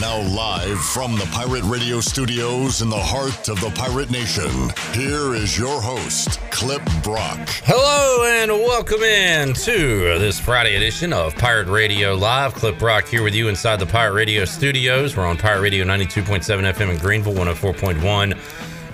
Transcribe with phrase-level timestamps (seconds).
[0.00, 5.34] Now, live from the Pirate Radio studios in the heart of the Pirate Nation, here
[5.34, 7.38] is your host, Clip Brock.
[7.64, 12.54] Hello and welcome in to this Friday edition of Pirate Radio Live.
[12.54, 15.18] Clip Brock here with you inside the Pirate Radio studios.
[15.18, 18.38] We're on Pirate Radio 92.7 FM in Greenville, 104.1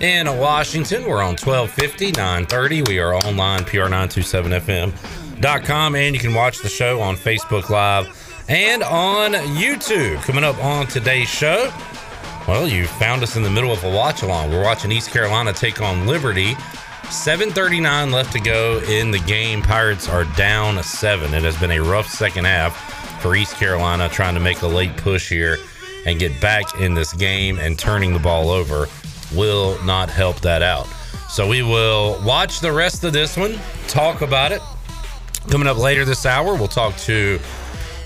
[0.01, 1.05] in Washington.
[1.05, 2.81] We're on 1250, 930.
[2.81, 9.33] We are online, PR927FM.com, and you can watch the show on Facebook Live and on
[9.33, 10.21] YouTube.
[10.23, 11.71] Coming up on today's show,
[12.47, 14.51] well, you found us in the middle of a watch along.
[14.51, 16.55] We're watching East Carolina take on Liberty.
[17.09, 19.61] 7:39 left to go in the game.
[19.61, 21.33] Pirates are down seven.
[21.33, 24.95] It has been a rough second half for East Carolina, trying to make a late
[24.97, 25.57] push here
[26.05, 27.59] and get back in this game.
[27.59, 28.87] And turning the ball over
[29.33, 30.87] will not help that out.
[31.29, 34.61] So we will watch the rest of this one, talk about it.
[35.49, 37.39] Coming up later this hour, we'll talk to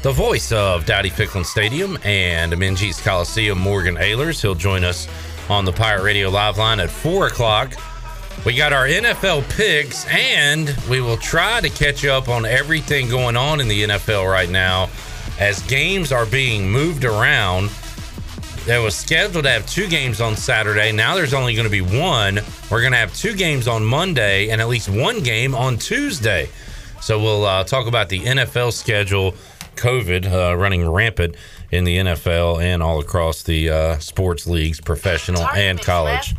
[0.02, 4.42] the voice of Dowdy Ficklen Stadium and Minges Coliseum, Morgan Ehlers.
[4.42, 5.08] He'll join us
[5.48, 7.74] on the Pirate Radio Live line at 4 o'clock.
[8.44, 13.38] We got our NFL picks, and we will try to catch up on everything going
[13.38, 14.90] on in the NFL right now
[15.40, 17.70] as games are being moved around.
[18.66, 20.92] There was scheduled to have two games on Saturday.
[20.92, 22.40] Now there's only going to be one.
[22.72, 26.50] We're going to have two games on Monday and at least one game on Tuesday.
[27.02, 29.36] So we'll uh, talk about the NFL schedule
[29.82, 31.36] COVID uh, running rampant
[31.72, 36.36] in the NFL and all across the uh, sports leagues, professional and college.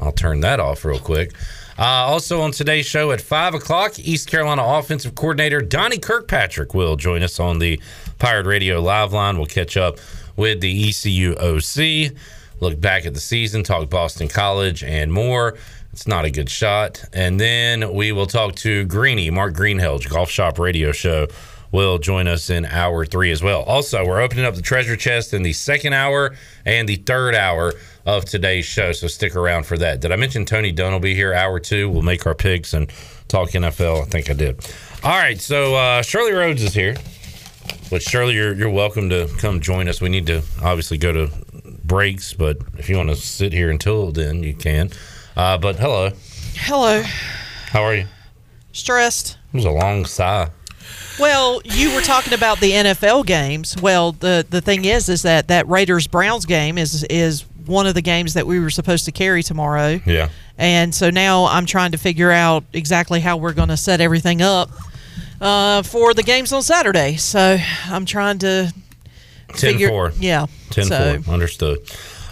[0.00, 1.32] I'll turn that off real quick.
[1.78, 6.96] Uh, also on today's show at 5 o'clock, East Carolina offensive coordinator Donnie Kirkpatrick will
[6.96, 7.80] join us on the
[8.18, 9.36] Pirate Radio live line.
[9.36, 9.98] We'll catch up
[10.36, 12.12] with the ECU OC,
[12.60, 15.56] look back at the season, talk Boston College, and more.
[15.92, 17.04] It's not a good shot.
[17.12, 21.28] And then we will talk to Greeny, Mark Greenhelge, Golf Shop Radio Show
[21.72, 23.62] will join us in hour three as well.
[23.62, 27.72] Also, we're opening up the treasure chest in the second hour and the third hour
[28.06, 30.00] of today's show, so stick around for that.
[30.00, 31.88] Did I mention Tony Dunn will be here hour two?
[31.88, 32.90] We'll make our picks and
[33.28, 34.02] talk NFL.
[34.02, 34.64] I think I did.
[35.04, 36.96] All right, so uh, Shirley Rhodes is here.
[37.90, 40.00] But Shirley, you're, you're welcome to come join us.
[40.00, 41.30] We need to obviously go to
[41.84, 44.90] breaks, but if you want to sit here until then, you can.
[45.36, 46.10] Uh, but hello.
[46.54, 47.02] Hello.
[47.02, 48.06] How are you?
[48.72, 49.38] Stressed.
[49.52, 50.50] It was a long sigh.
[51.20, 53.76] Well, you were talking about the NFL games.
[53.80, 57.94] Well, the the thing is, is that that Raiders Browns game is is one of
[57.94, 60.00] the games that we were supposed to carry tomorrow.
[60.06, 60.30] Yeah.
[60.58, 64.42] And so now I'm trying to figure out exactly how we're going to set everything
[64.42, 64.70] up
[65.40, 67.16] uh, for the games on Saturday.
[67.16, 68.72] So I'm trying to
[69.48, 69.88] 10 figure.
[69.88, 70.12] 4.
[70.18, 70.46] Yeah.
[70.70, 71.32] 10 so, 4.
[71.32, 71.78] Understood.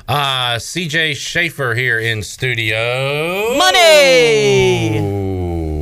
[0.08, 3.54] Uh, CJ Schaefer here in studio.
[3.56, 4.98] Money!
[4.98, 5.77] Ooh.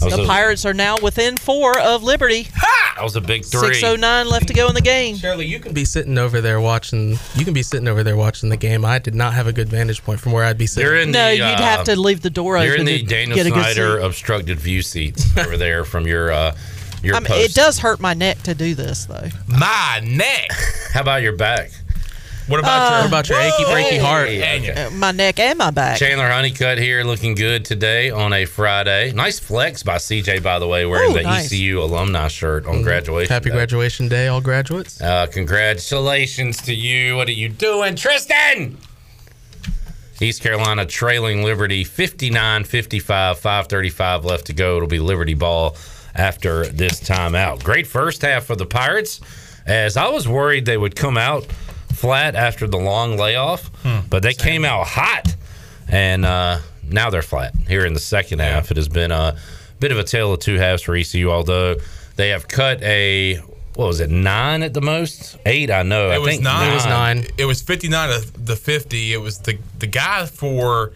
[0.00, 2.48] That was The a- Pirates are now within four of Liberty.
[2.96, 3.72] That was a big three.
[3.74, 5.16] 609 left to go in the game.
[5.16, 7.18] Shirley, you can be sitting over there watching.
[7.34, 8.84] You can be sitting over there watching the game.
[8.84, 10.86] I did not have a good vantage point from where I'd be sitting.
[10.86, 12.98] You're in No, the, you'd uh, have to leave the door You're open in the
[12.98, 16.54] to Daniel get a good Snyder obstructed view seats over there from your uh,
[17.02, 17.50] your I mean, post.
[17.50, 19.28] it does hurt my neck to do this, though.
[19.48, 20.50] My neck.
[20.92, 21.70] How about your back?
[22.50, 24.28] What about your Uh, what about your achy breaky heart?
[24.28, 24.88] Hey, okay.
[24.96, 25.98] My neck and my back.
[25.98, 29.12] Chandler Honeycutt here looking good today on a Friday.
[29.12, 31.46] Nice flex by CJ, by the way, wearing Ooh, the nice.
[31.46, 33.32] ECU alumni shirt on graduation.
[33.32, 33.54] Happy day.
[33.54, 35.00] graduation day, all graduates.
[35.00, 37.14] Uh, congratulations to you.
[37.14, 38.78] What are you doing, Tristan?
[40.20, 44.76] East Carolina trailing Liberty 59 55, 535 left to go.
[44.76, 45.76] It'll be Liberty ball
[46.16, 47.62] after this timeout.
[47.62, 49.20] Great first half for the Pirates,
[49.66, 51.46] as I was worried they would come out
[52.00, 53.70] flat after the long layoff,
[54.08, 55.36] but they came out hot,
[55.88, 58.70] and uh, now they're flat here in the second half.
[58.70, 59.36] It has been a
[59.80, 61.76] bit of a tale of two halves for ECU, although
[62.16, 63.36] they have cut a
[63.76, 65.38] what was it nine at the most?
[65.46, 66.10] Eight, I know.
[66.10, 66.70] I It was think nine.
[66.70, 67.26] It was nine.
[67.38, 69.12] It was 59 to the 50.
[69.12, 70.92] It was the the guy for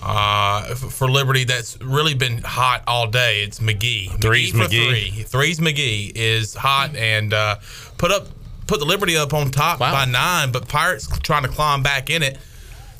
[0.00, 3.42] uh, for Liberty that's really been hot all day.
[3.42, 4.20] It's McGhee.
[4.20, 4.88] Three's for McGhee.
[5.10, 5.22] three.
[5.24, 7.56] Three's McGhee is hot and uh,
[7.98, 8.28] put up
[8.66, 9.92] put the Liberty up on top Wow.
[9.92, 12.38] by nine, but Pirates trying to climb back in it.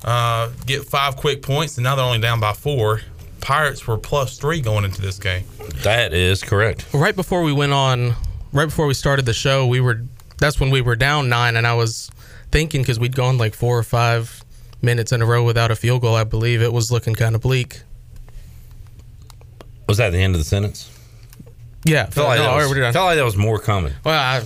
[0.05, 3.01] Uh, get five quick points, and now they're only down by four.
[3.41, 5.45] Pirates were plus three going into this game.
[5.83, 6.87] That is correct.
[6.93, 8.15] Right before we went on,
[8.53, 10.03] right before we started the show, we were.
[10.39, 12.11] That's when we were down nine, and I was
[12.51, 14.45] thinking because we'd gone like four or five
[14.83, 16.15] minutes in a row without a field goal.
[16.15, 17.81] I believe it was looking kind of bleak.
[19.89, 20.91] Was that the end of the sentence?
[21.85, 23.93] Yeah, Felt like, no, that, I was, felt like that was more coming.
[24.05, 24.43] Well, I,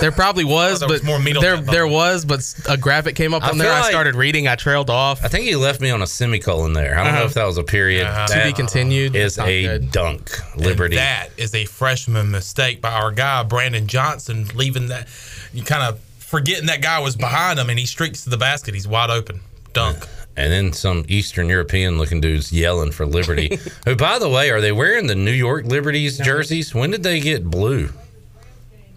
[0.00, 1.74] There probably was, there but was more meat on there that bone.
[1.74, 3.66] there was, but a graphic came up I on there.
[3.68, 4.46] feel I like- started reading.
[4.48, 5.24] I trailed off.
[5.24, 6.98] I think he left me on a semicolon there.
[6.98, 8.06] I don't know if that was a period.
[8.06, 8.26] Uh-huh.
[8.28, 9.16] to be That continued.
[9.16, 9.90] is Not a good.
[9.90, 10.30] dunk.
[10.54, 10.96] And Liberty.
[10.96, 15.08] that is a freshman mistake by our guy Brandon Johnson, leaving that.
[15.52, 18.74] You kind of forgetting that guy was behind him, and he streaks to the basket.
[18.74, 19.40] He's wide open.
[19.72, 20.06] Dunk.
[20.36, 23.58] and then some Eastern European looking dudes yelling for Liberty.
[23.84, 26.74] Who, by the way, are they wearing the New York Liberties jerseys?
[26.74, 27.90] When did they get blue?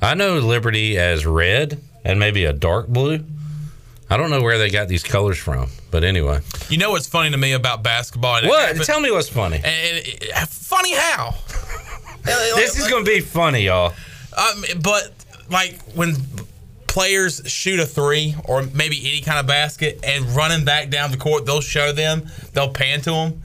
[0.01, 3.23] I know Liberty as red and maybe a dark blue.
[4.09, 6.39] I don't know where they got these colors from, but anyway.
[6.69, 8.37] You know what's funny to me about basketball?
[8.37, 8.67] And What?
[8.69, 9.57] happened- Tell me what's funny.
[9.57, 9.65] and
[9.97, 11.35] it- it- funny how?
[12.23, 13.93] This is going to be funny, y'all.
[14.37, 15.11] Um, but
[15.49, 16.15] like when
[16.85, 21.17] players shoot a three or maybe any kind of basket and running back down the
[21.17, 23.41] court, they'll show them, they'll pan to them,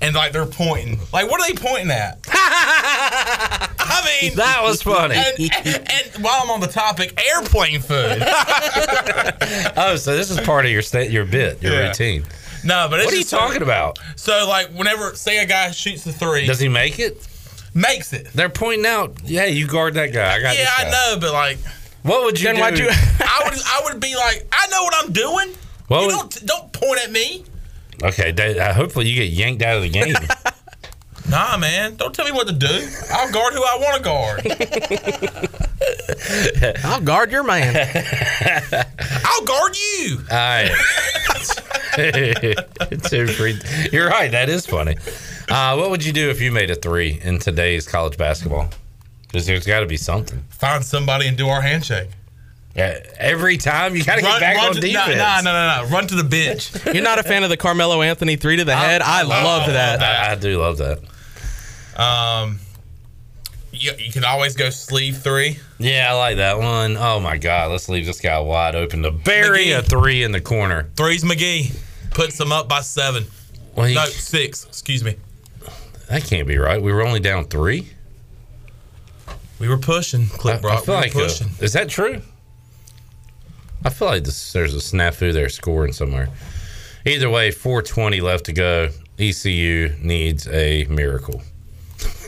[0.00, 0.98] and like they're pointing.
[1.12, 2.18] Like, what are they pointing at?
[4.04, 5.14] I mean, That was funny.
[5.16, 8.22] And, and, and while I'm on the topic, airplane food.
[9.76, 11.88] Oh, so this is part of your sta- your bit, your Yeah.
[11.88, 12.24] routine.
[12.64, 13.98] no, but it's What are you just talking about?
[14.16, 17.26] So, like, whenever say a guy shoots the three, Does he make it?
[17.74, 18.26] makes it.
[18.34, 20.34] They're pointing out, yeah, you guard that guy.
[20.34, 21.58] I got Yeah, this I know, but like,
[22.02, 22.60] What would you Then do?
[22.60, 22.88] why'd you?
[22.90, 25.54] I would, I would be like, I know what I'm doing.
[25.88, 27.44] What you would- don't, don't point at me.
[28.02, 30.14] okay, that, uh, hopefully you get yanked out of the game.
[31.28, 31.96] Nah, man.
[31.96, 32.88] Don't tell me what to do.
[33.12, 35.58] I'll guard who I want to guard.
[36.84, 37.76] I'll guard your man.
[39.24, 40.18] I'll guard you.
[40.30, 40.70] All right.
[43.08, 43.58] Two free-
[43.92, 44.30] You're right.
[44.30, 44.96] That is funny.
[45.48, 48.68] Uh, what would you do if you made a three in today's college basketball?
[49.26, 50.42] Because there's got to be something.
[50.50, 52.08] Find somebody and do our handshake.
[52.74, 55.16] Yeah, every time you got to get back on to, defense.
[55.16, 55.90] Nah, nah, no, no, no.
[55.94, 56.70] Run to the bench.
[56.86, 59.02] You're not a fan of the Carmelo Anthony three to the head.
[59.02, 60.00] I love that.
[60.00, 61.00] I, I do love that.
[61.98, 62.60] Um,
[63.72, 65.58] you, you can always go sleeve three.
[65.78, 66.96] Yeah, I like that one.
[66.96, 69.78] Oh my God, let's leave this guy wide open to bury McGhee.
[69.78, 70.88] a three in the corner.
[70.96, 71.76] Three's McGhee.
[72.12, 73.26] Puts them up by seven.
[73.76, 74.64] Well, No, six.
[74.64, 75.16] Excuse me.
[76.08, 76.80] that can't be right.
[76.82, 77.88] We were only down three.
[79.58, 80.22] We were pushing.
[80.32, 80.84] I, Clip I Brock.
[80.84, 81.48] feel we like uh, pushing.
[81.60, 82.22] is that true?
[83.84, 86.28] I feel like this, there's a snafu there scoring somewhere.
[87.06, 88.88] Either way, 420 left to go.
[89.18, 91.42] ECU needs a miracle.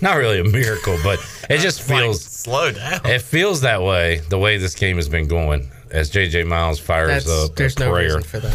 [0.02, 1.18] Not really a miracle, but
[1.48, 3.00] it just Like, feels slow down.
[3.04, 4.20] it feels that way.
[4.28, 7.90] The way this game has been going, as JJ Miles fires That's, up there's no
[7.90, 8.04] prayer.
[8.16, 8.52] reason for that.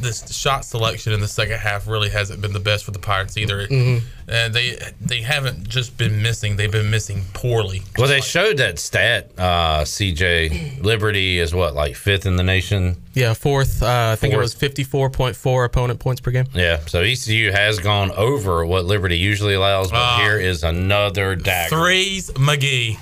[0.00, 3.36] this shot selection in the second half really hasn't been the best for the Pirates
[3.36, 3.66] either.
[3.66, 4.04] Mm-hmm.
[4.28, 7.82] And they they haven't just been missing; they've been missing poorly.
[7.96, 9.30] Well, they showed that stat.
[9.38, 12.96] Uh, CJ Liberty is what like fifth in the nation.
[13.14, 13.82] Yeah, fourth.
[13.84, 16.46] Uh, I think it was 54.4 opponent points per game.
[16.54, 20.18] Yeah, so ECU has gone over what Liberty usually allows, but Ah.
[20.20, 21.76] here is another dagger.
[21.76, 22.98] Threes, McGhee.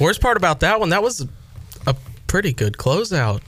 [0.00, 1.26] Worst part about that one, that was
[1.86, 1.94] a
[2.26, 3.42] pretty good closeout.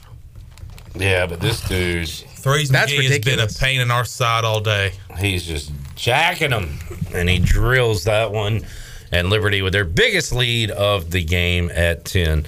[0.95, 4.59] Yeah, but this dude, Threes, That's McGhee has been a pain in our side all
[4.61, 4.91] day.
[5.17, 6.77] he's just jacking them,
[7.13, 8.65] and he drills that one.
[9.11, 12.45] And Liberty with their biggest lead of the game at ten.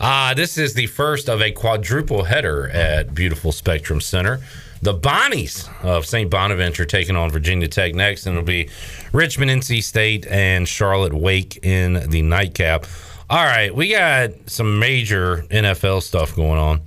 [0.00, 4.40] Uh, this is the first of a quadruple header at beautiful Spectrum Center.
[4.82, 6.30] The Bonnies of St.
[6.30, 8.68] Bonaventure taking on Virginia Tech next, and it'll be
[9.12, 12.86] Richmond, NC State, and Charlotte Wake in the nightcap.
[13.28, 16.80] All right, we got some major NFL stuff going on.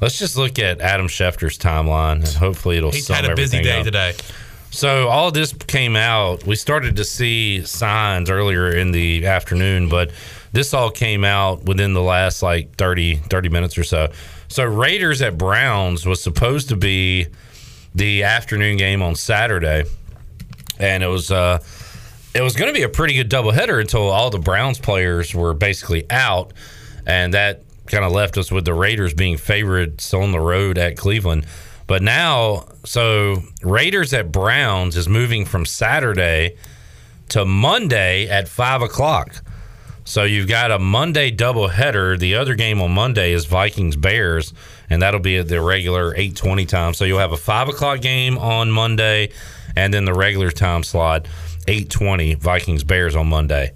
[0.00, 3.60] Let's just look at Adam Schefter's timeline, and hopefully it'll He's sum had a busy
[3.62, 3.84] day up.
[3.84, 4.14] today.
[4.70, 6.46] So all this came out.
[6.46, 10.10] We started to see signs earlier in the afternoon, but
[10.52, 14.10] this all came out within the last like 30, 30 minutes or so.
[14.48, 17.26] So Raiders at Browns was supposed to be
[17.94, 19.84] the afternoon game on Saturday,
[20.78, 21.58] and it was uh,
[22.34, 25.54] it was going to be a pretty good doubleheader until all the Browns players were
[25.54, 26.52] basically out,
[27.06, 30.96] and that kind of left us with the Raiders being favorites on the road at
[30.96, 31.46] Cleveland.
[31.86, 36.56] But now, so Raiders at Browns is moving from Saturday
[37.30, 39.42] to Monday at five o'clock.
[40.04, 42.18] So you've got a Monday doubleheader.
[42.18, 44.54] The other game on Monday is Vikings Bears,
[44.88, 46.94] and that'll be at the regular eight twenty time.
[46.94, 49.30] So you'll have a five o'clock game on Monday,
[49.74, 51.26] and then the regular time slot
[51.68, 53.72] eight twenty Vikings Bears on Monday.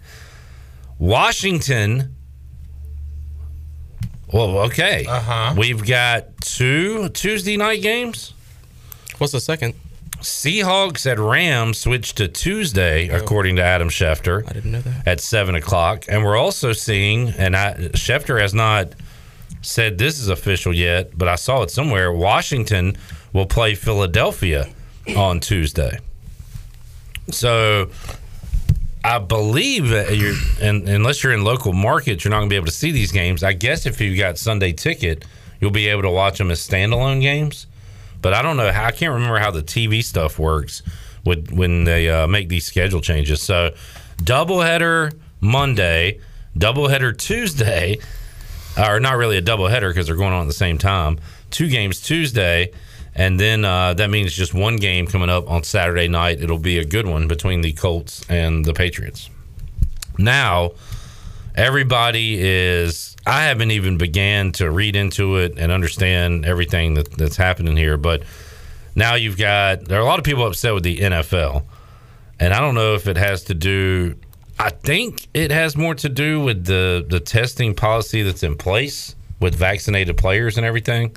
[0.98, 2.14] Washington.
[4.32, 5.04] Well, okay.
[5.06, 5.54] Uh-huh.
[5.58, 8.32] We've got two Tuesday night games.
[9.18, 9.74] What's the second?
[10.20, 15.06] Seahawks at Rams switched to Tuesday, according to Adam Schefter I didn't know that.
[15.06, 18.92] at seven o'clock, and we're also seeing, and I, Schefter has not
[19.62, 22.12] said this is official yet, but I saw it somewhere.
[22.12, 22.96] Washington
[23.32, 24.68] will play Philadelphia
[25.16, 25.98] on Tuesday.
[27.30, 27.90] So
[29.04, 32.56] I believe that you're, and unless you're in local markets, you're not going to be
[32.56, 33.42] able to see these games.
[33.42, 35.24] I guess if you got Sunday ticket,
[35.60, 37.66] you'll be able to watch them as standalone games.
[38.20, 38.84] But I don't know how.
[38.84, 40.82] I can't remember how the TV stuff works
[41.24, 43.42] with when they uh, make these schedule changes.
[43.42, 43.74] So,
[44.18, 46.20] doubleheader Monday,
[46.56, 47.98] doubleheader Tuesday,
[48.78, 51.18] or not really a doubleheader because they're going on at the same time.
[51.50, 52.70] Two games Tuesday,
[53.14, 56.40] and then uh, that means just one game coming up on Saturday night.
[56.40, 59.28] It'll be a good one between the Colts and the Patriots.
[60.18, 60.72] Now,
[61.54, 63.16] everybody is.
[63.26, 67.96] I haven't even began to read into it and understand everything that, that's happening here,
[67.96, 68.22] but
[68.94, 71.64] now you've got there are a lot of people upset with the NFL,
[72.40, 74.16] and I don't know if it has to do.
[74.58, 79.14] I think it has more to do with the the testing policy that's in place
[79.38, 81.14] with vaccinated players and everything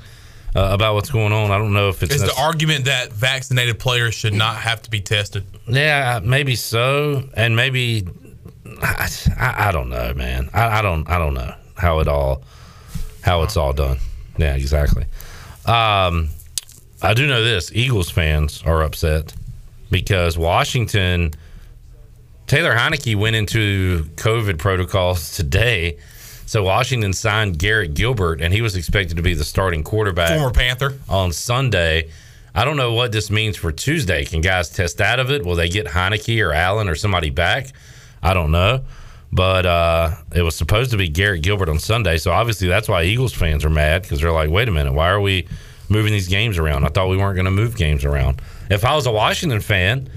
[0.56, 1.50] uh, about what's going on.
[1.50, 4.90] I don't know if it's Is the argument that vaccinated players should not have to
[4.90, 5.44] be tested?
[5.68, 8.06] yeah, maybe so, and maybe
[8.82, 9.08] I,
[9.38, 10.48] I, I don't know, man.
[10.54, 12.42] I, I don't I don't know how it all
[13.20, 13.98] how it's all done.
[14.38, 15.04] Yeah, exactly.
[15.66, 16.28] Um,
[17.02, 19.34] I do know this: Eagles fans are upset
[19.90, 21.32] because Washington.
[22.46, 25.98] Taylor Heinicke went into COVID protocols today.
[26.46, 30.52] So Washington signed Garrett Gilbert, and he was expected to be the starting quarterback Former
[30.52, 30.94] Panther.
[31.08, 32.10] on Sunday.
[32.54, 34.24] I don't know what this means for Tuesday.
[34.24, 35.44] Can guys test out of it?
[35.44, 37.72] Will they get Heinicke or Allen or somebody back?
[38.22, 38.84] I don't know.
[39.32, 42.16] But uh, it was supposed to be Garrett Gilbert on Sunday.
[42.16, 45.10] So obviously that's why Eagles fans are mad because they're like, wait a minute, why
[45.10, 45.48] are we
[45.88, 46.84] moving these games around?
[46.84, 48.40] I thought we weren't going to move games around.
[48.70, 50.08] If I was a Washington fan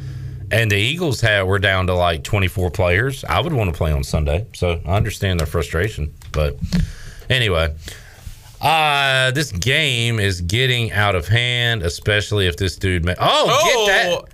[0.51, 3.91] and the Eagles had were down to like 24 players, I would want to play
[3.91, 4.45] on Sunday.
[4.53, 6.13] So I understand their frustration.
[6.31, 6.57] But
[7.29, 7.73] anyway,
[8.61, 13.05] uh, this game is getting out of hand, especially if this dude.
[13.05, 13.93] Ma- oh, get
[14.27, 14.33] that!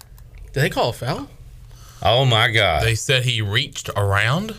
[0.54, 1.28] Did they call a foul?
[2.02, 2.84] Oh my god!
[2.84, 4.56] They said he reached around.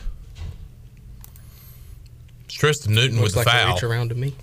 [2.48, 3.75] Tristan Newton Looks with like a foul.
[3.75, 4.34] reach around to me.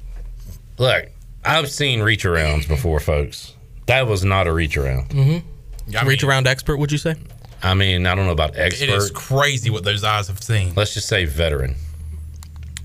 [0.77, 1.07] Look,
[1.43, 3.53] I've seen reach arounds before, folks.
[3.87, 5.43] That was not a reach around.
[5.87, 7.15] I mean, reach around expert, would you say?
[7.61, 8.83] I mean, I don't know about expert.
[8.83, 10.73] It is crazy what those eyes have seen.
[10.75, 11.75] Let's just say veteran.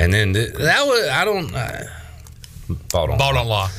[0.01, 1.53] And then th- that was I don't.
[1.55, 1.85] Uh,
[2.91, 3.71] ball don't Ball don't.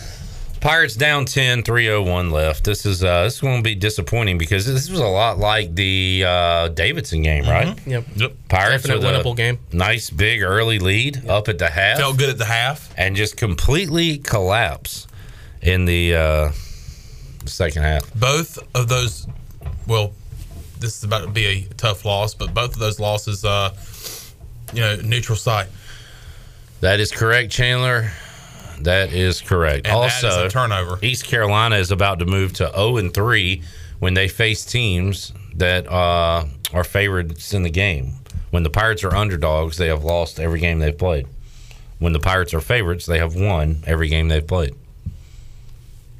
[0.59, 2.65] Pirates down 10, 301 left.
[2.65, 5.73] This is uh this is going to be disappointing because this was a lot like
[5.73, 7.79] the uh Davidson game, right?
[7.87, 8.05] Yep.
[8.17, 8.33] Yep.
[8.49, 9.59] Pirates Definite with a winnable game.
[9.71, 12.93] Nice big early lead up at the half Felt good at the half.
[12.97, 15.07] and just completely collapse
[15.61, 16.51] in the uh
[17.45, 18.13] second half.
[18.13, 19.27] Both of those,
[19.87, 20.13] well,
[20.79, 23.75] this is about to be a tough loss, but both of those losses, uh,
[24.73, 25.67] you know, neutral site.
[26.81, 28.11] That is correct, Chandler.
[28.81, 29.87] That is correct.
[29.87, 30.99] And also, that is a turnover.
[31.01, 33.61] East Carolina is about to move to 0 and 3
[33.99, 38.13] when they face teams that uh, are favorites in the game.
[38.51, 41.27] When the Pirates are underdogs, they have lost every game they've played.
[41.99, 44.73] When the Pirates are favorites, they have won every game they've played.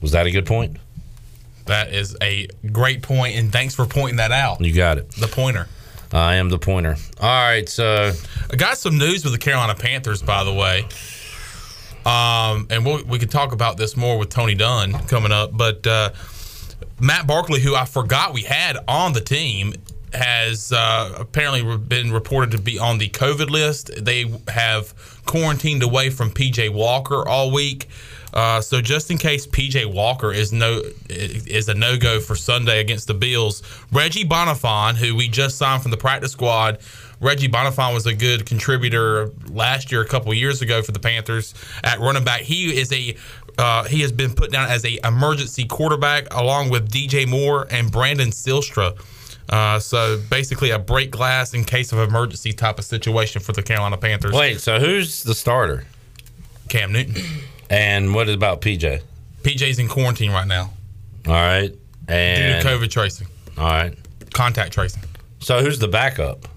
[0.02, 0.78] Was that a good point?
[1.70, 4.62] That is a great point, and thanks for pointing that out.
[4.62, 5.10] You got it.
[5.12, 5.68] The pointer.
[6.12, 6.98] I am the pointer.
[7.22, 8.12] All right, so
[8.52, 10.88] I got some news with the Carolina Panthers, by the way.
[12.06, 15.56] Um, and we'll, we can talk about this more with Tony Dunn coming up.
[15.56, 16.12] But uh,
[17.00, 19.74] Matt Barkley, who I forgot we had on the team,
[20.14, 23.92] has uh, apparently been reported to be on the COVID list.
[24.04, 27.88] They have quarantined away from PJ Walker all week.
[28.34, 32.80] Uh, so just in case PJ Walker is no is a no go for Sunday
[32.80, 36.80] against the Bills, Reggie Bonnafon, who we just signed from the practice squad,
[37.20, 41.54] Reggie Bonnafon was a good contributor last year, a couple years ago for the Panthers
[41.84, 42.42] at running back.
[42.42, 43.16] He is a
[43.58, 47.92] uh, he has been put down as a emergency quarterback along with DJ Moore and
[47.92, 48.98] Brandon Zylstra.
[49.50, 53.64] Uh, so basically, a break glass in case of emergency type of situation for the
[53.64, 54.34] Carolina Panthers.
[54.34, 55.86] wait, so who's the starter?
[56.70, 57.16] Cam Newton,
[57.70, 59.02] And what about PJ?
[59.44, 60.72] PJ's in quarantine right now
[61.28, 61.74] All right.
[62.08, 63.96] And due to COVID tracing, all right.
[64.34, 65.04] contact tracing.
[65.40, 66.48] So who's the backup?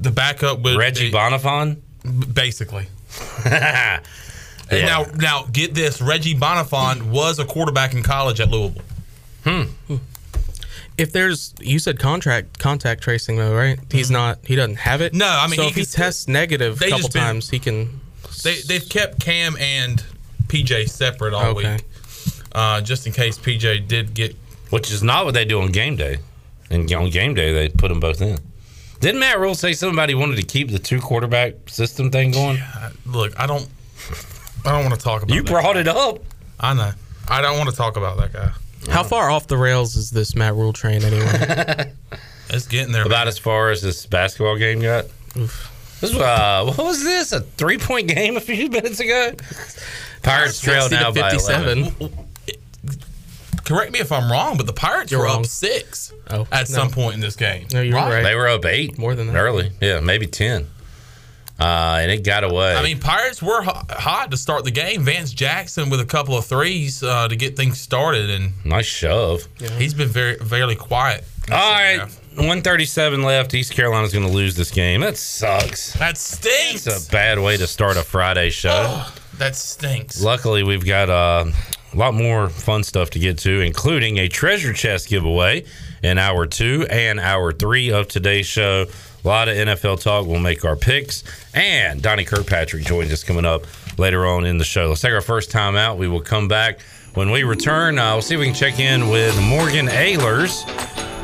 [0.00, 1.78] The backup would Reggie be- Bonnafon?
[2.32, 2.86] basically.
[3.46, 4.00] yeah.
[4.70, 8.82] Now, now get this: Reggie Bonnafon was a quarterback in college at Louisville.
[9.44, 9.96] Hmm.
[10.98, 13.78] If there's, you said contract contact tracing though, right?
[13.90, 14.38] He's not.
[14.44, 15.12] He doesn't have it.
[15.12, 15.18] Mm-hmm.
[15.18, 17.58] No, I mean, so he if he tests negative a couple just been- times, he
[17.58, 18.00] can.
[18.44, 20.02] They they've kept Cam and
[20.52, 21.74] PJ separate all Okay.
[21.74, 21.84] week,
[22.52, 24.36] uh, just in case PJ did get.
[24.70, 26.18] Which is not what they do on game day.
[26.70, 28.38] And on game day, they put them both in.
[29.00, 32.58] Didn't Matt Rhule say somebody wanted to keep the two quarterback system thing going?
[33.06, 33.68] Look, I don't.
[34.64, 35.34] I don't want to talk about.
[35.34, 35.50] You that.
[35.50, 36.20] brought it up.
[36.60, 36.92] I know.
[37.28, 38.52] I don't want to talk about that guy.
[38.92, 41.92] How far off the rails is this Matt Rhule train anyway?
[42.54, 43.06] It's getting there.
[43.06, 45.06] About as far as this basketball game got.
[46.02, 47.32] This was, uh, what was this?
[47.32, 49.32] A three point game a few minutes ago?
[50.22, 51.78] Pirates trail now by 57.
[51.78, 52.18] 11.
[53.64, 55.40] Correct me if I'm wrong, but the Pirates You're were wrong.
[55.40, 56.74] up six Oh, at no.
[56.74, 57.66] some point in this game.
[57.72, 58.22] No, you're right.
[58.22, 58.98] They were up eight.
[58.98, 59.36] More than that.
[59.36, 59.70] Early.
[59.80, 60.66] Yeah, maybe 10.
[61.60, 62.74] Uh, and it got away.
[62.74, 65.04] I mean, Pirates were hot to start the game.
[65.04, 69.46] Vance Jackson with a couple of threes uh, to get things started, and nice shove.
[69.78, 71.24] he's been very, very quiet.
[71.46, 72.00] in the All second right.
[72.00, 72.20] half.
[72.36, 73.52] 137 left.
[73.54, 75.00] East Carolina's going to lose this game.
[75.02, 75.92] That sucks.
[75.94, 76.86] That stinks.
[76.86, 79.04] It's a bad way to start a Friday show.
[79.38, 80.22] that stinks.
[80.22, 81.44] Luckily, we've got uh,
[81.92, 85.64] a lot more fun stuff to get to, including a treasure chest giveaway
[86.02, 88.86] in hour two and hour three of today's show.
[89.24, 90.26] A lot of NFL talk.
[90.26, 91.22] We'll make our picks.
[91.54, 93.64] And Donnie Kirkpatrick joins us coming up
[93.98, 94.88] later on in the show.
[94.88, 95.98] Let's take our first time out.
[95.98, 96.80] We will come back.
[97.14, 100.66] When we return, uh, we'll see if we can check in with Morgan Ehlers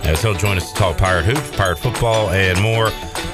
[0.05, 2.91] as he'll join us to talk Pirate Hoops, Pirate Football, and more.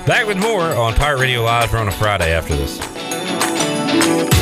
[0.06, 4.33] Back with more on Pirate Radio Live for on a Friday after this.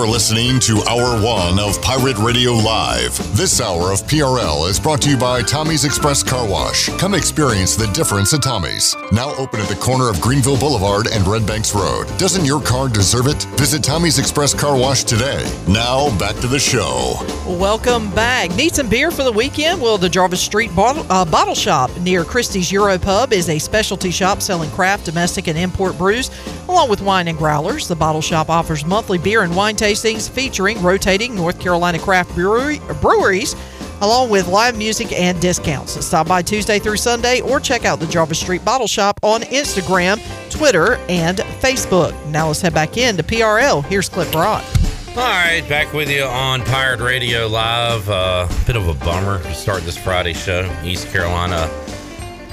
[0.00, 3.18] You're listening to Hour One of Pirate Radio Live.
[3.36, 6.88] This hour of PRL is brought to you by Tommy's Express Car Wash.
[6.96, 8.96] Come experience the difference at Tommy's.
[9.12, 12.06] Now open at the corner of Greenville Boulevard and Red Banks Road.
[12.16, 13.42] Doesn't your car deserve it?
[13.58, 15.44] Visit Tommy's Express Car Wash today.
[15.68, 17.16] Now back to the show.
[17.46, 18.56] Welcome back.
[18.56, 19.82] Need some beer for the weekend?
[19.82, 24.10] Well, the Jarvis Street Bottle, uh, bottle Shop near Christie's Euro Pub is a specialty
[24.10, 26.30] shop selling craft, domestic, and import brews,
[26.70, 27.86] along with wine and growlers.
[27.86, 32.80] The Bottle Shop offers monthly beer and wine tastings featuring rotating North Carolina craft brewery,
[33.00, 33.56] breweries,
[34.00, 36.04] along with live music and discounts.
[36.04, 40.20] Stop by Tuesday through Sunday or check out the Jarvis Street Bottle Shop on Instagram,
[40.48, 42.14] Twitter, and Facebook.
[42.28, 43.84] Now let's head back in to PRL.
[43.84, 44.64] Here's Clip Brock.
[45.10, 48.08] All right, back with you on Pirate Radio Live.
[48.08, 50.70] Uh, bit of a bummer to start this Friday show.
[50.84, 51.68] East Carolina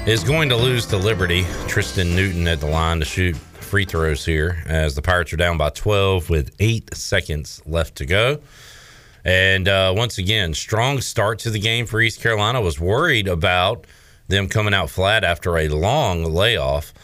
[0.08, 1.46] is going to lose to Liberty.
[1.68, 3.36] Tristan Newton at the line to shoot
[3.68, 8.06] free throws here as the Pirates are down by 12 with eight seconds left to
[8.06, 8.40] go.
[9.26, 12.62] And uh, once again, strong start to the game for East Carolina.
[12.62, 13.86] Was worried about
[14.28, 16.94] them coming out flat after a long layoff.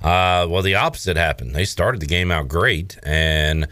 [0.00, 1.54] Uh, well, the opposite happened.
[1.54, 3.66] They started the game out great and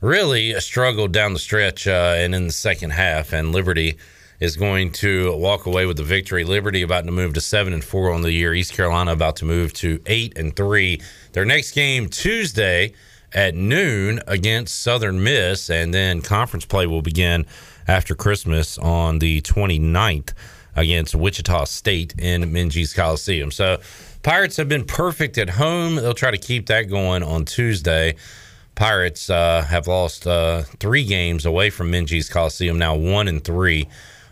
[0.00, 3.32] really struggled down the stretch uh, and in the second half.
[3.32, 3.98] And Liberty
[4.40, 6.44] is going to walk away with the victory.
[6.44, 8.54] Liberty about to move to seven and four on the year.
[8.54, 11.00] East Carolina about to move to eight and three.
[11.32, 12.92] Their next game Tuesday
[13.32, 17.46] at noon against Southern Miss, and then conference play will begin
[17.86, 20.32] after Christmas on the 29th
[20.76, 23.50] against Wichita State in Minges Coliseum.
[23.50, 23.78] So
[24.22, 25.96] Pirates have been perfect at home.
[25.96, 28.16] They'll try to keep that going on Tuesday.
[28.74, 33.88] Pirates uh, have lost uh, three games away from Minges Coliseum, now one and three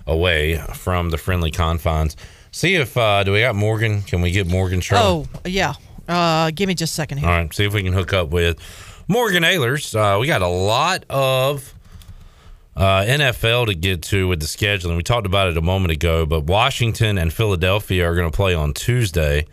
[0.07, 2.17] away from the friendly confines.
[2.53, 4.03] See if uh, do we got Morgan?
[4.03, 5.29] Can we get Morgan Charlotte?
[5.35, 5.75] Oh, yeah.
[6.09, 7.29] Uh, give me just a second here.
[7.29, 8.59] All right, see if we can hook up with
[9.09, 9.95] Morgan Ehlers.
[9.95, 11.75] Uh, we got a lot of
[12.77, 14.97] uh, NFL to get to with the scheduling.
[14.97, 18.55] We talked about it a moment ago, but Washington and Philadelphia are going to play
[18.55, 19.47] on Tuesday,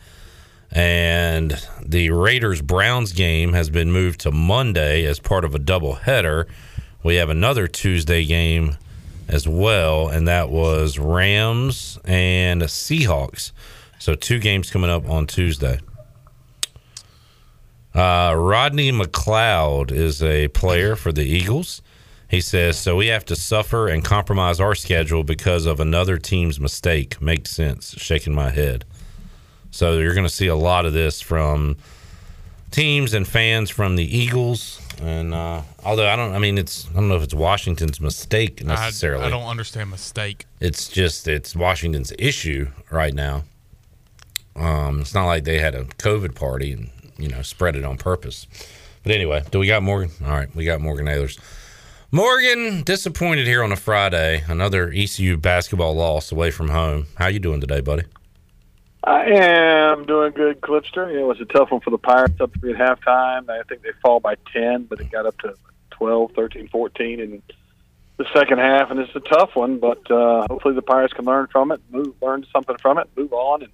[0.72, 6.48] and the Raiders Browns game has been moved to Monday as part of a doubleheader.
[7.04, 8.78] We have another Tuesday game
[9.28, 13.52] as well, and that was Rams and Seahawks.
[14.00, 15.80] So two games coming up on Tuesday.
[17.94, 21.82] Uh, Rodney McLeod is a player for the Eagles.
[22.28, 26.60] He says, so we have to suffer and compromise our schedule because of another team's
[26.60, 27.22] mistake.
[27.22, 27.94] Makes sense.
[28.00, 28.86] Shaking my head.
[29.70, 31.78] So you're going to see a lot of this from
[32.72, 34.82] teams and fans from the Eagles.
[35.01, 38.63] And uh, although I don't, I mean, it's I don't know if it's Washington's mistake
[38.63, 39.23] necessarily.
[39.23, 40.45] I, I don't understand mistake.
[40.60, 43.43] It's just it's Washington's issue right now.
[44.56, 47.97] Um, it's not like they had a COVID party and you know spread it on
[47.97, 48.47] purpose.
[49.03, 50.12] But anyway, do we got Morgan?
[50.23, 51.39] All right, we got Morgan Ehlers.
[52.12, 54.43] Morgan, disappointed here on a Friday.
[54.47, 57.08] Another ECU basketball loss away from home.
[57.15, 58.03] How you doing today, buddy?
[59.04, 61.10] I am doing good, Clipster.
[61.10, 63.50] It was a tough one for the Pirates up three at halftime.
[63.50, 65.56] I think they fall by 10, but it got up to
[65.92, 67.42] 12, 13, 14 in
[68.18, 69.80] the second half, and it's a tough one.
[69.80, 73.34] But uh, hopefully, the Pirates can learn from it, move, learn something from it, move
[73.34, 73.72] on, and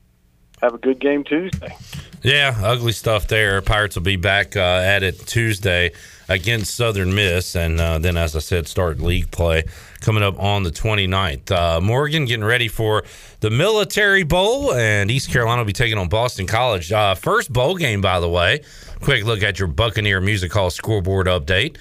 [0.61, 1.75] have a good game Tuesday.
[2.23, 3.61] Yeah, ugly stuff there.
[3.61, 5.91] Pirates will be back uh, at it Tuesday
[6.29, 9.63] against Southern Miss, and uh, then, as I said, start league play
[9.99, 11.51] coming up on the 29th.
[11.51, 13.03] Uh, Morgan getting ready for
[13.39, 16.91] the Military Bowl, and East Carolina will be taking on Boston College.
[16.91, 18.61] Uh, first bowl game, by the way.
[19.01, 21.77] Quick look at your Buccaneer Music Hall scoreboard update.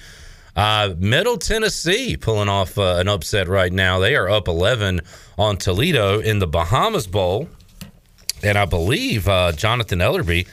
[0.55, 3.99] Uh, Middle Tennessee pulling off uh, an upset right now.
[3.99, 5.01] They are up 11
[5.37, 7.47] on Toledo in the Bahamas Bowl.
[8.41, 10.47] And I believe uh, Jonathan Ellerby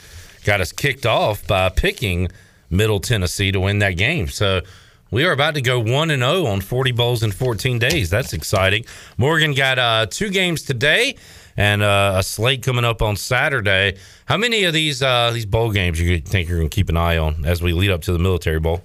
[0.44, 2.28] got us kicked off by picking
[2.70, 4.28] Middle Tennessee to win that game.
[4.28, 4.62] So
[5.10, 8.10] we are about to go 1 and 0 on 40 bowls in 14 days.
[8.10, 8.84] That's exciting.
[9.16, 11.16] Morgan got uh, two games today
[11.56, 13.98] and uh, a slate coming up on Saturday.
[14.26, 16.96] How many of these uh, these bowl games you think you're going to keep an
[16.96, 18.82] eye on as we lead up to the Military Bowl?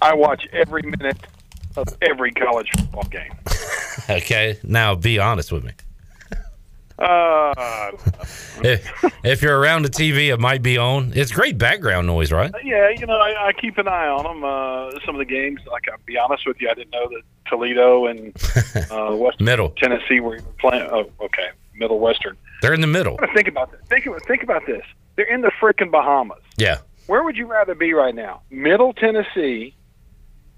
[0.00, 1.18] I watch every minute
[1.76, 3.32] of every college football game.
[4.10, 5.72] okay, now be honest with me.
[7.02, 7.90] Uh,
[8.62, 11.12] if, if you're around the TV, it might be on.
[11.16, 12.52] It's great background noise, right?
[12.62, 14.44] yeah, you know, I, I keep an eye on them.
[14.44, 17.22] Uh, some of the games, like I'll be honest with you, I didn't know that
[17.48, 18.32] Toledo and
[18.92, 19.70] uh, West Middle.
[19.70, 20.88] Tennessee were even playing.
[20.92, 22.36] Oh, okay, Middle Western.
[22.60, 23.18] They're in the middle.
[23.34, 23.80] Think about this.
[23.88, 24.84] Think think about this.
[25.16, 26.38] They're in the freaking Bahamas.
[26.56, 26.78] Yeah.
[27.08, 28.42] Where would you rather be right now?
[28.50, 29.74] Middle Tennessee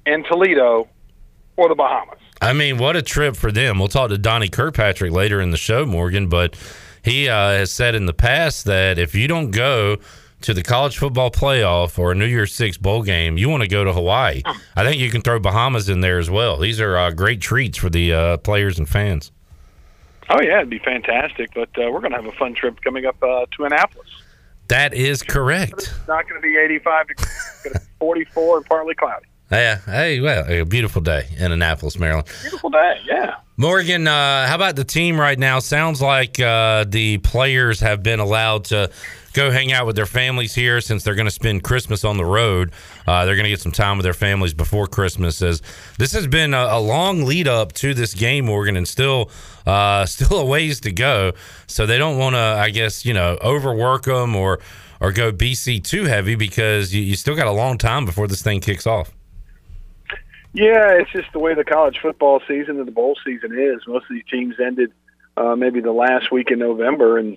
[0.04, 0.88] and Toledo,
[1.56, 2.18] or the Bahamas?
[2.44, 3.78] I mean, what a trip for them.
[3.78, 6.58] We'll talk to Donnie Kirkpatrick later in the show, Morgan, but
[7.02, 9.96] he uh, has said in the past that if you don't go
[10.42, 13.66] to the college football playoff or a New Year's Six bowl game, you want to
[13.66, 14.42] go to Hawaii.
[14.76, 16.58] I think you can throw Bahamas in there as well.
[16.58, 19.32] These are uh, great treats for the uh, players and fans.
[20.28, 21.48] Oh yeah, it'd be fantastic.
[21.54, 24.10] But uh, we're going to have a fun trip coming up uh, to Annapolis.
[24.68, 25.72] That is correct.
[25.78, 27.28] It's not going to be 85 degrees.
[27.30, 29.28] It's going to be 44 and partly cloudy.
[29.50, 29.78] Yeah.
[29.84, 32.28] Hey, well, a beautiful day in Annapolis, Maryland.
[32.42, 33.00] Beautiful day.
[33.06, 33.36] Yeah.
[33.56, 35.60] Morgan, uh, how about the team right now?
[35.60, 38.90] Sounds like uh, the players have been allowed to
[39.32, 42.24] go hang out with their families here since they're going to spend Christmas on the
[42.24, 42.72] road.
[43.06, 45.40] Uh, they're going to get some time with their families before Christmas.
[45.40, 45.62] As
[45.98, 49.30] this has been a, a long lead up to this game, Morgan, and still,
[49.66, 51.32] uh, still a ways to go.
[51.68, 54.58] So they don't want to, I guess, you know, overwork them or
[55.00, 58.42] or go BC too heavy because you, you still got a long time before this
[58.42, 59.12] thing kicks off.
[60.54, 63.82] Yeah, it's just the way the college football season and the bowl season is.
[63.88, 64.92] Most of these teams ended
[65.36, 67.36] uh, maybe the last week in November, and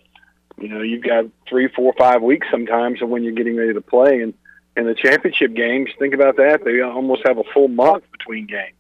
[0.59, 3.81] you know you've got three, four, five weeks sometimes of when you're getting ready to
[3.81, 4.21] play.
[4.21, 4.35] And
[4.75, 6.63] and the championship games, think about that.
[6.63, 8.75] They almost have a full month between games.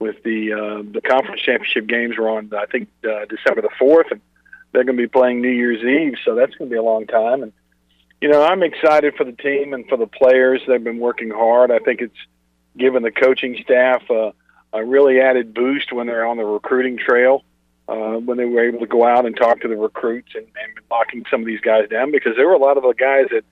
[0.00, 4.08] With the uh, the conference championship games were on, I think uh, December the fourth,
[4.10, 4.20] and
[4.72, 7.06] they're going to be playing New Year's Eve, so that's going to be a long
[7.06, 7.44] time.
[7.44, 7.52] And
[8.20, 10.62] you know, I'm excited for the team and for the players.
[10.66, 11.70] They've been working hard.
[11.70, 12.18] I think it's
[12.78, 14.32] given the coaching staff uh,
[14.72, 17.44] a really added boost when they're on the recruiting trail,
[17.88, 20.72] uh, when they were able to go out and talk to the recruits and, and
[20.90, 23.44] locking some of these guys down because there were a lot of the guys that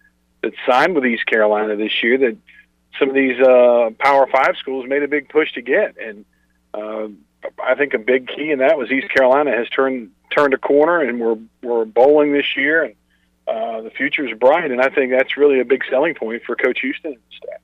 [0.43, 2.37] that signed with East Carolina this year that
[2.99, 6.25] some of these uh, Power Five schools made a big push to get, and
[6.75, 7.09] uh,
[7.63, 11.01] I think a big key in that was East Carolina has turned turned a corner
[11.01, 12.95] and we're we're bowling this year and.
[13.49, 16.57] Uh, the future is bright, and I think that's really a big selling point for
[16.57, 17.61] Coach Houston and staff.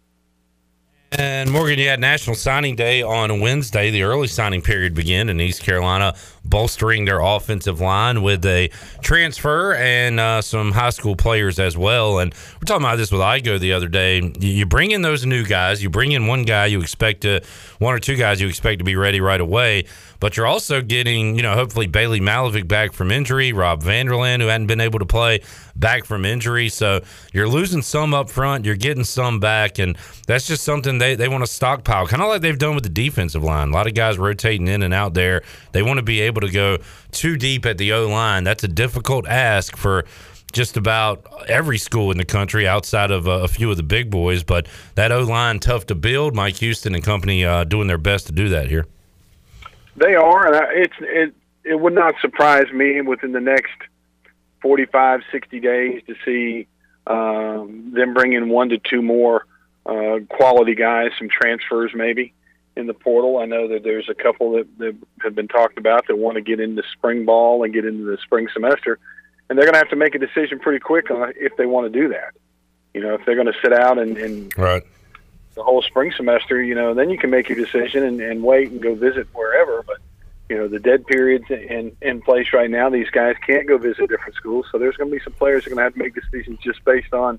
[1.19, 3.91] And Morgan, you had National Signing Day on Wednesday.
[3.91, 8.71] The early signing period began in East Carolina, bolstering their offensive line with a
[9.03, 12.19] transfer and uh, some high school players as well.
[12.19, 14.33] And we're talking about this with Igo the other day.
[14.41, 15.83] You bring in those new guys.
[15.83, 17.43] You bring in one guy you expect to,
[17.79, 19.85] one or two guys you expect to be ready right away.
[20.19, 24.49] But you're also getting, you know, hopefully Bailey Malovic back from injury, Rob Vanderland, who
[24.49, 25.41] hadn't been able to play,
[25.75, 26.69] back from injury.
[26.69, 27.01] So
[27.33, 29.99] you're losing some up front, you're getting some back, and
[30.29, 32.91] that's just something they, they want to stockpile, kind of like they've done with the
[32.91, 33.71] defensive line.
[33.71, 35.43] A lot of guys rotating in and out there.
[35.73, 36.79] They want to be able to go
[37.11, 38.45] too deep at the O line.
[38.45, 40.05] That's a difficult ask for
[40.53, 44.11] just about every school in the country outside of uh, a few of the big
[44.11, 44.45] boys.
[44.45, 46.35] But that O line tough to build.
[46.35, 48.87] Mike Houston and company uh, doing their best to do that here.
[49.97, 51.35] They are, and I- it's it.
[51.65, 53.71] It would not surprise me within the next
[54.63, 56.67] 45, 60 days to see
[57.07, 59.47] um, them bring in one to two more
[59.87, 62.33] uh, quality guys, some transfers maybe
[62.77, 63.39] in the portal.
[63.39, 66.41] I know that there's a couple that, that have been talked about that want to
[66.41, 68.99] get into spring ball and get into the spring semester,
[69.49, 71.93] and they're going to have to make a decision pretty quick on if they want
[71.93, 72.35] to do that.
[72.95, 74.83] You know, if they're going to sit out and, and Right.
[75.55, 78.71] the whole spring semester, you know, then you can make your decision and, and wait
[78.71, 79.83] and go visit wherever.
[79.83, 79.99] But
[80.49, 84.09] you know, the dead periods in in place right now, these guys can't go visit
[84.09, 84.67] different schools.
[84.71, 86.59] So there's going to be some players that are going to have to make decisions
[86.61, 87.39] just based on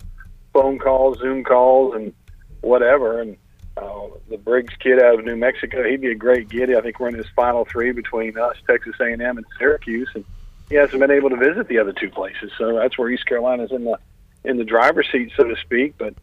[0.51, 2.13] phone calls, Zoom calls, and
[2.63, 3.21] whatever.
[3.21, 3.37] And
[3.75, 6.69] Uh, the Briggs kid out of New Mexico, he'd be a great get.
[6.69, 10.23] I think we're in his final three between us, Texas A&M, and Syracuse, and
[10.69, 12.51] he hasn't been able to visit the other two places.
[12.55, 13.97] So that's where East Carolina's in the
[14.43, 15.95] in the driver's seat, so to speak.
[15.97, 16.13] But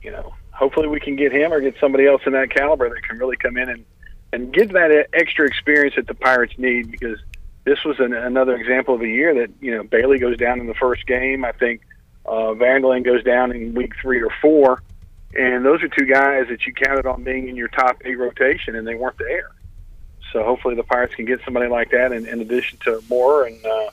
[0.00, 3.02] you know, hopefully we can get him or get somebody else in that caliber that
[3.02, 3.84] can really come in and
[4.32, 7.18] and get that extra experience that the Pirates need because
[7.64, 10.66] this was an, another example of a year that you know Bailey goes down in
[10.68, 11.44] the first game.
[11.44, 11.80] I think
[12.26, 14.82] uh, Vanderlyn goes down in week three or four,
[15.36, 18.76] and those are two guys that you counted on being in your top eight rotation,
[18.76, 19.50] and they weren't there.
[20.32, 23.64] So hopefully the Pirates can get somebody like that in, in addition to Moore, and
[23.64, 23.90] uh,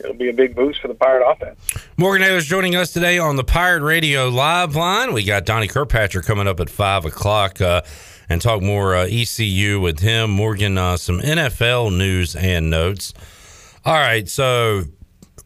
[0.00, 1.58] it'll be a big boost for the Pirate offense.
[1.96, 5.12] Morgan Ehlers joining us today on the Pirate Radio live line.
[5.12, 7.60] We got Donnie Kirkpatrick coming up at five o'clock.
[7.60, 7.82] Uh,
[8.30, 10.30] and talk more uh, ECU with him.
[10.30, 13.12] Morgan, uh, some NFL news and notes.
[13.84, 14.84] All right, so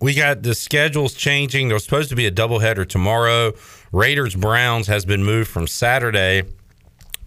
[0.01, 1.68] we got the schedules changing.
[1.68, 3.55] There's supposed to be a doubleheader tomorrow.
[3.94, 6.42] Raiders Browns has been moved from Saturday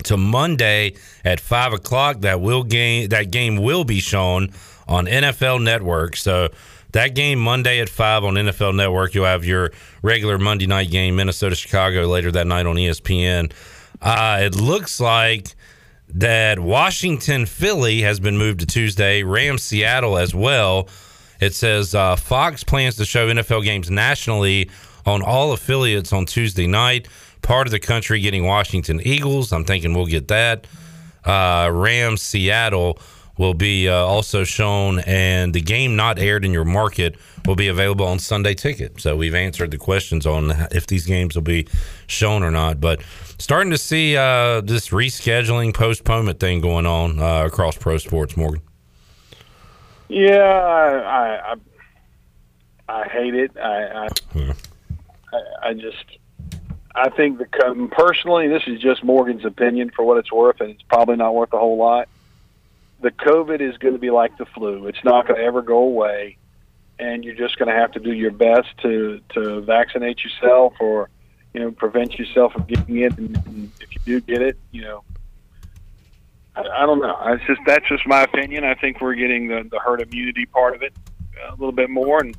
[0.03, 2.19] to Monday at five o'clock.
[2.21, 4.51] That will game that game will be shown
[4.86, 6.17] on NFL Network.
[6.17, 6.49] So
[6.91, 9.15] that game Monday at five on NFL Network.
[9.15, 13.53] You'll have your regular Monday night game, Minnesota Chicago later that night on ESPN.
[14.01, 15.56] Uh, it looks like
[16.10, 20.89] that Washington Philly has been moved to Tuesday, Rams Seattle as well.
[21.39, 24.69] It says uh, Fox plans to show NFL games nationally
[25.08, 27.08] on all affiliates on Tuesday night.
[27.41, 29.54] Part of the country getting Washington Eagles.
[29.54, 30.67] I'm thinking we'll get that.
[31.24, 33.00] Uh, Rams Seattle
[33.38, 37.15] will be uh, also shown, and the game not aired in your market
[37.46, 39.00] will be available on Sunday Ticket.
[39.00, 41.67] So we've answered the questions on if these games will be
[42.08, 42.82] shown or not.
[42.82, 43.02] But
[43.38, 48.62] starting to see uh, this rescheduling, postponement thing going on uh, across pro sports, Morgan.
[50.10, 51.56] Yeah, I I,
[52.89, 53.52] I hate it.
[53.58, 54.54] I I, yeah.
[55.34, 56.06] I, I just
[56.96, 60.84] I think the personally, this is just Morgan's opinion for what it's worth, and it's
[60.84, 62.10] probably not worth a whole lot
[63.02, 64.88] the COVID is going to be like the flu.
[64.88, 66.38] It's not going to ever go away,
[67.00, 71.10] and you're just going to have to do your best to to vaccinate yourself or
[71.54, 73.18] you know prevent yourself from getting it.
[73.18, 75.04] And, and if you do get it, you know,
[76.56, 77.18] I, I don't know.
[77.28, 78.63] It's just that's just my opinion.
[78.63, 80.94] I think we're getting the the herd immunity part of it
[81.44, 82.36] uh, a little bit more, and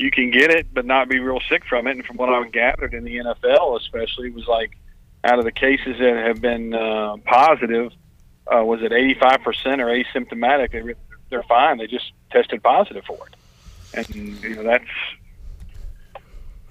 [0.00, 1.96] you can get it but not be real sick from it.
[1.96, 4.76] And from what I've gathered in the NFL, especially, was like
[5.24, 7.92] out of the cases that have been uh, positive
[8.46, 10.94] uh, was it 85% or asymptomatic, they,
[11.28, 11.78] they're fine.
[11.78, 13.34] They just tested positive for it.
[13.92, 14.84] And, you know, that's,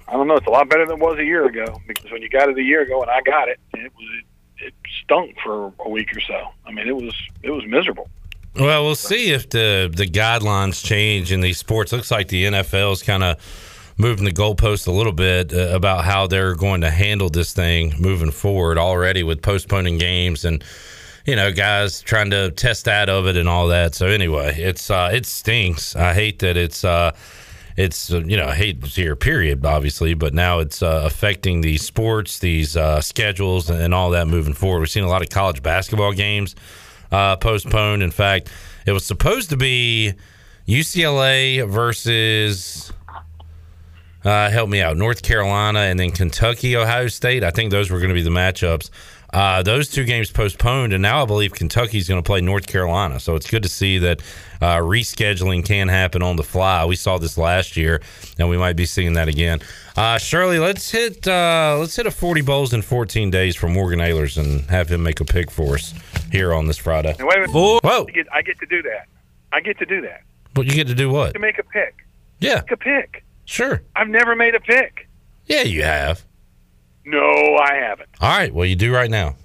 [0.08, 2.22] I don't know, it's a lot better than it was a year ago because when
[2.22, 4.24] you got it a year ago and I got it, it was,
[4.58, 6.50] it, it stunk for a week or so.
[6.66, 7.14] I mean, it was,
[7.44, 8.10] it was miserable.
[8.56, 11.92] Well, we'll see if the the guidelines change in these sports.
[11.92, 13.38] Looks like the NFL is kind of
[13.98, 17.94] moving the goalpost a little bit uh, about how they're going to handle this thing
[18.00, 20.64] moving forward already with postponing games and
[21.26, 23.94] you know, guys trying to test out of it and all that.
[23.94, 25.96] So anyway, it's uh, it stinks.
[25.96, 27.16] I hate that it's uh,
[27.78, 31.84] it's uh, you know, I hate here period, obviously, but now it's uh, affecting these
[31.84, 34.80] sports, these uh, schedules, and all that moving forward.
[34.80, 36.56] We've seen a lot of college basketball games
[37.12, 38.04] uh, postponed.
[38.04, 38.50] In fact,
[38.86, 40.14] it was supposed to be
[40.68, 42.94] UCLA versus.
[44.24, 44.98] Uh, help me out.
[44.98, 47.42] North Carolina and then Kentucky, Ohio State.
[47.42, 48.90] I think those were going to be the matchups.
[49.32, 53.20] Uh, those two games postponed, and now I believe Kentucky's going to play North Carolina.
[53.20, 54.22] So it's good to see that
[54.62, 56.86] uh, rescheduling can happen on the fly.
[56.86, 58.02] We saw this last year,
[58.40, 59.60] and we might be seeing that again.
[59.96, 64.00] Uh, Shirley, let's hit uh, let's hit a forty bowls in fourteen days for Morgan
[64.00, 65.94] Ehlers and have him make a pick for us
[66.32, 67.16] here on this Friday.
[67.20, 67.52] wait a minute.
[67.52, 68.06] Whoa!
[68.08, 69.08] I get, I get to do that.
[69.52, 70.22] I get to do that.
[70.54, 71.34] But you get to do what?
[71.34, 72.06] To make a pick.
[72.40, 72.56] Yeah.
[72.56, 73.24] Make a pick.
[73.46, 73.82] Sure.
[73.96, 75.08] I've never made a pick.
[75.46, 76.24] Yeah, you have.
[77.10, 78.10] No, I haven't.
[78.22, 78.54] All right.
[78.54, 79.36] Well, you do right now.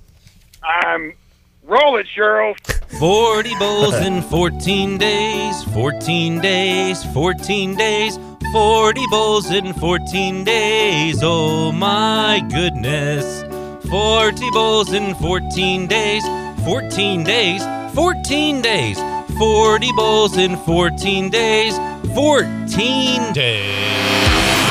[0.62, 1.14] I'm.
[1.62, 2.54] Roll it, Cheryl.
[2.98, 8.18] 40 bowls in 14 days, 14 days, 14 days,
[8.52, 11.20] 40 bowls in 14 days.
[11.22, 13.42] Oh my goodness.
[13.88, 16.22] 40 bowls in 14 days,
[16.64, 17.62] 14 days,
[17.94, 18.98] 14 days,
[19.38, 21.74] 40 bowls in 14 days,
[22.14, 24.63] 14 days.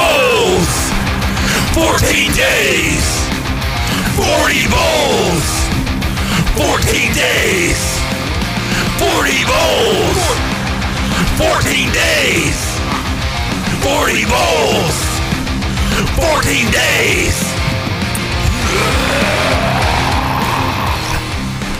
[0.00, 0.72] Bowls!
[1.76, 3.04] 14 days!
[4.16, 5.46] 40 bowls!
[6.56, 7.80] 14 days!
[8.96, 10.20] 40 bowls!
[11.36, 12.58] 14 days!
[13.84, 14.96] 40 bowls!
[16.16, 17.36] 14 days!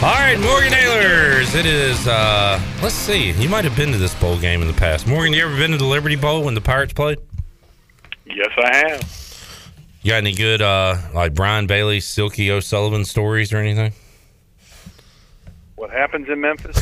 [0.03, 1.53] All right, Morgan Ehlers.
[1.53, 2.07] It is.
[2.07, 3.31] uh Let's see.
[3.31, 5.05] You might have been to this bowl game in the past.
[5.07, 7.19] Morgan, you ever been to the Liberty Bowl when the Pirates played?
[8.35, 9.21] Yes, I have.
[10.01, 13.93] You got any good uh like Brian Bailey, Silky O'Sullivan stories or anything?
[15.75, 16.77] What happens in Memphis?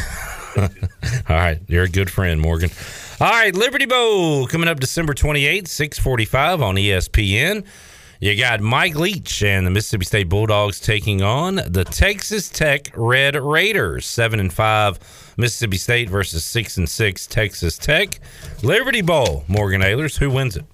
[0.58, 2.70] All right, you're a good friend, Morgan.
[3.22, 7.66] All right, Liberty Bowl coming up December 28th, 645 on ESPN.
[8.22, 13.38] You got Mike Leach and the Mississippi State Bulldogs taking on the Texas Tech Red
[13.38, 14.06] Raiders.
[14.06, 15.00] Seven and five
[15.38, 18.20] Mississippi State versus six and six Texas Tech.
[18.62, 20.18] Liberty Bowl, Morgan Ehlers.
[20.18, 20.66] Who wins it?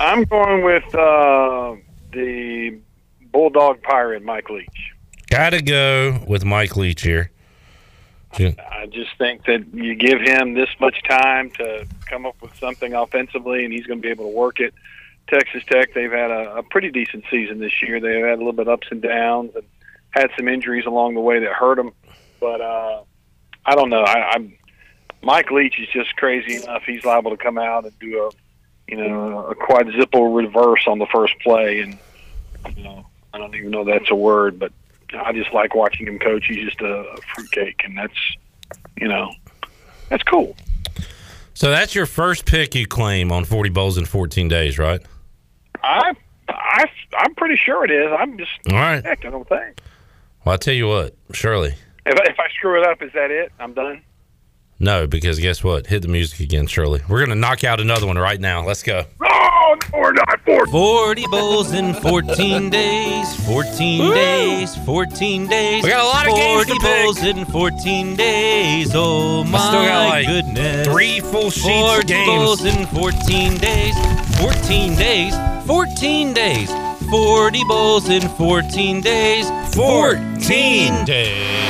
[0.00, 1.76] I'm going with uh,
[2.12, 2.78] the
[3.32, 4.94] Bulldog Pirate, Mike Leach.
[5.30, 7.30] Gotta go with Mike Leach here.
[8.38, 12.94] I just think that you give him this much time to come up with something
[12.94, 14.74] offensively, and he's going to be able to work it.
[15.28, 18.00] Texas Tech, they've had a, a pretty decent season this year.
[18.00, 19.64] They've had a little bit ups and downs, and
[20.10, 21.92] had some injuries along the way that hurt them.
[22.40, 23.02] But uh,
[23.64, 24.02] I don't know.
[24.02, 24.54] I, I'm
[25.22, 26.84] Mike Leach is just crazy enough.
[26.84, 28.30] He's liable to come out and do a,
[28.88, 31.98] you know, a quadruple reverse on the first play, and
[32.76, 34.72] you know, I don't even know that's a word, but
[35.14, 36.46] I just like watching him coach.
[36.46, 38.18] He's just a, fruitcake, and that's,
[38.96, 39.32] you know,
[40.08, 40.56] that's cool.
[41.54, 45.02] So that's your first pick you claim on 40 bowls in 14 days, right?
[45.82, 46.14] I,
[46.48, 46.84] I,
[47.16, 48.10] I'm pretty sure it is.
[48.16, 49.04] I'm just All right.
[49.04, 49.80] heck, I don't think.
[50.44, 51.74] Well, I'll tell you what, Shirley.
[52.06, 53.52] If, if I screw it up, is that it?
[53.58, 54.02] I'm done.
[54.80, 55.88] No, because guess what?
[55.88, 57.02] Hit the music again, Shirley.
[57.08, 58.64] We're going to knock out another one right now.
[58.64, 59.04] Let's go.
[59.20, 60.40] Oh, no, we're not.
[60.44, 60.66] Four.
[60.66, 65.82] 40 bowls in 14 days, 14 days, 14 days.
[65.82, 67.04] We got a lot of games 40 to pick.
[67.04, 68.92] bowls in 14 days.
[68.94, 70.86] Oh my still got, like, goodness.
[70.86, 72.26] three full sheets of 40 games.
[72.28, 73.94] bowls in 14 days,
[74.40, 75.34] 14 days,
[75.66, 76.70] 14 days.
[77.10, 81.67] 40 bowls in 14 days, 14 days.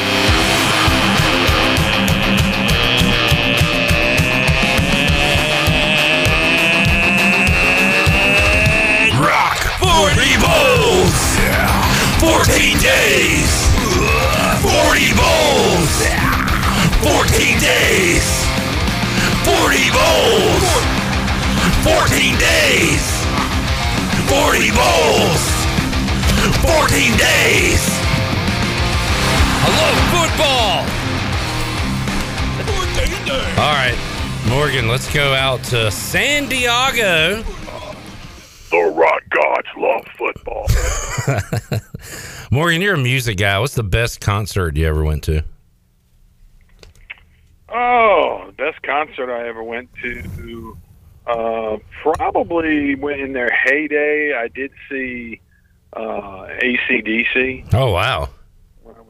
[12.29, 13.53] 14 days.
[14.61, 15.93] 40 bowls.
[17.01, 18.29] 14 days.
[19.49, 20.69] 40 bowls.
[21.88, 23.05] 14 days.
[24.29, 25.43] 40 bowls.
[26.61, 27.83] 14 days.
[29.79, 30.85] Love football.
[33.57, 33.99] All right,
[34.49, 37.43] Morgan, let's go out to San Diego.
[38.70, 40.66] The rock gods love football.
[42.50, 43.59] Morgan, you're a music guy.
[43.59, 45.42] What's the best concert you ever went to?
[47.70, 50.76] Oh, the best concert I ever went to.
[51.26, 55.40] Uh, probably when in their heyday, I did see
[55.92, 58.28] uh, ACDC Oh, wow.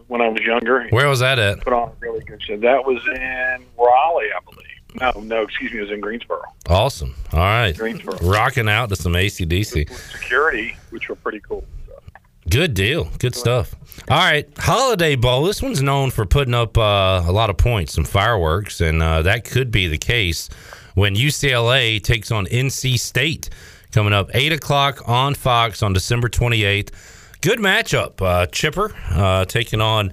[0.09, 0.89] when I was younger.
[0.91, 1.61] Where was that at?
[1.61, 2.57] Put on a really good show.
[2.57, 4.68] That was in Raleigh, I believe.
[4.95, 6.43] No, no, excuse me, it was in Greensboro.
[6.69, 7.15] Awesome.
[7.33, 7.77] All right.
[7.77, 8.17] Greensboro.
[8.23, 9.91] Rocking out to some ACDC.
[10.13, 11.65] Security, which were pretty cool.
[12.49, 13.11] Good deal.
[13.19, 13.75] Good stuff.
[14.09, 14.49] All right.
[14.57, 15.45] Holiday Bowl.
[15.45, 19.21] This one's known for putting up uh, a lot of points, some fireworks, and uh,
[19.23, 20.49] that could be the case
[20.95, 23.51] when UCLA takes on NC State
[23.93, 26.91] coming up 8 o'clock on Fox on December 28th.
[27.43, 28.21] Good matchup.
[28.23, 30.13] Uh, Chipper uh, taking on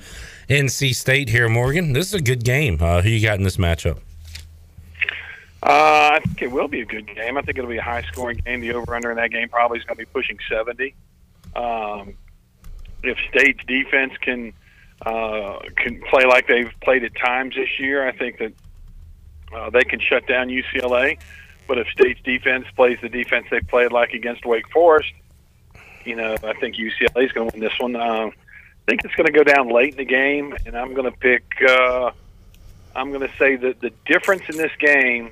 [0.50, 1.94] NC State here, Morgan.
[1.94, 2.78] This is a good game.
[2.82, 4.00] Uh, who you got in this matchup?
[5.66, 7.38] Uh, I think it will be a good game.
[7.38, 8.62] I think it'll be a high scoring game.
[8.62, 10.94] The over under in that game probably is going to be pushing 70.
[11.56, 12.14] Um,
[13.02, 14.54] if State's defense can
[15.04, 18.54] uh, can play like they've played at times this year, I think that
[19.56, 21.18] uh, they can shut down UCLA.
[21.68, 25.14] But if State's defense plays the defense they played like against Wake Forest,
[26.04, 27.96] you know, I think UCLA is going to win this one.
[27.96, 28.32] Uh, I
[28.88, 31.44] think it's going to go down late in the game, and I'm going to pick.
[31.68, 32.12] Uh,
[32.96, 35.32] I'm going to say that the difference in this game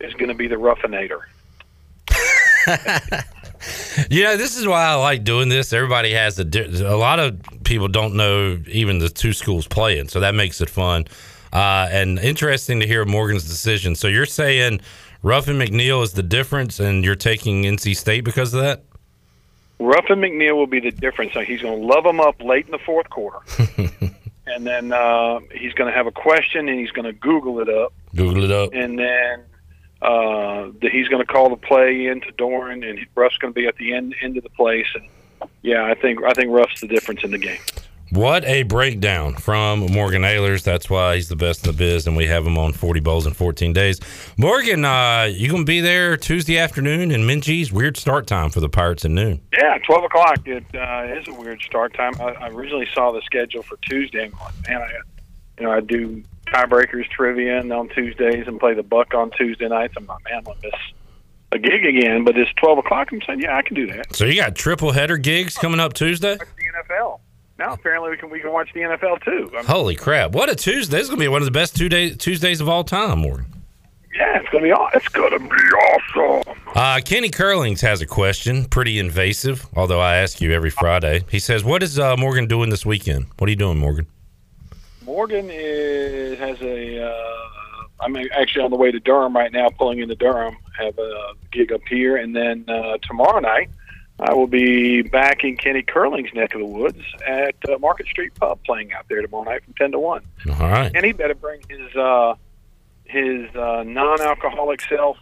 [0.00, 1.28] is going to be the Roughinator.
[4.08, 5.72] Yeah, this is why I like doing this.
[5.74, 10.08] Everybody has a di- a lot of people don't know even the two schools playing,
[10.08, 11.06] so that makes it fun
[11.52, 13.94] uh, and interesting to hear Morgan's decision.
[13.94, 14.80] So you're saying
[15.22, 18.82] Ruffin McNeill is the difference, and you're taking NC State because of that?
[19.78, 21.34] Ruffin McNeill will be the difference.
[21.34, 23.40] So he's going to love them up late in the fourth quarter,
[24.46, 27.68] and then uh, he's going to have a question, and he's going to Google it
[27.68, 28.70] up, Google it up.
[28.72, 29.44] and then
[30.02, 33.66] uh, that he's going to call the play into Doeren, and Ruff's going to be
[33.66, 34.86] at the end end of the place.
[34.94, 35.08] And
[35.62, 37.60] yeah, I think I think Ruff's the difference in the game.
[38.12, 40.64] What a breakdown from Morgan Ayers.
[40.64, 43.24] That's why he's the best in the biz, and we have him on 40 bowls
[43.24, 44.00] in 14 days.
[44.36, 47.70] Morgan, uh, you going to be there Tuesday afternoon in Minges?
[47.70, 49.40] Weird start time for the Pirates at noon.
[49.56, 50.40] Yeah, twelve o'clock.
[50.44, 52.14] It uh, is a weird start time.
[52.20, 54.24] I, I originally saw the schedule for Tuesday.
[54.24, 54.90] and going, man, I,
[55.60, 59.68] you know, I do tiebreakers trivia and on Tuesdays and play the Buck on Tuesday
[59.68, 59.94] nights.
[59.96, 60.72] I'm like, man, I'm gonna miss
[61.52, 62.24] a gig again.
[62.24, 63.08] But it's twelve o'clock.
[63.12, 64.14] I'm saying, yeah, I can do that.
[64.14, 66.36] So you got triple header gigs coming up Tuesday?
[66.36, 67.20] The NFL.
[67.58, 69.50] Now apparently we can we can watch the NFL too.
[69.52, 70.32] I mean, Holy crap!
[70.32, 70.96] What a Tuesday!
[70.96, 73.18] This is going to be one of the best two day, Tuesdays of all time,
[73.18, 73.46] Morgan.
[74.16, 76.56] yeah, it's gonna be it's gonna be awesome.
[76.74, 81.22] Uh, Kenny Curlings has a question, pretty invasive, although I ask you every Friday.
[81.30, 83.26] He says, What is uh, Morgan doing this weekend?
[83.38, 84.06] What are you doing, Morgan?
[85.10, 87.04] Morgan is, has a.
[87.04, 87.48] Uh,
[87.98, 90.56] I'm actually on the way to Durham right now, pulling into Durham.
[90.78, 93.70] Have a gig up here, and then uh, tomorrow night
[94.20, 98.32] I will be back in Kenny Curling's neck of the woods at uh, Market Street
[98.36, 100.22] Pub, playing out there tomorrow night from ten to one.
[100.48, 100.92] All right.
[100.94, 102.36] And he better bring his uh,
[103.02, 105.16] his uh, non-alcoholic self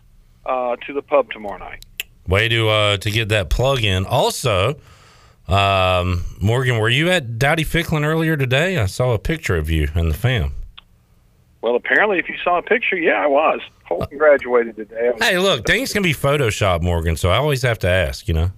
[0.45, 1.82] uh, to the pub tomorrow night.
[2.26, 4.05] Way to uh, to get that plug in.
[4.05, 4.76] Also,
[5.49, 8.78] um, Morgan, were you at Dowdy Ficklen earlier today?
[8.78, 10.55] I saw a picture of you and the fam.
[11.62, 13.61] Well, apparently, if you saw a picture, yeah, I was.
[13.84, 15.11] Holton graduated today.
[15.12, 18.34] Was- Hey, look, things can be Photoshop, Morgan, so I always have to ask, you
[18.34, 18.51] know.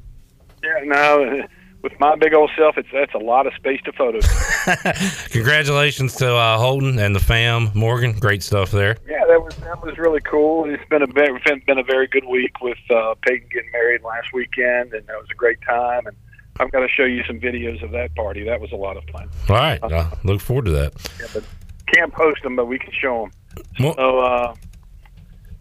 [0.62, 1.42] Yeah, no,
[1.82, 4.26] with my big old self, it's that's a lot of space to photos.
[5.30, 8.12] Congratulations to uh, Holton and the fam, Morgan.
[8.18, 8.96] Great stuff there.
[9.08, 10.68] yeah, that was that was really cool.
[10.68, 14.32] It's been a been, been a very good week with uh, Peyton getting married last
[14.34, 16.06] weekend, and that was a great time.
[16.06, 16.16] And
[16.58, 18.44] I've got to show you some videos of that party.
[18.44, 19.28] That was a lot of fun.
[19.48, 20.92] All right, uh, look forward to that.
[21.20, 21.44] Yeah, but
[21.86, 23.64] can't post them, but we can show them.
[23.80, 24.54] Well- So, uh,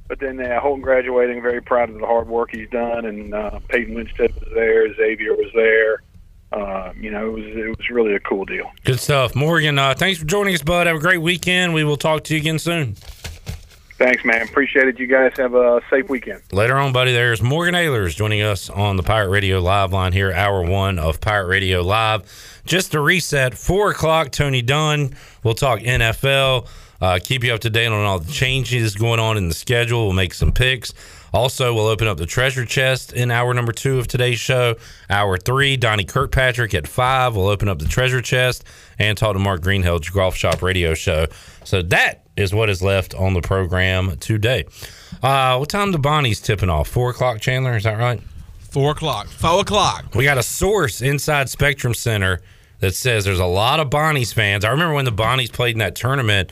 [0.08, 3.60] but then uh, Holton graduating, very proud of the hard work he's done, and uh,
[3.70, 6.02] Peyton Winstead was there, Xavier was there.
[6.52, 8.72] Uh, you know, it was it was really a cool deal.
[8.84, 9.36] Good stuff.
[9.36, 10.88] Morgan, uh, thanks for joining us, bud.
[10.88, 11.76] Have a great weekend.
[11.76, 12.96] We will talk to you again soon.
[14.00, 14.42] Thanks, man.
[14.42, 14.98] Appreciate it.
[14.98, 16.42] You guys have a safe weekend.
[16.54, 20.32] Later on, buddy, there's Morgan Ayers joining us on the Pirate Radio Live line here,
[20.32, 22.62] hour one of Pirate Radio Live.
[22.64, 25.16] Just to reset, four o'clock, Tony Dunn.
[25.44, 26.70] We'll talk NFL,
[27.02, 30.06] uh, keep you up to date on all the changes going on in the schedule.
[30.06, 30.94] We'll make some picks.
[31.34, 34.76] Also, we'll open up the treasure chest in hour number two of today's show.
[35.10, 37.36] Hour three, Donnie Kirkpatrick at five.
[37.36, 38.64] We'll open up the treasure chest
[38.98, 41.28] and talk to Mark Greenhill's Golf Shop Radio Show.
[41.66, 44.66] So that is what is left on the program today.
[45.22, 46.88] Uh, what time the Bonnie's tipping off?
[46.88, 47.76] Four o'clock, Chandler.
[47.76, 48.22] Is that right?
[48.60, 49.28] Four o'clock.
[49.28, 50.16] Four o'clock.
[50.16, 52.42] We got a source inside Spectrum Center
[52.80, 54.64] that says there's a lot of Bonnie's fans.
[54.64, 56.52] I remember when the Bonnies played in that tournament.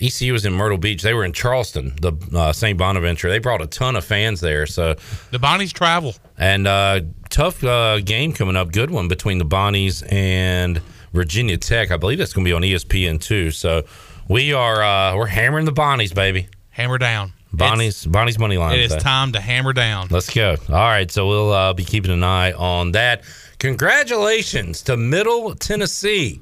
[0.00, 1.00] ECU was in Myrtle Beach.
[1.02, 2.76] They were in Charleston, the uh, St.
[2.76, 3.28] Bonaventure.
[3.30, 4.66] They brought a ton of fans there.
[4.66, 4.94] So
[5.30, 6.16] The Bonnies travel.
[6.36, 10.80] and uh, tough uh, game coming up, good one between the Bonnies and
[11.12, 11.92] Virginia Tech.
[11.92, 13.52] I believe that's going to be on ESPN too.
[13.52, 13.84] So
[14.28, 16.48] we are uh, we're hammering the Bonnies, baby.
[16.70, 17.32] Hammer down.
[17.54, 18.74] Bonnies, Bonnies money line.
[18.78, 19.02] It is today.
[19.02, 20.08] time to hammer down.
[20.10, 20.56] Let's go.
[20.70, 23.24] All right, so we'll uh, be keeping an eye on that.
[23.58, 26.40] Congratulations to Middle Tennessee,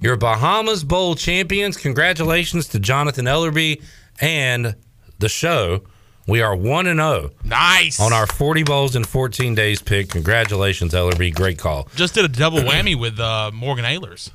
[0.00, 1.76] your Bahamas Bowl champions.
[1.76, 3.82] Congratulations to Jonathan Ellerby
[4.20, 4.74] and
[5.18, 5.82] the show.
[6.26, 8.00] We are one and zero Nice.
[8.00, 10.08] on our forty bowls in fourteen days pick.
[10.10, 11.34] Congratulations, Ellerby.
[11.34, 11.88] Great call.
[11.96, 14.30] Just did a double whammy with uh, Morgan Ayers.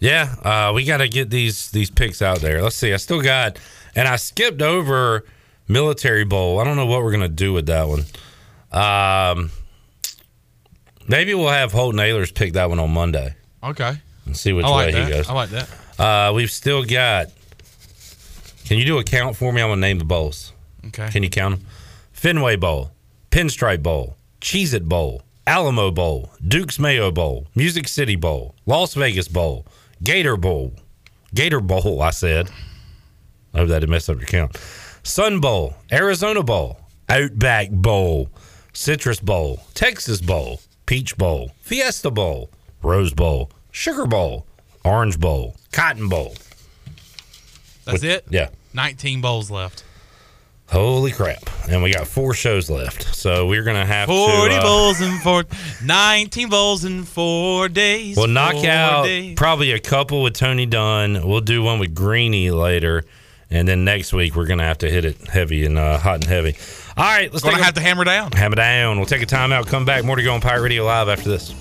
[0.00, 2.62] Yeah, uh, we got to get these these picks out there.
[2.62, 2.92] Let's see.
[2.92, 3.58] I still got,
[3.94, 5.24] and I skipped over
[5.68, 6.58] Military Bowl.
[6.58, 8.04] I don't know what we're gonna do with that one.
[8.72, 9.50] Um,
[11.06, 13.94] maybe we'll have Holton Ayers pick that one on Monday Okay.
[14.26, 15.06] and see which like way that.
[15.06, 15.28] he goes.
[15.28, 15.68] I like that.
[15.98, 17.26] Uh, we've still got.
[18.66, 19.60] Can you do a count for me?
[19.60, 20.52] I'm gonna name the bowls.
[20.86, 21.08] Okay.
[21.10, 21.66] Can you count them?
[22.12, 22.92] Fenway Bowl,
[23.30, 29.26] Pinstripe Bowl, Cheez It Bowl, Alamo Bowl, Duke's Mayo Bowl, Music City Bowl, Las Vegas
[29.28, 29.66] Bowl,
[30.02, 30.74] Gator Bowl,
[31.34, 32.50] Gator Bowl, I said.
[33.52, 34.56] I hope that didn't mess up your count.
[35.02, 38.30] Sun Bowl, Arizona Bowl, Outback Bowl,
[38.72, 42.50] Citrus Bowl, Texas Bowl, Peach Bowl, Fiesta Bowl,
[42.82, 44.46] Rose Bowl, Sugar Bowl,
[44.84, 46.34] Orange Bowl, Cotton Bowl.
[47.84, 48.26] That's it.
[48.30, 48.48] Yeah.
[48.72, 49.84] 19 bowls left.
[50.70, 51.42] Holy crap.
[51.68, 53.14] And we got four shows left.
[53.14, 54.56] So we're going to have 40 to.
[54.56, 55.44] uh, bowls in four,
[55.84, 58.16] 19 bowls in four days.
[58.16, 59.34] We'll knock out days.
[59.36, 61.26] probably a couple with Tony Dunn.
[61.26, 63.04] We'll do one with Greeny later.
[63.50, 66.16] And then next week, we're going to have to hit it heavy and uh, hot
[66.16, 66.56] and heavy.
[66.96, 68.30] All right, let's Gonna have to hammer down.
[68.30, 68.96] hammer down.
[68.98, 70.04] We'll take a timeout, come back.
[70.04, 71.52] More to go on Pirate Radio Live after this.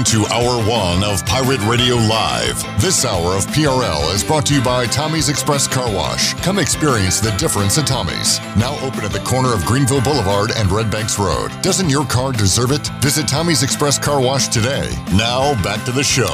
[0.00, 2.62] Listening to Hour One of Pirate Radio Live.
[2.80, 6.34] This hour of PRL is brought to you by Tommy's Express Car Wash.
[6.42, 8.38] Come experience the difference at Tommy's.
[8.56, 11.50] Now open at the corner of Greenville Boulevard and Red Banks Road.
[11.62, 12.86] Doesn't your car deserve it?
[13.00, 14.90] Visit Tommy's Express Car Wash today.
[15.14, 16.26] Now back to the show.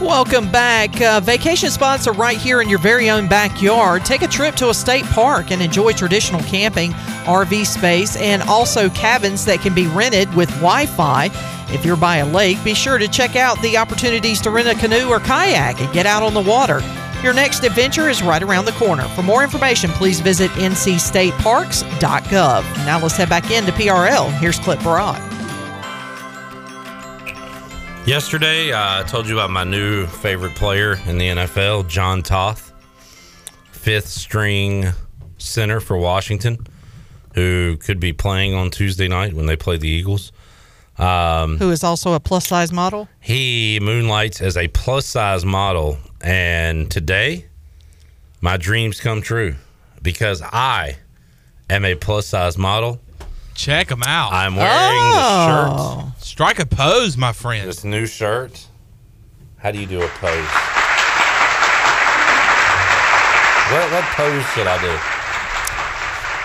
[0.00, 1.00] Welcome back.
[1.00, 4.04] Uh, vacation spots are right here in your very own backyard.
[4.04, 6.92] Take a trip to a state park and enjoy traditional camping,
[7.24, 11.28] RV space, and also cabins that can be rented with Wi Fi.
[11.74, 14.76] If you're by a lake, be sure to check out the opportunities to rent a
[14.76, 16.80] canoe or kayak and get out on the water.
[17.20, 19.08] Your next adventure is right around the corner.
[19.08, 22.62] For more information, please visit ncstateparks.gov.
[22.86, 24.30] Now let's head back into PRL.
[24.38, 25.18] Here's Clip Brock.
[28.06, 32.72] Yesterday, uh, I told you about my new favorite player in the NFL, John Toth,
[33.72, 34.92] fifth string
[35.38, 36.64] center for Washington,
[37.34, 40.30] who could be playing on Tuesday night when they play the Eagles.
[40.98, 43.08] Um, Who is also a plus size model?
[43.20, 47.46] he moonlights as a plus size model, and today,
[48.40, 49.56] my dreams come true
[50.02, 50.98] because I
[51.68, 53.00] am a plus size model.
[53.54, 54.32] Check them out.
[54.32, 56.04] I'm wearing Oh.
[56.06, 56.24] The shirt.
[56.24, 57.68] Strike a pose, my friend.
[57.68, 58.66] this new shirt.
[59.58, 60.48] How do you do a pose?
[63.72, 64.98] What, what pose should I do?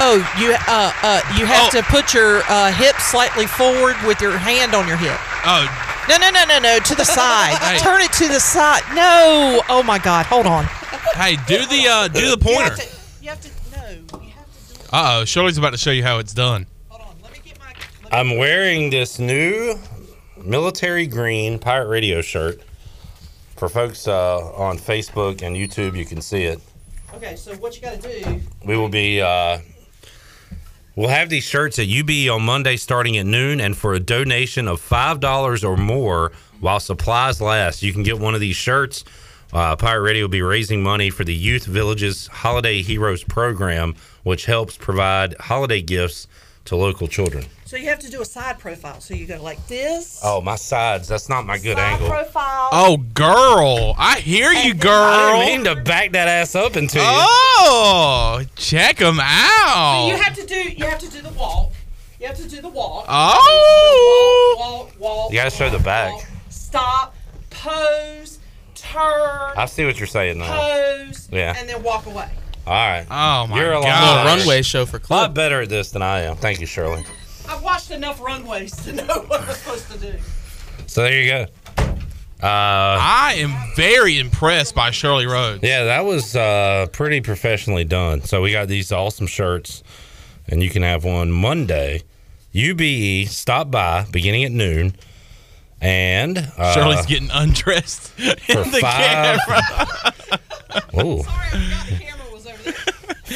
[0.02, 1.78] Oh, you uh, uh, you have Oh.
[1.78, 5.18] to put your uh, hip slightly forward with your hand on your hip.
[5.46, 5.68] Oh,
[6.08, 7.58] No, no, no, no, no, to the side.
[7.62, 7.78] Hey.
[7.80, 8.82] Turn it to the side.
[8.96, 9.62] No.
[9.70, 10.26] Oh my God.
[10.26, 10.66] Hold on.
[11.16, 12.64] hey, do the uh, do the You pointer.
[12.64, 13.24] have to.
[13.24, 13.50] You have to.
[13.78, 14.20] No.
[14.22, 14.84] You have to do.
[14.92, 16.66] Uh oh, Shirley's about to show you how it's done.
[16.88, 17.16] Hold on.
[17.22, 17.68] Let me get my.
[17.68, 19.76] me- I'm wearing this new
[20.42, 22.62] military green pirate radio shirt.
[23.58, 26.62] For folks uh, on Facebook and YouTube, you can see it.
[27.16, 27.36] Okay.
[27.36, 28.40] So what you got to do?
[28.66, 29.22] We will be.
[29.22, 29.60] Uh,
[30.96, 34.68] we'll have these shirts at UB on Monday starting at noon, and for a donation
[34.68, 39.04] of five dollars or more while supplies last, you can get one of these shirts.
[39.52, 44.46] Uh, Pirate Radio will be raising money for the Youth Villages Holiday Heroes program, which
[44.46, 46.28] helps provide holiday gifts
[46.70, 47.44] to local children.
[47.66, 49.02] So you have to do a side profile.
[49.02, 50.20] So you go like this.
[50.24, 51.08] Oh, my sides.
[51.08, 52.08] That's not my good side angle.
[52.10, 52.70] profile.
[52.72, 55.40] Oh, girl, I hear you, I girl.
[55.40, 57.04] didn't mean to back that ass up into you.
[57.06, 60.08] Oh, check them out.
[60.10, 60.56] You have to do.
[60.56, 61.72] You have to do the walk.
[62.20, 63.06] You have to do the walk.
[63.10, 64.56] Oh.
[64.60, 65.32] Walk, walk.
[65.32, 66.14] You gotta show the back.
[66.14, 67.16] walk, Stop.
[67.50, 68.38] Pose.
[68.76, 69.02] Turn.
[69.58, 70.56] I see what you're saying now.
[70.56, 71.30] pose.
[71.32, 71.56] Yeah.
[71.58, 72.30] And then walk away.
[72.70, 73.08] All right.
[73.10, 74.26] Oh my You're a lot god.
[74.26, 76.36] Little runway show for A lot better at this than I am.
[76.36, 77.04] Thank you, Shirley.
[77.48, 80.14] I've watched enough runways to know what I'm supposed to do.
[80.86, 81.46] So there you go.
[82.44, 82.46] Uh,
[83.02, 85.64] I am very impressed by Shirley Rhodes.
[85.64, 88.22] yeah, that was uh, pretty professionally done.
[88.22, 89.82] So we got these awesome shirts,
[90.48, 92.04] and you can have one Monday.
[92.54, 94.94] UBE, stop by beginning at noon,
[95.82, 99.40] and uh, Shirley's getting undressed in for the five.
[99.48, 100.14] camera.
[100.94, 101.24] Oh,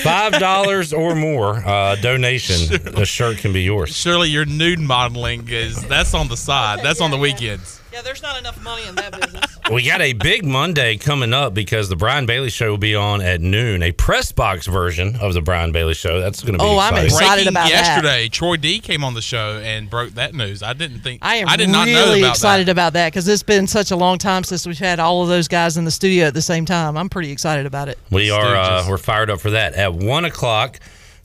[0.02, 2.82] five dollars or more uh, donation.
[2.94, 3.96] The shirt can be yours.
[3.96, 6.80] Surely your nude modeling is that's on the side.
[6.84, 7.80] That's on the weekends.
[7.94, 9.46] Yeah, there's not enough money in that business.
[9.72, 13.22] We got a big Monday coming up because the Brian Bailey Show will be on
[13.22, 13.82] at noon.
[13.82, 16.20] A press box version of the Brian Bailey Show.
[16.20, 17.72] That's going to be Oh, I'm excited Breaking about that.
[17.72, 20.62] yesterday, Troy D came on the show and broke that news.
[20.62, 22.72] I didn't think I am I did not know really about excited that.
[22.74, 25.48] about that because it's been such a long time since we've had all of those
[25.48, 26.98] guys in the studio at the same time.
[26.98, 27.98] I'm pretty excited about it.
[28.12, 29.76] We are uh, we're fired up for that.
[29.76, 30.78] At one o'clock,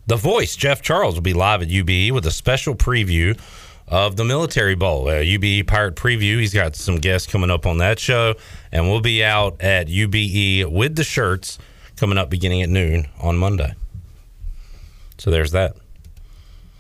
[0.07, 3.37] the voice Jeff Charles will be live at UBE with a special preview
[3.91, 5.09] of the Military Bowl.
[5.09, 6.39] Uh, UBE Pirate Preview.
[6.39, 8.35] He's got some guests coming up on that show,
[8.71, 11.59] and we'll be out at UBE with the shirts
[11.97, 13.75] coming up beginning at noon on Monday.
[15.17, 15.75] So there's that.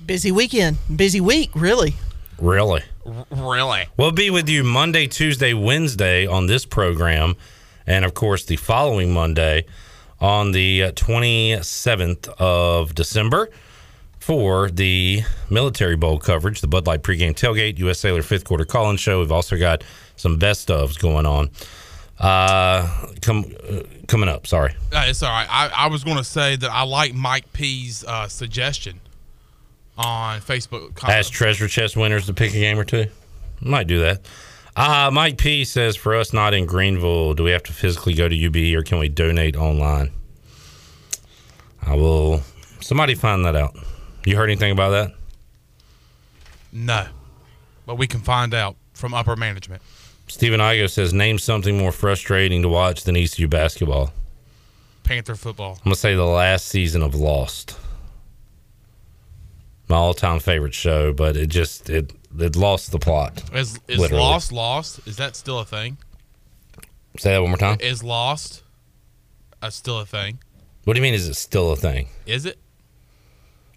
[0.05, 1.95] Busy weekend, busy week, really.
[2.39, 2.83] Really.
[3.31, 3.87] Really?
[3.97, 7.37] We'll be with you Monday, Tuesday, Wednesday on this program,
[7.87, 9.65] and of course the following Monday
[10.21, 13.51] on the uh, 27th of December
[14.29, 17.99] for the Military Bowl coverage, the Bud Light pregame tailgate, U.S.
[17.99, 19.20] Sailor fifth quarter call-in show.
[19.20, 19.83] We've also got
[20.16, 21.49] some best ofs going on.
[22.18, 24.47] Uh, come uh, coming up.
[24.47, 24.74] Sorry.
[24.93, 25.47] Uh, it's all right.
[25.51, 29.01] I, I was going to say that I like Mike P's uh, suggestion
[29.97, 31.03] on Facebook.
[31.05, 33.07] Ask treasure chest winners to pick a game or two.
[33.62, 34.26] Might do that.
[34.76, 38.29] Uh, Mike P says for us not in Greenville, do we have to physically go
[38.29, 40.11] to UB or can we donate online?
[41.81, 42.43] I will.
[42.83, 43.74] Somebody find that out.
[44.25, 45.14] You heard anything about that?
[46.73, 47.07] no,
[47.87, 49.81] but we can find out from upper management.
[50.27, 54.12] Stephen Igo says name something more frustrating to watch than ECU basketball.
[55.05, 55.77] Panther football.
[55.79, 57.79] I'm gonna say the last season of Lost.
[59.89, 63.43] my all-time favorite show, but it just it it lost the plot.
[63.55, 64.23] Is is Literally.
[64.23, 65.01] Lost lost?
[65.07, 65.97] Is that still a thing?
[67.16, 67.79] Say that one more time.
[67.81, 68.62] Is Lost
[69.62, 70.39] uh, still a thing?
[70.85, 71.14] What do you mean?
[71.14, 72.09] Is it still a thing?
[72.27, 72.59] Is it?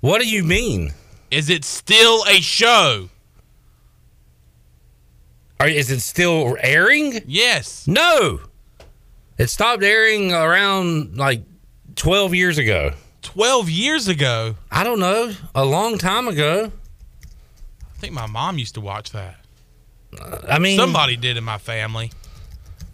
[0.02, 0.93] What do you mean?
[1.30, 3.10] Is it still a show?
[5.60, 7.22] Are, is it still airing?
[7.28, 7.88] Yes.
[7.88, 8.41] No,
[9.38, 11.43] it stopped airing around like
[11.95, 12.93] twelve years ago.
[13.22, 14.56] 12 years ago.
[14.72, 16.72] I don't know, a long time ago.
[17.95, 19.36] I think my mom used to watch that.
[20.49, 22.12] I mean, Somebody did in my family.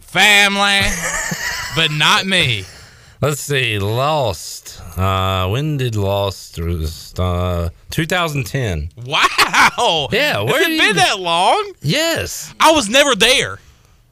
[0.00, 0.82] Family.
[1.76, 2.64] but not me.
[3.20, 4.67] Let's see, Lost.
[4.96, 6.58] Uh, when did Lost?
[7.18, 8.90] Uh, 2010.
[9.06, 10.08] Wow.
[10.12, 11.72] Yeah, Has where it do you- been that long?
[11.82, 12.54] Yes.
[12.60, 13.58] I was never there.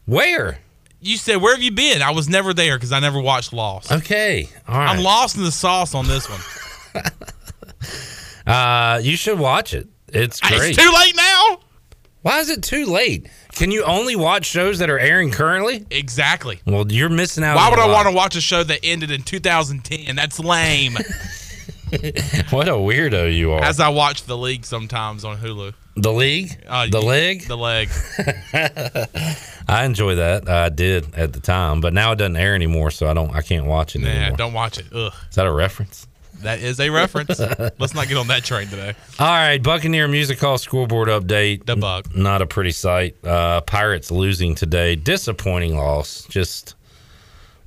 [0.06, 0.58] Where?
[1.00, 2.02] You said, where have you been?
[2.02, 3.92] I was never there because I never watched Lost.
[3.92, 4.48] Okay.
[4.66, 4.96] All right.
[4.96, 7.04] I'm lost in the sauce on this one.
[8.46, 9.88] Uh, you should watch it.
[10.08, 10.70] It's great.
[10.70, 11.58] It's too late now.
[12.22, 13.26] Why is it too late?
[13.56, 15.86] Can you only watch shows that are airing currently?
[15.90, 16.60] Exactly.
[16.66, 17.56] Well, you're missing out.
[17.56, 20.14] Why would I want to watch a show that ended in 2010?
[20.16, 20.96] That's lame.
[22.50, 23.62] What a weirdo you are.
[23.62, 25.72] As I watch The League sometimes on Hulu.
[25.94, 27.46] the league, Uh, the leg.
[27.46, 27.88] The leg.
[29.68, 30.48] I enjoy that.
[30.48, 33.32] I did at the time, but now it doesn't air anymore, so I don't.
[33.34, 34.36] I can't watch it Nah, anymore.
[34.36, 34.86] don't watch it.
[34.92, 35.12] Ugh.
[35.30, 36.06] Is that a reference?
[36.42, 37.38] That is a reference.
[37.78, 38.94] Let's not get on that train today.
[39.18, 41.66] All right, Buccaneer Music Hall scoreboard update.
[41.66, 42.14] The bug.
[42.14, 43.16] Not a pretty sight.
[43.24, 44.94] Uh, Pirates losing today.
[44.94, 46.26] Disappointing loss.
[46.28, 46.74] Just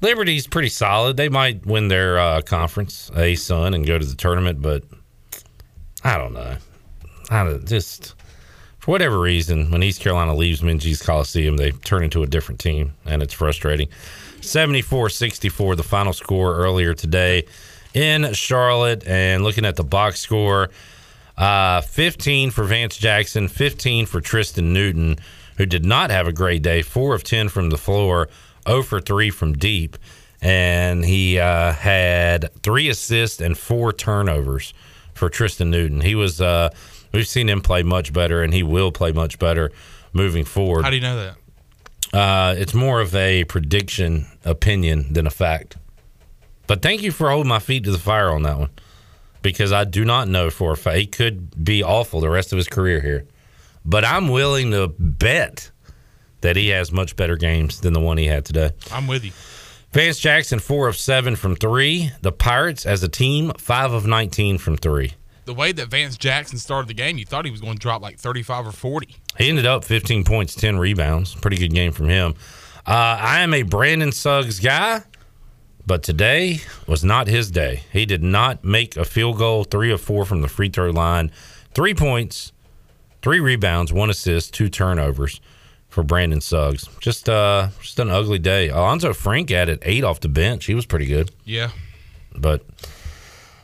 [0.01, 1.17] Liberty's pretty solid.
[1.17, 4.83] They might win their uh, conference A Sun and go to the tournament, but
[6.03, 6.55] I don't know.
[7.29, 8.15] I don't, just
[8.79, 12.93] for whatever reason, when East Carolina leaves Minges Coliseum, they turn into a different team,
[13.05, 13.89] and it's frustrating.
[14.39, 17.45] 74-64, the final score earlier today
[17.93, 19.05] in Charlotte.
[19.05, 20.69] And looking at the box score,
[21.37, 25.17] uh, 15 for Vance Jackson, 15 for Tristan Newton,
[25.57, 26.81] who did not have a great day.
[26.81, 28.29] Four of 10 from the floor,
[28.67, 29.97] 0 for 3 from deep.
[30.41, 34.73] And he uh, had three assists and four turnovers
[35.13, 36.01] for Tristan Newton.
[36.01, 36.69] He was, uh,
[37.11, 39.71] we've seen him play much better, and he will play much better
[40.13, 40.83] moving forward.
[40.83, 42.17] How do you know that?
[42.17, 45.77] Uh, it's more of a prediction opinion than a fact.
[46.69, 48.69] But thank you for holding my feet to the fire on that one
[49.41, 50.97] because I do not know for a fact.
[50.97, 53.25] He could be awful the rest of his career here.
[53.83, 55.71] But I'm willing to bet
[56.41, 58.69] that he has much better games than the one he had today.
[58.91, 59.31] I'm with you.
[59.93, 62.11] Vance Jackson, four of seven from three.
[62.21, 65.13] The Pirates, as a team, five of 19 from three.
[65.45, 68.03] The way that Vance Jackson started the game, you thought he was going to drop
[68.03, 69.15] like 35 or 40.
[69.39, 71.33] He ended up 15 points, 10 rebounds.
[71.33, 72.35] Pretty good game from him.
[72.85, 75.01] Uh, I am a Brandon Suggs guy,
[75.89, 77.81] but today was not his day.
[77.91, 81.31] He did not make a field goal, three of four from the free throw line,
[81.73, 82.51] three points,
[83.23, 85.41] three rebounds, one assist, two turnovers
[85.87, 86.87] for Brandon Suggs.
[86.99, 88.69] Just uh, just an ugly day.
[88.69, 90.65] Alonzo Frank added eight off the bench.
[90.65, 91.71] He was pretty good, Yeah.
[92.37, 92.63] but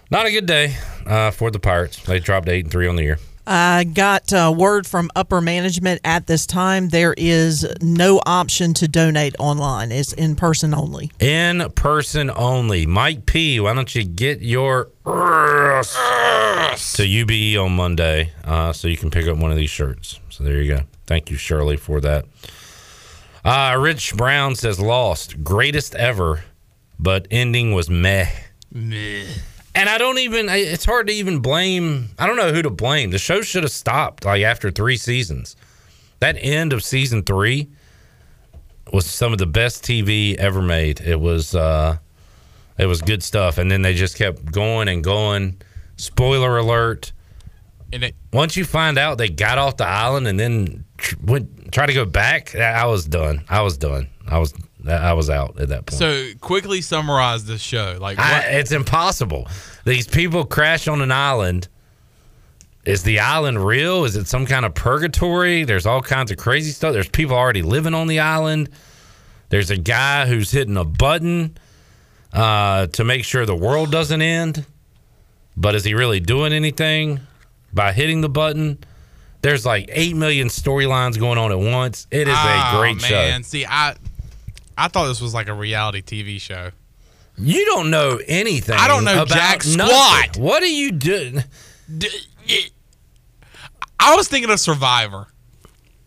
[0.10, 2.02] not a good day uh, for the Pirates.
[2.04, 3.20] They dropped eight and three on the year.
[3.48, 6.90] I got uh, word from upper management at this time.
[6.90, 9.92] There is no option to donate online.
[9.92, 11.12] It's in person only.
[11.20, 12.86] In person only.
[12.86, 18.98] Mike P, why don't you get your ass to UBE on Monday uh, so you
[18.98, 20.20] can pick up one of these shirts?
[20.30, 20.84] So there you go.
[21.06, 22.26] Thank you, Shirley, for that.
[23.44, 25.44] Uh, Rich Brown says, lost.
[25.44, 26.44] Greatest ever,
[26.98, 28.28] but ending was meh.
[28.72, 29.26] Meh.
[29.76, 33.12] And I don't even, it's hard to even blame, I don't know who to blame.
[33.12, 35.58] The show should have stopped like after three seasons.
[36.22, 37.70] That end of season three
[38.94, 41.02] was some of the best TV ever made.
[41.02, 41.98] It was, uh,
[42.78, 43.58] it was good stuff.
[43.58, 45.62] And then they just kept going and going.
[45.98, 47.12] Spoiler alert.
[47.92, 51.74] And it, Once you find out they got off the island and then tr- went,
[51.74, 53.44] try to go back, I I was done.
[53.50, 54.08] I was done.
[54.26, 54.54] I was,
[54.88, 55.98] I was out at that point.
[56.00, 57.98] so quickly summarize this show.
[58.00, 59.48] Like, I, it's impossible.
[59.86, 61.68] These people crash on an island.
[62.86, 64.06] Is the island real?
[64.06, 65.64] Is it some kind of purgatory?
[65.64, 66.94] There's all kinds of crazy stuff.
[66.94, 68.70] There's people already living on the island.
[69.50, 71.58] There's a guy who's hitting a button
[72.32, 74.66] uh, to make sure the world doesn't end.
[75.58, 77.22] But is he really doing anything
[77.74, 78.78] by hitting the button?
[79.42, 82.06] There's like 8 million storylines going on at once.
[82.12, 83.42] It is Oh, a great man.
[83.44, 83.48] show.
[83.48, 83.96] See, I,
[84.78, 86.72] I thought this was like a reality TV show.
[87.38, 88.76] You don't know anything.
[88.78, 89.88] I don't know about jack nothing.
[89.96, 90.38] squat.
[90.38, 91.44] What are you doing?
[94.00, 95.28] I was thinking of Survivor.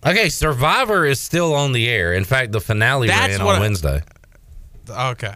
[0.07, 2.13] Okay, Survivor is still on the air.
[2.15, 4.03] In fact, the finale That's ran on I- Wednesday.
[4.89, 5.35] Okay,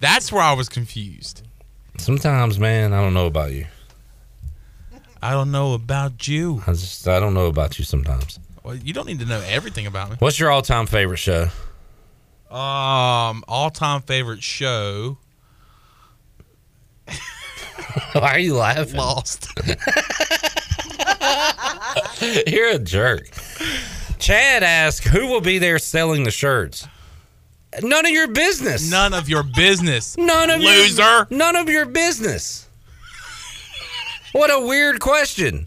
[0.00, 1.42] that's where I was confused.
[1.96, 3.66] Sometimes, man, I don't know about you.
[5.22, 6.62] I don't know about you.
[6.66, 8.38] I just I don't know about you sometimes.
[8.62, 10.16] Well, you don't need to know everything about me.
[10.18, 11.48] What's your all-time favorite show?
[12.50, 15.18] Um, all time favorite show.
[18.12, 18.96] Why are you laughing?
[18.96, 19.48] Lost.
[22.46, 23.28] You're a jerk.
[24.18, 26.86] Chad asked, "Who will be there selling the shirts?"
[27.82, 28.90] None of your business.
[28.90, 30.16] None of your business.
[30.16, 31.02] None of your loser.
[31.02, 32.66] Your, none of your business.
[34.32, 35.66] What a weird question.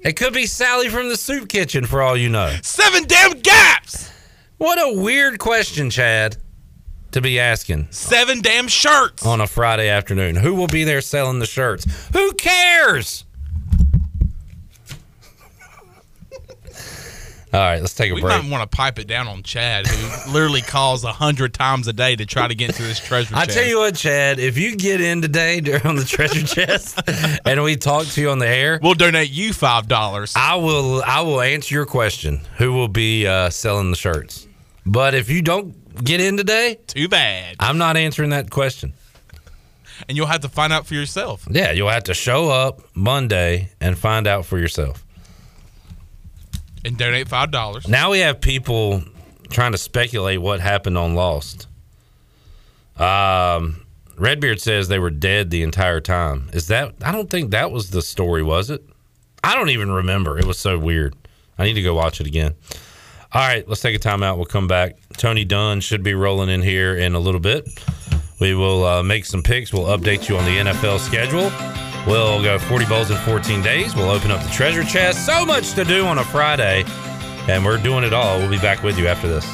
[0.00, 2.56] It could be Sally from the soup kitchen for all you know.
[2.62, 4.10] Seven damn gaps.
[4.58, 6.36] What a weird question, Chad,
[7.12, 9.24] to be asking Seven damn shirts.
[9.26, 10.36] on a Friday afternoon.
[10.36, 11.86] Who will be there selling the shirts?
[12.12, 13.24] Who cares?
[17.54, 18.24] All right, let's take a break.
[18.24, 18.42] We break.
[18.42, 21.92] might want to pipe it down on Chad, who literally calls a hundred times a
[21.92, 23.56] day to try to get into this treasure I chest.
[23.56, 27.00] I tell you what, Chad, if you get in today during the treasure chest
[27.46, 30.34] and we talk to you on the air, we'll donate you five dollars.
[30.36, 32.40] I will I will answer your question.
[32.58, 34.45] Who will be uh, selling the shirts?
[34.86, 37.56] But if you don't get in today, Too bad.
[37.58, 38.92] I'm not answering that question.
[40.08, 41.46] And you'll have to find out for yourself.
[41.50, 45.04] Yeah, you'll have to show up Monday and find out for yourself.
[46.84, 47.88] And donate five dollars.
[47.88, 49.02] Now we have people
[49.50, 51.66] trying to speculate what happened on Lost.
[52.96, 53.82] Um,
[54.16, 56.48] Redbeard says they were dead the entire time.
[56.52, 56.94] Is that?
[57.02, 58.84] I don't think that was the story, was it?
[59.42, 60.38] I don't even remember.
[60.38, 61.14] It was so weird.
[61.58, 62.54] I need to go watch it again.
[63.36, 64.36] All right, let's take a timeout.
[64.36, 64.96] We'll come back.
[65.18, 67.68] Tony Dunn should be rolling in here in a little bit.
[68.40, 69.74] We will uh, make some picks.
[69.74, 71.52] We'll update you on the NFL schedule.
[72.10, 73.94] We'll go 40 bowls in 14 days.
[73.94, 75.26] We'll open up the treasure chest.
[75.26, 76.84] So much to do on a Friday,
[77.46, 78.38] and we're doing it all.
[78.38, 79.44] We'll be back with you after this.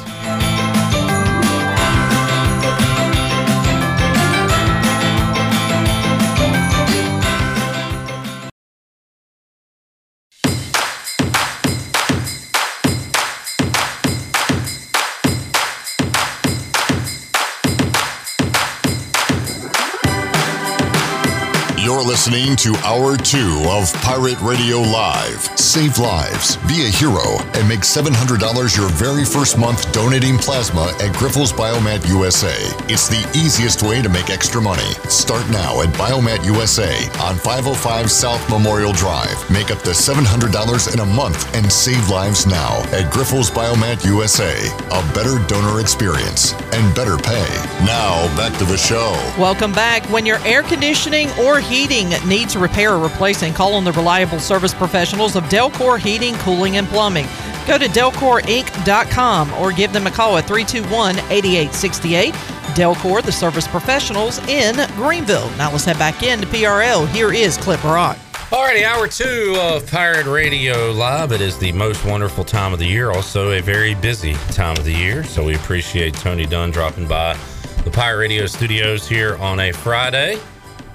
[22.25, 25.41] Listening to Hour 2 of Pirate Radio Live.
[25.59, 31.13] Save lives, be a hero, and make $700 your very first month donating plasma at
[31.13, 32.55] Grifols Biomat USA.
[32.87, 34.93] It's the easiest way to make extra money.
[35.09, 39.35] Start now at Biomat USA on 505 South Memorial Drive.
[39.51, 44.55] Make up to $700 in a month and save lives now at Grifols Biomat USA.
[44.91, 47.49] A better donor experience and better pay.
[47.83, 49.11] Now, back to the show.
[49.37, 50.09] Welcome back.
[50.09, 54.39] When your air conditioning or heating needs to repair or replacing, call on the reliable
[54.39, 57.25] service professionals of Delcor Heating, Cooling, and Plumbing.
[57.65, 62.33] Go to delcorinc.com or give them a call at 321 8868.
[62.75, 65.49] Delcor, the service professionals in Greenville.
[65.57, 67.07] Now let's head back into PRL.
[67.09, 68.17] Here is Clip Brock.
[68.53, 71.31] Alrighty, hour two of Pirate Radio Live.
[71.31, 74.85] It is the most wonderful time of the year, also a very busy time of
[74.85, 75.23] the year.
[75.23, 77.37] So we appreciate Tony Dunn dropping by
[77.83, 80.37] the Pirate Radio studios here on a Friday.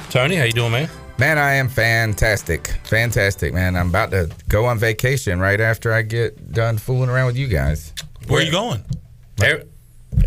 [0.08, 0.88] Tony, how you doing, man?
[1.18, 2.68] Man, I am fantastic.
[2.84, 3.74] Fantastic, man.
[3.76, 7.48] I'm about to go on vacation right after I get done fooling around with you
[7.48, 7.92] guys.
[8.28, 8.84] Where are you going?
[9.42, 9.64] Every,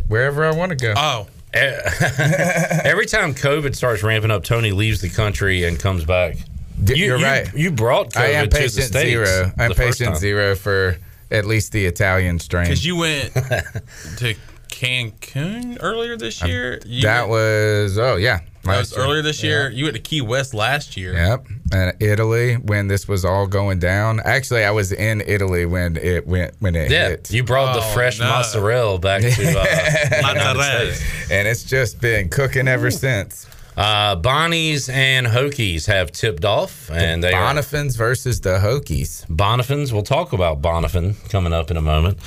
[0.07, 0.93] Wherever I want to go.
[0.97, 6.35] Oh, every time COVID starts ramping up, Tony leaves the country and comes back.
[6.83, 7.53] D- You, You're you- right.
[7.53, 9.51] You brought COVID I am to the patient States zero.
[9.57, 10.97] I'm the patient zero for
[11.29, 12.65] at least the Italian strain.
[12.65, 13.33] because you went
[14.17, 14.35] to
[14.81, 16.79] Cancun earlier this year.
[16.85, 18.39] You that went- was oh yeah.
[18.63, 19.05] that was year.
[19.05, 19.69] earlier this year.
[19.69, 21.13] You went to Key West last year.
[21.13, 21.45] Yep.
[21.73, 24.19] And Italy when this was all going down.
[24.25, 27.31] Actually, I was in Italy when it went when it Yeah, hit.
[27.31, 28.27] you brought the Oh, fresh no.
[28.27, 30.93] mozzarella back to uh, Mozzarella.
[31.31, 33.47] And it's just been cooking ever since.
[33.77, 39.25] Uh, Bonnie's and Hokies have tipped off, and they are Bonifans versus the Hokies.
[39.27, 39.93] Bonifans.
[39.93, 42.17] We'll talk about Bonifan coming up in a moment.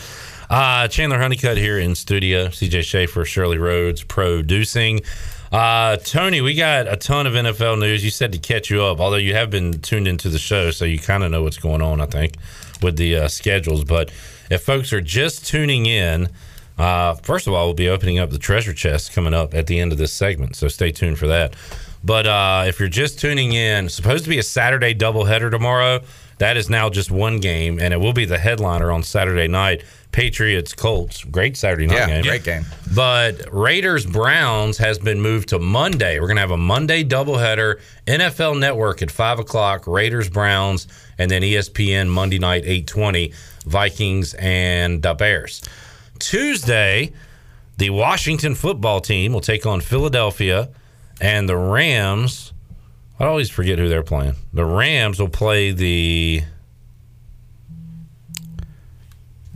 [0.50, 2.48] Uh, Chandler Honeycutt here in studio.
[2.48, 5.00] CJ Schaefer, Shirley Rhodes producing.
[5.50, 8.04] Uh, Tony, we got a ton of NFL news.
[8.04, 10.84] You said to catch you up, although you have been tuned into the show, so
[10.84, 12.34] you kind of know what's going on, I think,
[12.82, 13.84] with the uh, schedules.
[13.84, 14.10] But
[14.50, 16.28] if folks are just tuning in,
[16.76, 19.78] uh, first of all, we'll be opening up the treasure chest coming up at the
[19.78, 21.54] end of this segment, so stay tuned for that.
[22.02, 26.00] But uh, if you're just tuning in, supposed to be a Saturday doubleheader tomorrow.
[26.38, 29.84] That is now just one game, and it will be the headliner on Saturday night.
[30.14, 32.22] Patriots Colts, great Saturday night Yeah, game.
[32.22, 32.64] great game.
[32.94, 36.20] But Raiders Browns has been moved to Monday.
[36.20, 37.80] We're gonna have a Monday doubleheader.
[38.06, 39.88] NFL Network at five o'clock.
[39.88, 40.86] Raiders Browns,
[41.18, 43.32] and then ESPN Monday night eight twenty.
[43.66, 45.62] Vikings and the Bears.
[46.20, 47.12] Tuesday,
[47.78, 50.68] the Washington football team will take on Philadelphia,
[51.20, 52.52] and the Rams
[53.18, 54.34] I always forget who they're playing.
[54.52, 56.42] The Rams will play the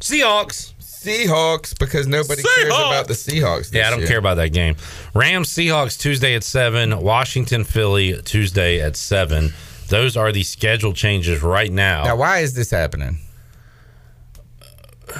[0.00, 0.74] Seahawks.
[0.80, 3.72] Seahawks because nobody cares about the Seahawks.
[3.72, 4.08] Yeah, I don't year.
[4.08, 4.76] care about that game.
[5.14, 7.00] Rams Seahawks Tuesday at seven.
[7.00, 9.52] Washington Philly Tuesday at seven.
[9.88, 12.04] Those are the schedule changes right now.
[12.04, 13.18] Now, why is this happening?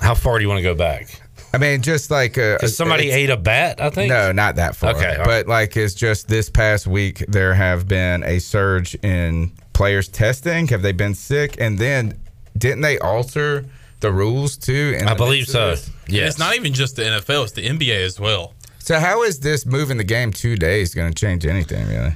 [0.00, 1.20] How far do you want to go back?
[1.52, 4.08] I mean, just like uh, Because somebody ate a bat, I think.
[4.08, 4.94] No, not that far.
[4.94, 5.26] Okay, all right.
[5.26, 10.68] but like it's just this past week there have been a surge in players testing.
[10.68, 11.56] Have they been sick?
[11.58, 12.19] And then
[12.56, 13.64] didn't they alter
[14.00, 14.98] the rules too?
[15.06, 15.76] I believe so.
[16.08, 18.54] Yeah, It's not even just the NFL; it's the NBA as well.
[18.78, 22.14] So how is this moving the game two days going to change anything really?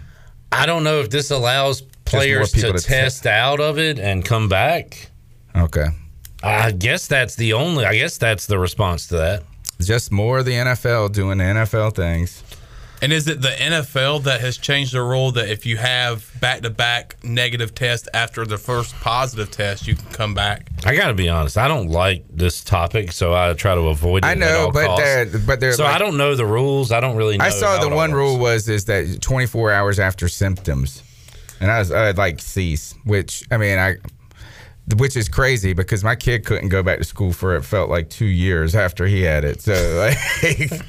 [0.51, 4.49] I don't know if this allows players to, to test out of it and come
[4.49, 5.11] back.
[5.55, 5.87] Okay.
[6.43, 7.85] I guess that's the only.
[7.85, 9.43] I guess that's the response to that.
[9.81, 12.43] Just more of the NFL doing the NFL things.
[13.05, 17.23] And is it the NFL that has changed the rule that if you have back-to-back
[17.23, 20.71] negative tests after the first positive test, you can come back?
[20.87, 21.59] I got to be honest.
[21.59, 24.27] I don't like this topic, so I try to avoid it.
[24.27, 25.05] I at know, all but costs.
[25.05, 25.75] they're but they're.
[25.75, 26.93] so like- I don't know the rules.
[26.93, 27.37] I don't really.
[27.37, 31.03] know I saw the one rule was is that 24 hours after symptoms,
[31.61, 33.97] and I was I would like cease, which I mean I,
[34.97, 38.11] which is crazy because my kid couldn't go back to school for it felt like
[38.11, 39.63] two years after he had it.
[39.63, 39.73] So
[40.43, 40.83] like,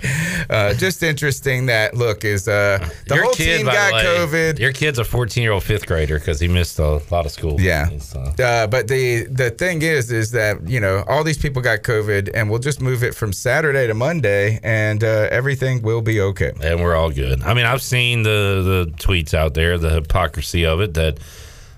[0.49, 2.77] uh, just interesting that look is uh
[3.07, 4.59] the Your whole kid, team got COVID.
[4.59, 7.59] Your kid's a 14 year old fifth grader because he missed a lot of school.
[7.59, 7.89] Yeah.
[8.13, 11.83] Uh, Uh, but the the thing is, is that you know all these people got
[11.83, 16.19] COVID, and we'll just move it from Saturday to Monday, and uh, everything will be
[16.19, 16.51] okay.
[16.61, 17.41] and we're all good.
[17.43, 21.19] I mean, I've seen the the tweets out there, the hypocrisy of it that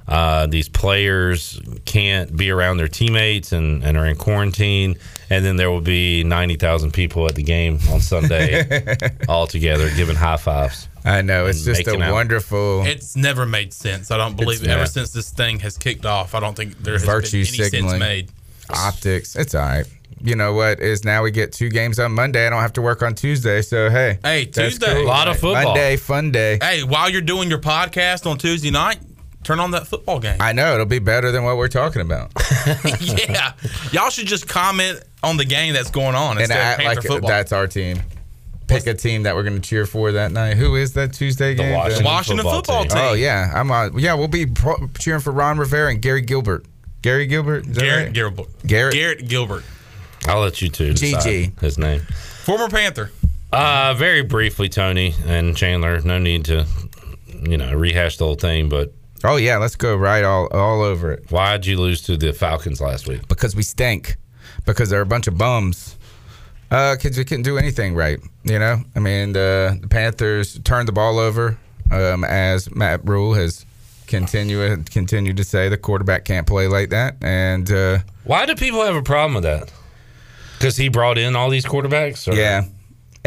[0.08, 4.97] uh, these players can't be around their teammates and, and are in quarantine,
[5.30, 8.95] and then there will be ninety thousand people at the game on Sunday
[9.30, 10.88] all together giving high fives.
[11.03, 12.12] I know it's just a out.
[12.14, 12.84] wonderful.
[12.86, 14.12] It's never made sense.
[14.12, 14.70] I don't believe it.
[14.70, 17.70] Ever since this thing has kicked off, I don't think there has virtue been any
[17.70, 18.32] signaling, sense made.
[18.70, 19.36] optics.
[19.36, 19.86] It's all right.
[20.22, 20.80] You know what?
[20.80, 22.47] Is now we get two games on Monday.
[22.47, 24.93] I don't have to work on Tuesday, so hey, Hey, Tuesday.
[24.95, 25.03] cool.
[25.03, 25.64] A lot of football.
[25.64, 26.58] Monday, fun day.
[26.62, 28.97] Hey, while you're doing your podcast on Tuesday night,
[29.44, 30.38] turn on that football game.
[30.40, 32.32] I know it'll be better than what we're talking about,
[33.02, 33.54] yeah,
[33.92, 37.02] y'all should just comment on the game that's going on and instead of act like
[37.04, 37.30] football.
[37.30, 38.02] that's our team.
[38.68, 40.58] Pick a team that we're going to cheer for that night.
[40.58, 41.74] Who is that Tuesday game?
[41.74, 42.90] Washington Washington football football team.
[42.90, 43.00] team.
[43.12, 43.98] Oh yeah, I'm on.
[43.98, 46.66] Yeah, we'll be pro- cheering for Ron Rivera and Gary Gilbert.
[47.02, 47.72] Gary Gilbert.
[47.72, 48.14] Garrett right?
[48.14, 48.48] Gilbert.
[48.68, 48.94] Garrett.
[48.94, 49.64] Garrett Gilbert.
[50.28, 51.62] I'll let you two decide GG.
[51.62, 52.02] his name.
[52.44, 53.12] Former Panther.
[53.54, 56.02] Uh, very briefly, Tony and Chandler.
[56.02, 56.66] No need to,
[57.44, 58.68] you know, rehash the whole thing.
[58.68, 61.32] But Oh yeah, let's go right all all over it.
[61.32, 63.28] why'd you lose to the Falcons last week?
[63.28, 64.18] Because we stink.
[64.65, 65.97] Because they're a bunch of bums.
[66.70, 68.20] Uh, kids, we couldn't do anything right.
[68.43, 71.57] You know, I mean, the, the Panthers turned the ball over,
[71.91, 73.65] um, as Matt Rhule has
[74.07, 75.70] continued continued to say.
[75.70, 79.43] The quarterback can't play like that, and uh, Why do people have a problem with
[79.43, 79.72] that?
[80.57, 82.28] Because he brought in all these quarterbacks.
[82.28, 82.36] Or?
[82.36, 82.65] Yeah.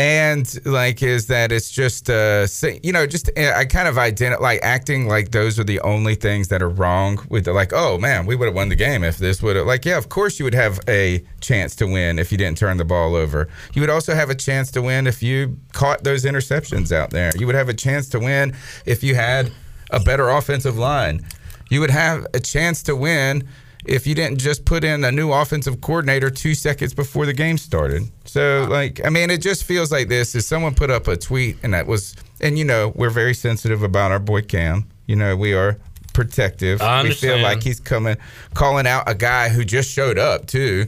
[0.00, 2.46] And like, is that it's just, uh,
[2.82, 6.14] you know, just uh, I kind of identify like acting like those are the only
[6.14, 9.04] things that are wrong with the, like, oh man, we would have won the game
[9.04, 12.18] if this would have, like, yeah, of course you would have a chance to win
[12.18, 13.46] if you didn't turn the ball over.
[13.74, 17.30] You would also have a chance to win if you caught those interceptions out there.
[17.36, 19.52] You would have a chance to win if you had
[19.90, 21.26] a better offensive line.
[21.68, 23.46] You would have a chance to win
[23.86, 27.56] if you didn't just put in a new offensive coordinator two seconds before the game
[27.58, 28.02] started.
[28.24, 31.56] So, like, I mean, it just feels like this is someone put up a tweet,
[31.62, 34.88] and that was, and you know, we're very sensitive about our boy Cam.
[35.06, 35.78] You know, we are
[36.12, 36.82] protective.
[36.82, 38.16] I we feel like he's coming,
[38.54, 40.86] calling out a guy who just showed up too.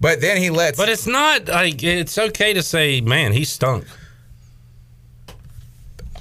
[0.00, 0.76] But then he lets.
[0.76, 3.86] But it's not like it's okay to say, man, he stunk.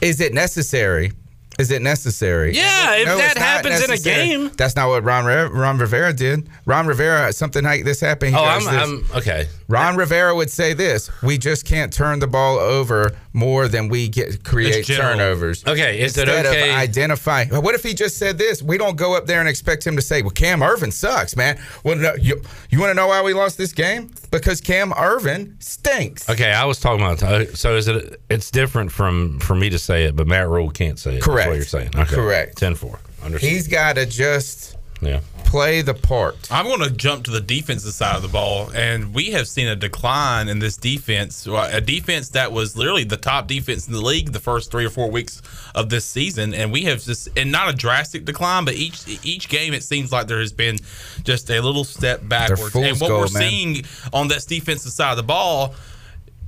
[0.02, 1.14] Is it necessary?
[1.58, 2.54] Is it necessary?
[2.56, 4.52] Yeah, if that happens in a game.
[4.58, 6.48] that's not what Ron Re- Ron Rivera did.
[6.66, 8.36] Ron Rivera, something like this happened.
[8.36, 8.68] He Oh, I'm.
[8.68, 9.48] I'm okay.
[9.70, 14.08] Ron Rivera would say this: "We just can't turn the ball over more than we
[14.08, 18.62] get create turnovers." Okay, is Instead okay- of identifying, what if he just said this?
[18.62, 21.60] We don't go up there and expect him to say, "Well, Cam Irvin sucks, man."
[21.84, 24.10] Well, no, you you want to know why we lost this game?
[24.32, 26.30] Because Cam Irvin stinks.
[26.30, 27.22] Okay, I was talking about.
[27.24, 28.22] uh, So is it?
[28.30, 31.22] It's different from for me to say it, but Matt Rhule can't say it.
[31.24, 31.50] Correct.
[31.50, 32.04] That's what you're saying.
[32.06, 32.16] Okay.
[32.16, 32.58] Correct.
[32.60, 33.00] 10-4.
[33.24, 33.50] Understood.
[33.50, 35.22] He's got to just yeah.
[35.46, 36.52] play the part.
[36.52, 39.68] I'm going to jump to the defensive side of the ball, and we have seen
[39.68, 41.46] a decline in this defense.
[41.48, 44.90] A defense that was literally the top defense in the league the first three or
[44.90, 45.42] four weeks
[45.76, 49.50] of this season, and we have just and not a drastic decline, but each each
[49.50, 50.78] game it seems like there has been
[51.24, 52.76] just a little step backwards.
[52.76, 53.50] And what gold, we're man.
[53.50, 55.76] seeing on that defensive side of the ball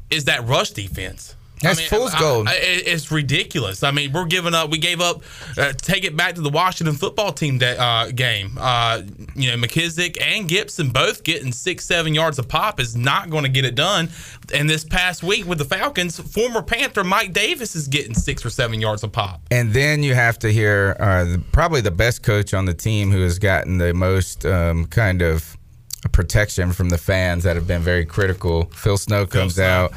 [0.10, 1.36] is that rush defense.
[1.62, 2.48] That's I mean, fool's I- gold.
[2.48, 3.84] I- it- it's ridiculous.
[3.84, 4.70] I mean, we're giving up.
[4.70, 5.24] We gave up.
[5.58, 8.58] Uh, take it back to the Washington football team uh, game.
[8.60, 9.02] Uh,
[9.36, 13.44] you know, McKissic and Gibson both getting six, seven yards a pop is not going
[13.44, 14.10] to get it done.
[14.54, 18.50] And this past week with the Falcons, former Panther Mike Davis is getting six or
[18.50, 19.42] seven yards a pop.
[19.52, 23.12] And then you have to hear uh, the- probably the best coach on the team
[23.12, 25.58] who has gotten the most um, kind of
[26.12, 28.66] protection from the fans that have been very critical.
[28.74, 29.92] Phil Snow comes out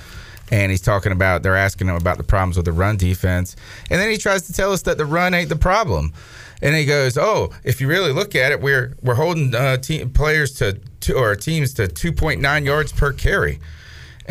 [0.53, 3.57] and he's talking about, they're asking him about the problems with the run defense.
[3.91, 6.13] And then he tries to tell us that the run ain't the problem.
[6.61, 10.11] And he goes, "Oh, if you really look at it, we're we're holding uh, team
[10.11, 13.59] players to, to or teams to 2.9 yards per carry."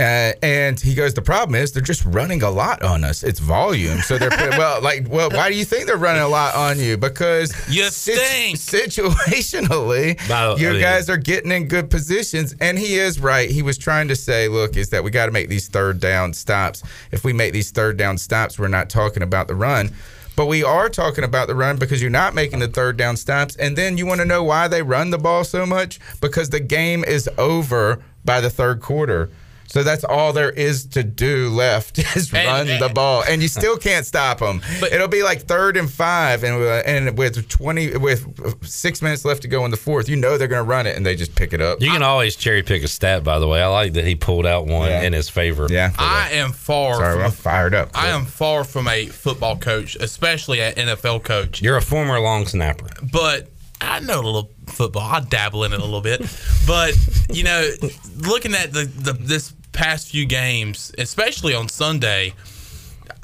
[0.02, 3.22] Uh, and he goes, the problem is they're just running a lot on us.
[3.24, 4.00] It's volume.
[4.00, 6.98] So they're well, like, well, why do you think they're running a lot on you?
[6.98, 8.58] Because You sit- stink.
[8.58, 10.82] situationally, By the- your oh, yeah.
[10.82, 12.56] guys are getting in good positions.
[12.60, 13.50] And he is right.
[13.50, 16.34] He was trying to say, look, is that we got to make these third down
[16.34, 16.82] stops.
[17.12, 19.92] If we make these third down stops, we're not talking about the run.
[20.36, 23.56] But we are talking about the run because you're not making the third down stops.
[23.58, 26.00] And then you want to know why they run the ball so much?
[26.22, 29.30] Because the game is over by the third quarter.
[29.72, 33.48] So that's all there is to do left is And- run the ball, and you
[33.48, 34.62] still can't stop them.
[34.80, 39.24] But- It'll be like third and five, and uh, and with twenty with six minutes
[39.26, 41.16] left to go in the fourth, you know they're going to run it, and they
[41.16, 41.82] just pick it up.
[41.82, 43.62] You can always cherry pick a stat, by the way.
[43.62, 45.04] I like that he pulled out one Yeah.
[45.04, 45.68] in his favor.
[45.70, 47.92] yeah, I am far sorry, from I'm fired up.
[47.96, 51.62] I am far from a football coach, especially an NFL coach.
[51.62, 52.88] You're a former long snapper.
[53.12, 53.48] But
[53.82, 55.02] I know a little football.
[55.02, 56.22] I dabble in it a little bit.
[56.68, 56.96] But
[57.30, 57.70] you know,
[58.18, 62.34] looking at the, the this past few games, especially on Sunday,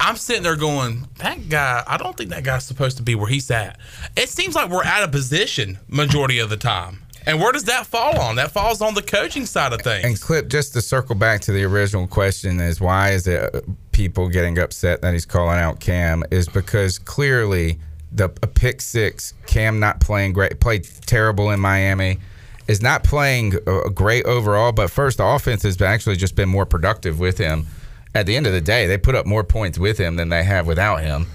[0.00, 1.82] I'm sitting there going, that guy.
[1.86, 3.78] I don't think that guy's supposed to be where he's at.
[4.16, 7.02] It seems like we're out of position majority of the time.
[7.26, 8.36] And where does that fall on?
[8.36, 10.04] That falls on the coaching side of things.
[10.04, 13.60] And clip just to circle back to the original question is why is it uh,
[13.92, 17.78] people getting upset that he's calling out Cam is because clearly
[18.12, 22.18] the a pick six Cam not playing great played terrible in Miami
[22.66, 26.48] is not playing uh, great overall but first the offense has been actually just been
[26.48, 27.66] more productive with him
[28.14, 30.42] at the end of the day they put up more points with him than they
[30.42, 31.26] have without him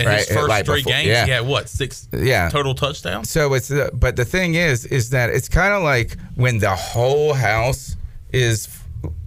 [0.00, 1.24] In his first Like three before- games, yeah.
[1.26, 2.48] he had what six Yeah.
[2.48, 3.28] total touchdowns?
[3.30, 6.74] So it's uh, but the thing is is that it's kind of like when the
[6.74, 7.96] whole house
[8.32, 8.68] is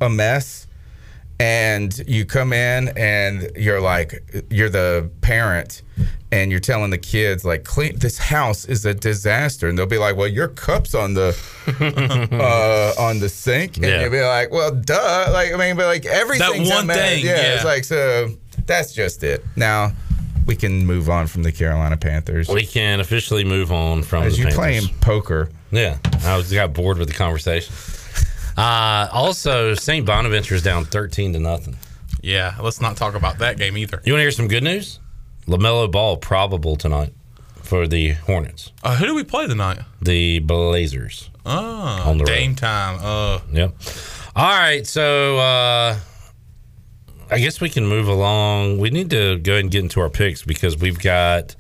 [0.01, 0.64] a mess
[1.39, 5.81] and you come in and you're like you're the parent
[6.31, 9.97] and you're telling the kids like clean this house is a disaster and they'll be
[9.97, 11.35] like well your cups on the
[12.31, 14.01] uh, on the sink and Yeah.
[14.01, 17.35] you'll be like well duh like I mean but like everything a one thing, yeah,
[17.35, 17.55] yeah.
[17.55, 18.29] it's like so
[18.65, 19.91] that's just it now
[20.45, 24.37] we can move on from the Carolina Panthers We can officially move on from as
[24.37, 24.57] you Panthers.
[24.57, 27.73] playing poker Yeah, I was got bored with the conversation.
[28.57, 30.05] Uh, also, St.
[30.05, 31.77] Bonaventure's down thirteen to nothing.
[32.21, 34.01] Yeah, let's not talk about that game either.
[34.05, 34.99] You want to hear some good news?
[35.47, 37.13] LaMelo Ball probable tonight
[37.61, 38.71] for the Hornets.
[38.83, 39.79] Uh, who do we play tonight?
[40.01, 41.29] The Blazers.
[41.45, 41.51] Oh,
[42.05, 42.57] On the road.
[42.57, 42.99] Time.
[43.01, 43.75] Uh, Yep.
[44.35, 45.97] All right, so uh,
[47.29, 48.79] I guess we can move along.
[48.79, 51.55] We need to go ahead and get into our picks because we've got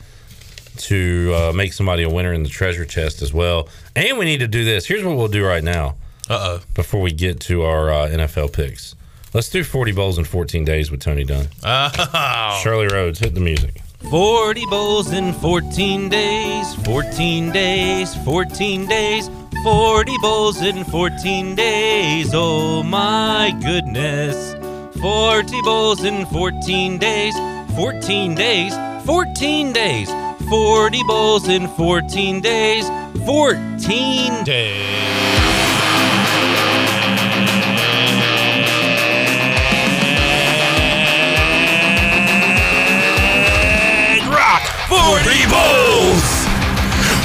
[0.77, 4.39] to uh, make somebody a winner in the treasure chest as well, and we need
[4.39, 4.85] to do this.
[4.87, 5.95] Here's what we'll do right now.
[6.29, 6.61] Uh oh.
[6.73, 8.95] before we get to our uh, NFL picks.
[9.33, 11.47] Let's do 40 bowls in 14 days with Tony Dunn.
[11.63, 12.59] Oh.
[12.63, 13.81] Shirley Rhodes, hit the music.
[14.09, 19.29] 40 bowls in 14 days, 14 days, 14 days,
[19.63, 22.29] 40 bowls in 14 days.
[22.33, 24.53] Oh my goodness.
[25.01, 27.35] 40 bowls in 14 days,
[27.75, 28.73] 14 days,
[29.05, 30.09] 14 days,
[30.49, 32.87] 40 bowls in 14 days,
[33.25, 35.14] 14 days.
[45.55, 46.27] Bowls.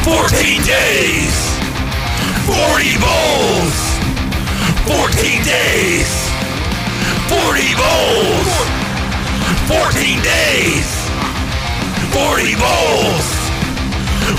[0.07, 1.35] 14 days.
[2.47, 3.77] 40 bowls.
[4.87, 6.11] 14 days.
[7.27, 8.51] 40 bowls.
[9.67, 10.89] 14 days.
[12.15, 13.27] 40 bowls.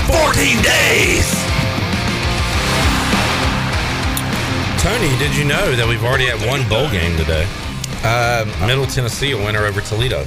[0.07, 1.27] 14 days.
[4.81, 7.45] Tony, did you know that we've already had one bowl game today?
[8.03, 10.25] Um, Middle Tennessee, a winner over Toledo.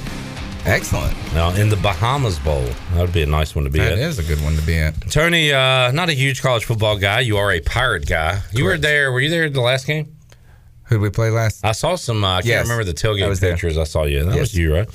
[0.65, 1.15] Excellent.
[1.33, 2.63] Now, in the Bahamas Bowl.
[2.93, 3.99] That would be a nice one to be That at.
[3.99, 4.99] is a good one to be at.
[5.11, 7.21] Tony, uh, not a huge college football guy.
[7.21, 8.41] You are a pirate guy.
[8.51, 9.11] You were there.
[9.11, 10.15] Were you there the last game?
[10.85, 11.65] Who did we play last?
[11.65, 12.23] I saw some.
[12.23, 13.51] Uh, I can't remember the tailgate was there.
[13.51, 13.77] pictures.
[13.77, 14.23] I saw you.
[14.23, 14.39] That Yes.
[14.39, 14.87] was you, right?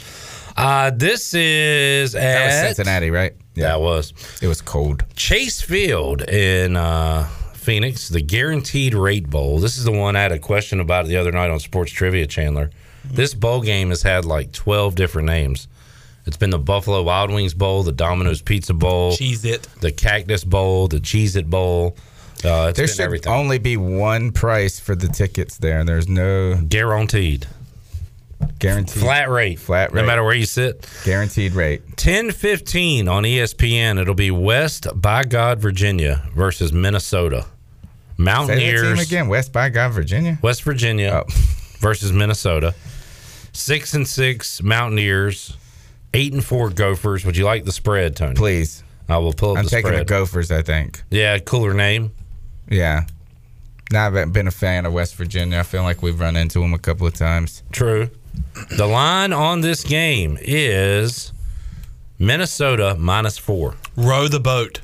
[0.57, 3.33] Uh, this is at That was Cincinnati, right?
[3.55, 5.05] Yeah, that was It was cold.
[5.17, 9.59] Chase Field in uh, Phoenix, the Guaranteed Rate Bowl.
[9.59, 12.27] This is the one I had a question about the other night on Sports Trivia,
[12.27, 12.71] Chandler.
[13.05, 15.69] This bowl game has had like 12 different names.
[16.27, 19.63] It's been the Buffalo Wild Wings Bowl, the Domino's Pizza Bowl, Cheez-It.
[19.81, 21.97] the Cactus Bowl, the Cheez-It Bowl.
[22.45, 23.33] Uh, it's There been should everything.
[23.33, 25.83] only be one price for the tickets there.
[25.85, 27.47] There's no Guaranteed.
[28.59, 29.59] guaranteed Flat rate.
[29.59, 30.87] Flat rate, No matter where you sit.
[31.05, 31.83] guaranteed rate.
[31.89, 33.99] 1015 on E ESPN.
[34.01, 37.43] It'll be West by God, Virginia versus Minnesota.
[37.43, 39.01] Say that team Mountaineers.
[39.01, 39.29] again.
[39.29, 40.39] West by God, Virginia.
[40.43, 41.33] West Virginia Oh.
[41.81, 42.75] versus Minnesota.
[43.53, 45.57] Six and six Mountaineers.
[46.13, 47.25] Eight and four Gophers.
[47.25, 48.35] Would you like the spread, Tony?
[48.35, 48.83] Please.
[49.09, 50.05] I will pull up I'm the taking the.
[50.05, 50.51] Gophers.
[50.51, 51.03] I think.
[51.11, 52.13] yeah, cooler name.
[52.69, 53.07] Yeah.
[53.93, 55.59] Now I've been a fan of West Virginia.
[55.59, 57.63] I feel like we've run into them a couple of times.
[57.73, 58.09] True.
[58.77, 61.33] The line on this game is
[62.19, 63.75] Minnesota minus four.
[63.97, 64.81] Row the boat.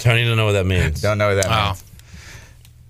[0.00, 1.00] Tony don't know what that means.
[1.00, 1.66] Don't know what that Oh.
[1.68, 1.84] means.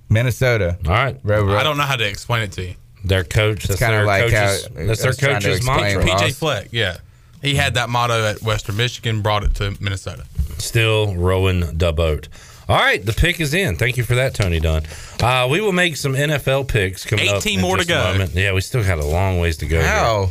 [0.09, 0.77] Minnesota.
[0.87, 1.19] All right.
[1.23, 1.57] Row, row.
[1.57, 2.75] I don't know how to explain it to you.
[3.05, 3.65] Their coach.
[3.65, 4.35] That's kinda their like coach's,
[4.65, 6.03] how- that's their was trying coach's mantra.
[6.05, 6.97] PJ Fleck, yeah.
[7.43, 10.25] He had that motto at Western Michigan, brought it to Minnesota.
[10.59, 12.29] Still rowing the boat.
[12.67, 13.77] All right, the pick is in.
[13.77, 14.85] Thank you for that, Tony Dunn.
[15.23, 17.37] Uh, we will make some NFL picks coming up.
[17.37, 18.13] 18 more to just a go.
[18.13, 18.31] moment.
[18.35, 19.79] Yeah, we still got a long ways to go.
[19.79, 19.87] here.
[19.87, 20.31] How?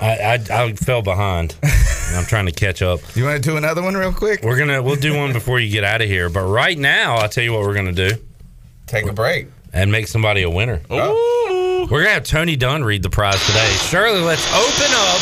[0.00, 0.06] I,
[0.50, 1.54] I I fell behind.
[2.14, 3.00] I'm trying to catch up.
[3.14, 4.42] You want to do another one real quick?
[4.42, 6.28] We're gonna we'll do one before you get out of here.
[6.30, 8.10] But right now, I'll tell you what we're gonna do
[8.86, 9.46] Take a break.
[9.72, 10.80] and make somebody a winner.
[10.90, 11.57] Oh.
[11.86, 13.70] We're gonna have Tony Dunn read the prize today.
[13.86, 15.20] Shirley, let's open up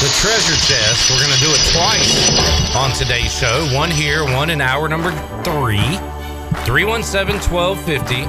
[0.00, 1.10] the treasure chest.
[1.10, 3.66] We're gonna do it twice on today's show.
[3.74, 5.10] One here, one in hour number
[5.42, 5.98] three.
[6.64, 8.22] 317 1250.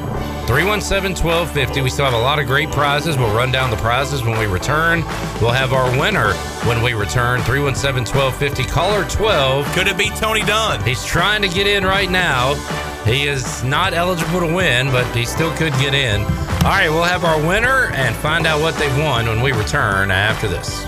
[0.47, 1.82] 317 1250.
[1.82, 3.15] We still have a lot of great prizes.
[3.15, 5.01] We'll run down the prizes when we return.
[5.39, 6.34] We'll have our winner
[6.65, 7.41] when we return.
[7.43, 8.63] 317 1250.
[8.63, 9.71] Caller 12.
[9.73, 10.84] Could it be Tony Dunn?
[10.84, 12.55] He's trying to get in right now.
[13.08, 16.22] He is not eligible to win, but he still could get in.
[16.22, 20.12] All right, we'll have our winner and find out what they've won when we return
[20.12, 20.84] after this.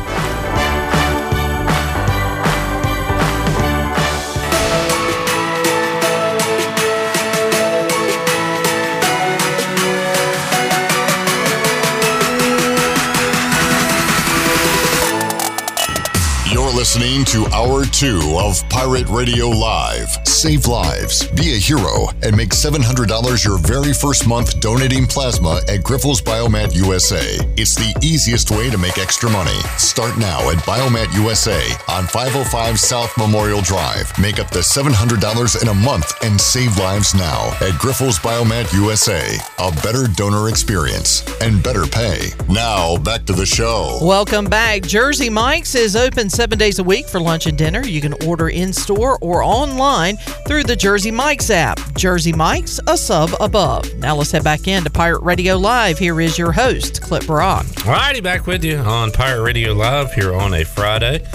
[16.80, 20.07] Listening to Hour 2 of Pirate Radio Live.
[20.25, 25.82] Save lives, be a hero, and make $700 your very first month donating plasma at
[25.82, 27.38] Grifols Biomat USA.
[27.57, 29.59] It's the easiest way to make extra money.
[29.77, 31.59] Start now at Biomat USA
[31.89, 34.17] on 505 South Memorial Drive.
[34.17, 39.38] Make up to $700 in a month and save lives now at Grifols Biomat USA.
[39.57, 42.30] A better donor experience and better pay.
[42.47, 43.99] Now, back to the show.
[44.01, 44.84] Welcome back.
[44.84, 47.84] Jersey Mike's is open seven days a week for lunch and dinner.
[47.84, 51.80] You can order in store or online through the Jersey Mike's app.
[51.95, 53.91] Jersey Mike's, a sub above.
[53.95, 55.97] Now let's head back into Pirate Radio Live.
[55.97, 57.65] Here is your host, Clip Brock.
[57.65, 61.26] Alrighty, back with you on Pirate Radio Live here on a Friday.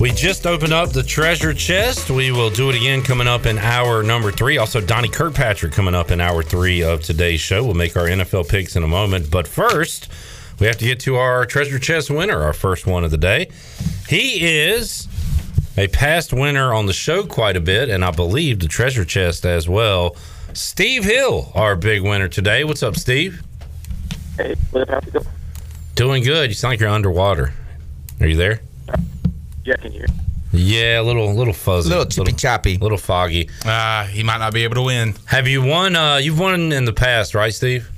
[0.00, 2.10] We just opened up the treasure chest.
[2.10, 4.58] We will do it again coming up in hour number three.
[4.58, 7.64] Also, Donnie Kirkpatrick coming up in hour three of today's show.
[7.64, 9.30] We'll make our NFL picks in a moment.
[9.30, 10.08] But first,
[10.58, 13.48] we have to get to our treasure chest winner, our first one of the day.
[14.08, 15.08] He is
[15.76, 19.44] a past winner on the show quite a bit, and I believe the treasure chest
[19.46, 20.16] as well.
[20.52, 22.64] Steve Hill, our big winner today.
[22.64, 23.42] What's up, Steve?
[24.36, 25.26] Hey, Flip, how's it going?
[25.94, 26.50] Doing good.
[26.50, 27.52] You sound like you're underwater.
[28.20, 28.60] Are you there?
[29.64, 30.06] Yeah, I can hear.
[30.52, 32.74] Yeah, a little, little fuzzy, a Little chippy choppy.
[32.76, 33.48] A little foggy.
[33.64, 35.14] Uh, he might not be able to win.
[35.24, 35.96] Have you won?
[35.96, 37.90] Uh, you've won in the past, right, Steve?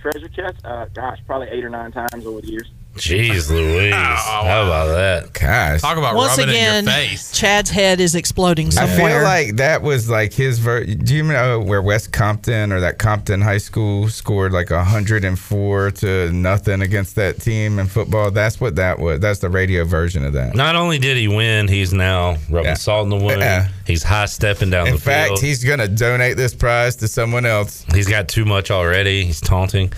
[0.00, 0.64] Treasure chest?
[0.64, 2.70] Uh, gosh, probably eight or nine times over the years.
[2.98, 3.94] Jeez Louise.
[3.94, 5.32] How about that?
[5.32, 5.80] Gosh.
[5.80, 7.32] Talk about Once rubbing again, in your face.
[7.32, 8.94] Chad's head is exploding somewhere.
[8.94, 12.80] I feel like that was like his ver- Do you know where West Compton or
[12.80, 18.30] that Compton High School scored like 104 to nothing against that team in football?
[18.30, 19.20] That's what that was.
[19.20, 20.54] That's the radio version of that.
[20.54, 22.74] Not only did he win, he's now rubbing Yeah.
[22.74, 23.40] salt in the wound.
[23.40, 23.68] Yeah.
[23.86, 24.92] He's high stepping down the face.
[24.92, 25.40] In the fact, field.
[25.42, 27.84] he's going to donate this prize to someone else.
[27.94, 29.24] he's got too much already.
[29.24, 29.92] He's taunting.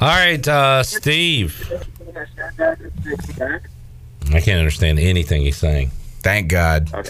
[0.00, 1.70] All right, uh, Steve.
[4.32, 5.90] I can't understand anything he's saying.
[6.22, 6.90] Thank God.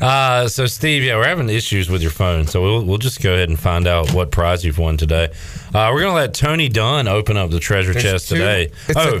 [0.00, 3.34] Uh, so, Steve, yeah, we're having issues with your phone, so we'll, we'll just go
[3.34, 5.24] ahead and find out what prize you've won today.
[5.74, 8.70] Uh, we're gonna let Tony Dunn open up the treasure There's chest two- today.
[8.88, 9.20] it's oh, a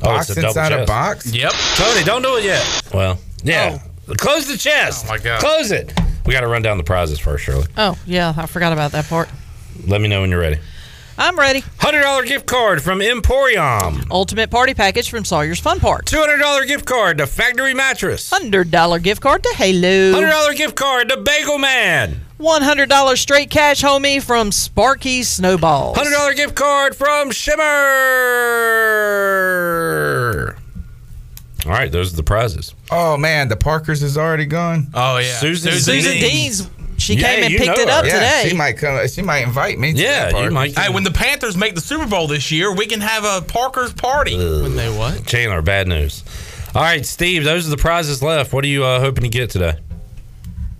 [0.00, 1.32] Box it's a double inside a box?
[1.32, 1.52] Yep.
[1.76, 2.82] Tony, don't do it yet.
[2.92, 3.78] Well, yeah,
[4.16, 5.04] close the chest.
[5.06, 5.38] Oh, my God.
[5.38, 5.92] close it.
[6.26, 7.66] We got to run down the prizes first, Shirley.
[7.76, 9.28] oh, yeah, I forgot about that part.
[9.86, 10.58] Let me know when you're ready.
[11.20, 11.62] I'm ready.
[11.62, 14.04] $100 gift card from Emporium.
[14.08, 16.04] Ultimate party package from Sawyer's Fun Park.
[16.04, 18.30] $200 gift card to Factory Mattress.
[18.30, 20.12] $100 gift card to Halo.
[20.12, 22.20] $100 gift card to Bagel Man.
[22.38, 25.98] $100 straight cash homie from Sparky Snowballs.
[25.98, 27.64] $100 gift card from Shimmer.
[31.66, 32.76] All right, those are the prizes.
[32.92, 34.86] Oh man, the Parkers is already gone.
[34.94, 36.70] Oh yeah, Susan Susan Deans.
[36.98, 38.04] Deans, she Yeah, came and picked know it up.
[38.04, 38.48] Yeah, today.
[38.50, 39.06] she might come.
[39.08, 39.92] She might invite me.
[39.94, 40.76] To Yeah, that you might.
[40.78, 43.92] Hey, when the Panthers make the Super Bowl this year, we can have a Parker's
[43.92, 44.36] party.
[44.36, 45.24] When they what?
[45.26, 46.22] Chandler, bad news.
[46.74, 48.52] All right, Steve, those are the prizes left.
[48.52, 49.74] What are you uh, hoping to get today?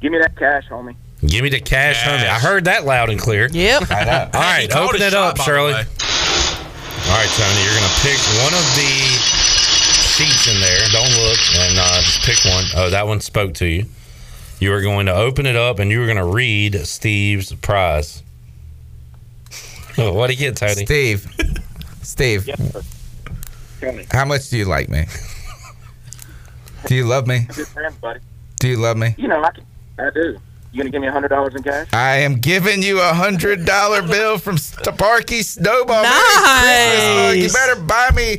[0.01, 0.95] Give me that cash, homie.
[1.27, 2.23] Give me the cash, Cash.
[2.25, 2.29] homie.
[2.29, 3.49] I heard that loud and clear.
[3.51, 3.91] Yep.
[3.91, 3.97] All
[4.35, 5.73] right, open it up, shot, by Shirley.
[5.73, 8.93] All right, Tony, you're going to pick one of the
[10.15, 10.79] sheets in there.
[10.93, 12.65] Don't look and uh, just pick one.
[12.77, 13.87] Oh, that one spoke to you.
[14.61, 18.23] You are going to open it up and you are going to read Steve's prize.
[20.01, 20.85] Oh, what do you get, Tony?
[20.87, 21.27] Steve.
[22.03, 22.61] Steve, Yes.
[23.81, 24.07] Tell me.
[24.13, 25.07] how much do you like me?
[26.87, 27.47] Do you love me?
[27.53, 28.21] Good friends, buddy.
[28.61, 29.17] Do you love me?
[29.19, 29.65] You know, I, can,
[29.99, 30.39] I do.
[30.71, 31.89] You gonna give me a hundred dollars in cash?
[31.95, 36.03] I am giving you a hundred dollar bill from Sparky Snowball.
[36.03, 37.31] Nice.
[37.33, 37.37] Christmas.
[37.37, 38.39] You better buy me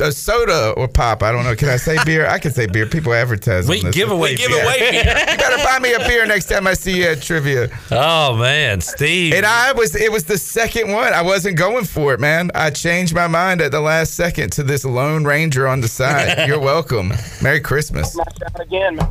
[0.00, 1.22] a soda or pop.
[1.24, 1.56] I don't know.
[1.56, 2.26] Can I say beer?
[2.26, 2.86] I can say beer.
[2.86, 3.68] People advertise.
[3.68, 3.94] We on this.
[3.96, 4.62] give away We give beer.
[4.62, 5.04] away beer.
[5.28, 7.68] You better buy me a beer next time I see you at trivia.
[7.90, 9.34] Oh man, Steve.
[9.34, 11.12] And I was it was the second one.
[11.12, 12.50] I wasn't going for it, man.
[12.54, 16.46] I changed my mind at the last second to this Lone Ranger on the side.
[16.48, 17.12] You're welcome.
[17.42, 18.16] Merry Christmas.
[18.60, 19.10] Again, man.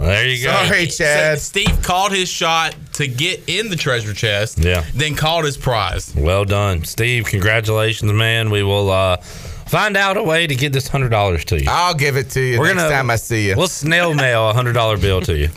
[0.00, 0.52] There you go.
[0.52, 1.38] Sorry, Chad.
[1.38, 4.58] So Steve called his shot to get in the treasure chest.
[4.58, 4.84] Yeah.
[4.94, 6.14] Then called his prize.
[6.14, 7.26] Well done, Steve.
[7.26, 8.50] Congratulations, man.
[8.50, 11.66] We will uh, find out a way to get this hundred dollars to you.
[11.68, 13.56] I'll give it to you We're next gonna- time I see you.
[13.56, 15.48] We'll snail mail a hundred dollar bill to you.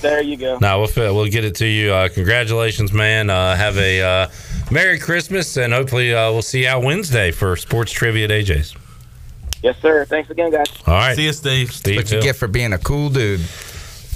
[0.00, 0.58] There you go.
[0.60, 1.92] No, we'll we'll get it to you.
[1.92, 3.30] Uh, congratulations, man.
[3.30, 4.28] Uh, have a uh,
[4.70, 8.74] Merry Christmas, and hopefully uh, we'll see you out Wednesday for sports trivia at AJ's.
[9.62, 10.04] Yes, sir.
[10.04, 10.66] Thanks again, guys.
[10.86, 11.72] All right, See you, Steve.
[11.72, 11.96] Steve.
[11.96, 12.24] what you Hill.
[12.24, 13.40] get for being a cool dude.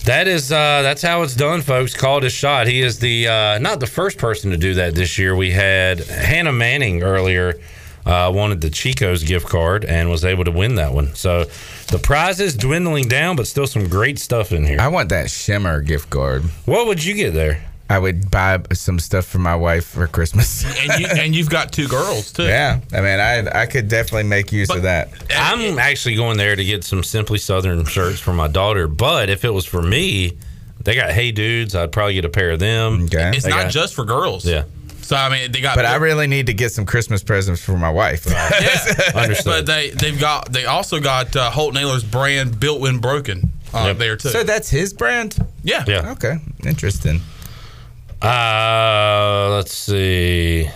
[0.04, 1.94] That is uh, that's how it's done, folks.
[1.94, 2.66] Called his shot.
[2.68, 5.34] He is the uh, not the first person to do that this year.
[5.34, 7.60] We had Hannah Manning earlier.
[8.04, 11.12] Uh, wanted the Chico's gift card and was able to win that one.
[11.16, 11.42] So
[11.90, 14.78] the prize is dwindling down, but still some great stuff in here.
[14.80, 16.42] I want that Shimmer gift card.
[16.66, 17.64] What would you get there?
[17.88, 20.64] I would buy some stuff for my wife for Christmas.
[20.90, 22.44] And you and you've got two girls too.
[22.44, 25.10] yeah, I mean, I I could definitely make use But- of that.
[25.36, 28.88] I'm actually going there to get some Simply Southern shirts for my daughter.
[28.88, 30.36] But if it was for me,
[30.82, 31.74] they got Hey Dudes.
[31.74, 33.04] I'd probably get a pair of them.
[33.04, 34.44] Okay, It's They not got- just for girls.
[34.44, 34.64] Yeah,
[35.02, 35.76] So I mean, they got.
[35.76, 38.26] but I really need to get some Christmas presents for my wife.
[38.30, 39.12] yeah.
[39.14, 39.64] understood.
[39.64, 43.84] But they they've got they also got uh, Holt Naylor's brand built when broken uh,
[43.86, 43.98] Yep.
[43.98, 44.28] there too.
[44.30, 45.36] So that's his brand.
[45.62, 45.84] yeah.
[45.86, 46.10] yeah.
[46.12, 47.20] Okay, interesting.
[48.22, 50.68] Uh, let's see.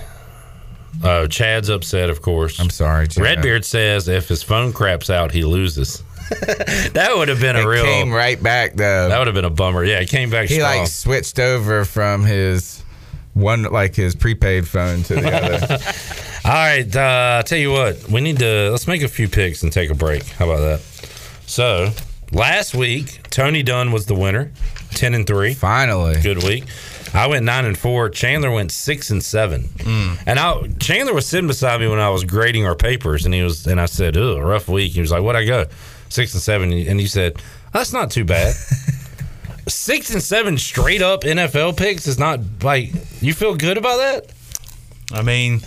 [1.02, 2.60] Oh, Chad's upset, of course.
[2.60, 3.22] I'm sorry, Chad.
[3.24, 6.02] Redbeard says if his phone craps out, he loses.
[6.30, 7.84] that would have been It a real.
[7.84, 9.08] came right back though.
[9.08, 9.84] that would have been a bummer.
[9.84, 10.78] Yeah, it came back he strong.
[10.80, 12.84] like switched over from his
[13.34, 15.78] one like his prepaid phone to the other.
[16.44, 19.62] All right, uh, I tell you what, we need to let's make a few picks
[19.64, 20.24] and take a break.
[20.24, 20.80] How about that?
[21.46, 21.90] So
[22.30, 24.52] last week, Tony Dunn was the winner,
[24.90, 25.54] ten and three.
[25.54, 26.64] Finally, Good week.
[27.12, 28.08] I went nine and four.
[28.08, 29.64] Chandler went six and seven.
[29.78, 30.22] Mm.
[30.26, 33.42] And I Chandler was sitting beside me when I was grading our papers, and he
[33.42, 35.66] was and I said, "Ugh, rough week." He was like, "What I go?"
[36.08, 37.40] Six and seven, and he said,
[37.72, 38.54] "That's not too bad."
[39.68, 44.26] Six and seven straight up NFL picks is not like you feel good about that.
[45.12, 45.60] I mean,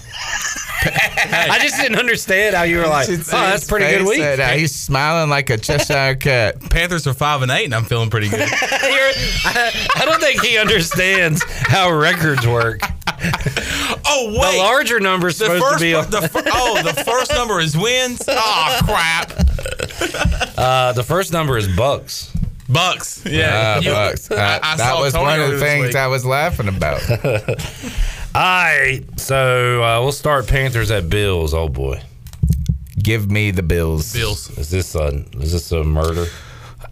[0.85, 4.49] I just didn't understand how you were like, "Oh, that's pretty good week." Said, uh,
[4.49, 6.59] he's smiling like a Cheshire cat.
[6.69, 8.39] Panthers are five and eight, and I'm feeling pretty good.
[8.49, 9.13] You're-
[9.45, 12.79] I, I don't think he understands how records work.
[14.05, 15.93] oh The larger number's the supposed first to be.
[16.21, 18.21] the fir- oh the first number is wins.
[18.27, 19.31] Oh crap,
[20.57, 22.31] Uh, the first number is bucks.
[22.69, 23.21] Bucks.
[23.25, 24.31] Yeah, Ah, You- bucks.
[24.31, 25.95] I- Uh, I that saw was Tony one of the things week.
[25.95, 27.01] I was laughing about.
[28.35, 31.53] All right, so uh, we'll start Panthers at Bills.
[31.53, 32.01] Oh boy,
[32.97, 34.11] Give me the Bills.
[34.11, 34.49] Bills.
[34.57, 36.26] is this a is this a murder?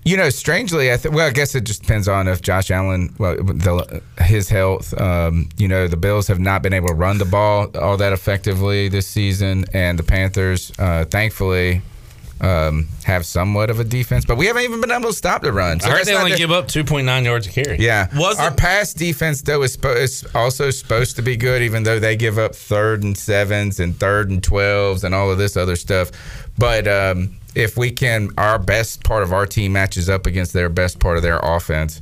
[0.03, 1.15] You know, strangely, I think.
[1.15, 4.99] Well, I guess it just depends on if Josh Allen, well, the, his health.
[4.99, 8.13] Um, you know, the Bills have not been able to run the ball all that
[8.13, 11.81] effectively this season, and the Panthers, uh, thankfully,
[12.41, 14.25] um, have somewhat of a defense.
[14.25, 15.79] But we haven't even been able to stop the run.
[15.79, 17.77] So I heard they only the- give up two point nine yards a carry.
[17.79, 21.61] Yeah, Was our it- pass defense though is, spo- is also supposed to be good,
[21.61, 25.37] even though they give up third and sevens and third and twelves and all of
[25.37, 26.11] this other stuff.
[26.57, 30.69] But um, if we can, our best part of our team matches up against their
[30.69, 32.01] best part of their offense.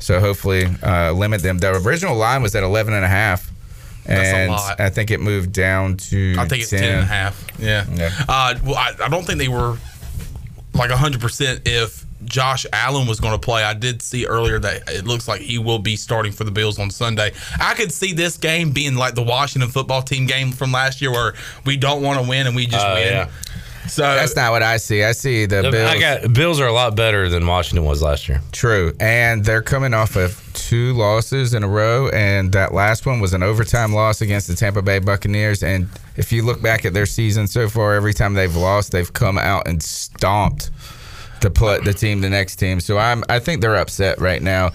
[0.00, 1.58] So hopefully uh, limit them.
[1.58, 3.50] The original line was at 11 and a half.
[4.04, 4.80] That's a and lot.
[4.80, 6.34] I think it moved down to.
[6.38, 7.46] I think it's 10 and a half.
[7.58, 7.84] Yeah.
[7.94, 8.10] Yeah.
[8.28, 9.76] Uh, well, I, I don't think they were
[10.74, 13.62] like 100% if Josh Allen was going to play.
[13.64, 16.78] I did see earlier that it looks like he will be starting for the Bills
[16.78, 17.32] on Sunday.
[17.60, 21.10] I could see this game being like the Washington football team game from last year
[21.10, 23.06] where we don't want to win and we just Oh, win.
[23.06, 23.30] yeah.
[23.88, 25.02] So That's not what I see.
[25.02, 26.00] I see the, The- Bills.
[26.00, 28.40] Got Bills are a lot better than Washington was last year.
[28.52, 28.92] True.
[29.00, 32.08] And they're coming off of two losses in a row.
[32.10, 35.62] And that last one was an overtime loss against the Tampa Bay Buccaneers.
[35.62, 39.12] And if you look back at their season so far, every time they've lost, they've
[39.12, 40.70] come out and stomped
[41.40, 42.80] the the team, the next team.
[42.80, 44.70] So I'm I think they're upset right now.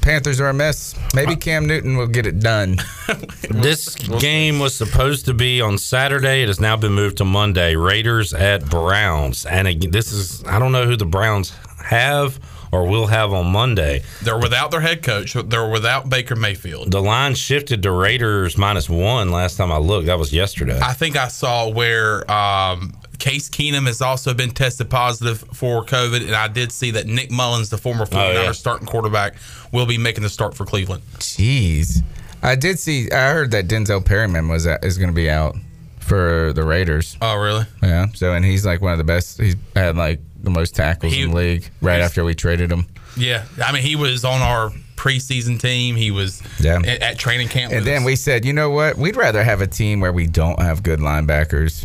[0.00, 0.94] Panthers are a mess.
[1.14, 2.76] Maybe Cam Newton will get it done.
[3.50, 6.42] This game was supposed to be on Saturday.
[6.42, 7.74] It has now been moved to Monday.
[7.76, 11.52] Raiders at Browns, and again, this is I don't know who the Browns
[11.84, 12.38] have
[12.70, 14.02] or will have on Monday.
[14.22, 15.32] they're without their head coach.
[15.32, 16.90] They're without Baker Mayfield.
[16.92, 20.06] The line shifted to Raiders minus one last time I looked.
[20.06, 20.78] That was yesterday.
[20.82, 26.24] I think I saw where um, Case Keenum has also been tested positive for COVID,
[26.26, 28.52] and I did see that Nick Mullens, the former 49ers Oh, yeah.
[28.52, 29.34] starting quarterback,
[29.72, 31.02] will be making the start for Cleveland.
[31.18, 32.02] Jeez.
[32.42, 35.56] I did see I heard that Denzel Perryman was at, is going to be out
[35.98, 37.16] for the Raiders.
[37.20, 37.64] Oh, really?
[37.82, 38.06] Yeah.
[38.14, 39.38] So and he's like one of the best.
[39.40, 42.86] He's had like the most tackles He- in the league right after we traded him.
[43.16, 45.96] Yeah, I mean, he was on our preseason team.
[45.96, 46.76] He was Yeah.
[46.78, 47.72] at, at training camp.
[47.72, 48.06] And then us.
[48.06, 48.96] we said, you know what?
[48.96, 51.84] We'd rather have a team where we don't have good linebackers.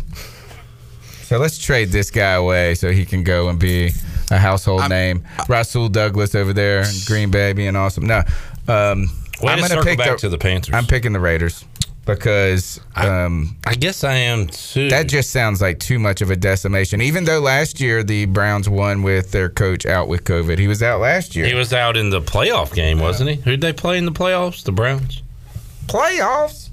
[1.24, 3.90] So let's trade this guy away so he can go and be
[4.30, 5.24] a household name.
[5.48, 8.06] Rasul Douglas over there in Green Bay being awesome.
[8.06, 8.22] No,
[8.68, 9.10] um,
[9.42, 10.74] Way I'm gonna circle pick back the, to the Panthers.
[10.74, 11.64] I'm picking the Raiders
[12.06, 14.90] because um, I guess I am too.
[14.90, 17.00] that just sounds like too much of a decimation.
[17.00, 20.82] Even though last year the Browns won with their coach out with COVID, he was
[20.82, 21.46] out last year.
[21.46, 23.36] he was out in the playoff game, wasn't he?
[23.36, 24.62] Who'd they play in the playoffs?
[24.62, 25.22] The Browns.
[25.86, 26.68] playoffs.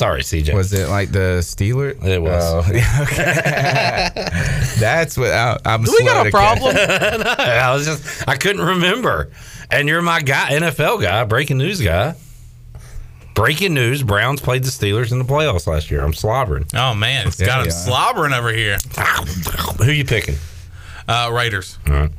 [0.00, 0.54] Sorry, CJ.
[0.54, 2.02] Was it like the Steelers?
[2.02, 2.42] It was.
[2.42, 4.10] Oh, yeah, okay.
[4.80, 5.82] That's what I, I'm.
[5.82, 6.58] Do we got a to catch.
[6.58, 6.74] problem?
[7.38, 9.30] I was just I couldn't remember.
[9.70, 12.14] And you're my guy, NFL guy, breaking news guy.
[13.34, 16.02] Breaking news: Browns played the Steelers in the playoffs last year.
[16.02, 16.64] I'm slobbering.
[16.74, 17.72] oh man, it's Yeah, got him yeah.
[17.72, 18.78] slobbering over here.
[19.84, 20.36] Who you picking?
[21.06, 21.78] Uh, Raiders.
[21.86, 22.10] All right.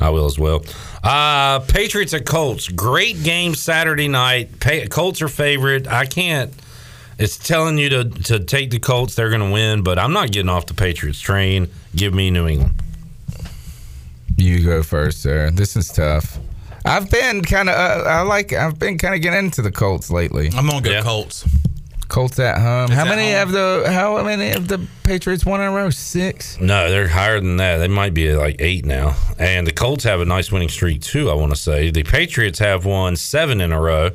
[0.00, 0.64] I will as well.
[1.04, 2.68] Uh, Patriots at Colts.
[2.68, 4.58] Great game Saturday night.
[4.58, 5.86] Pa- Colts are favorite.
[5.86, 6.52] I can't.
[7.18, 9.14] It's telling you to, to take the Colts.
[9.16, 11.68] They're going to win, but I'm not getting off the Patriots train.
[11.96, 12.74] Give me New England.
[14.36, 15.50] You go first, sir.
[15.50, 16.38] This is tough.
[16.84, 17.74] I've been kind of.
[17.74, 18.52] Uh, I like.
[18.52, 20.48] I've been kind of getting into the Colts lately.
[20.56, 21.02] I'm gonna go Yeah.
[21.02, 21.44] Colts.
[22.06, 22.90] Colts at home.
[22.90, 23.42] how at many home.
[23.42, 23.90] of the?
[23.92, 25.90] How many of the Patriots won in a row?
[25.90, 26.58] Six.
[26.60, 27.78] No, they're higher than that.
[27.78, 29.16] They might be like eight now.
[29.38, 31.30] And the Colts have a nice winning streak too.
[31.30, 34.10] I want to say the Patriots have won seven in a row.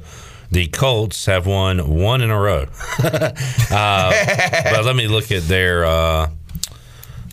[0.54, 2.68] The Colts have won one in a row.
[3.04, 3.34] uh,
[3.72, 5.84] but let me look at their.
[5.84, 6.30] Uh,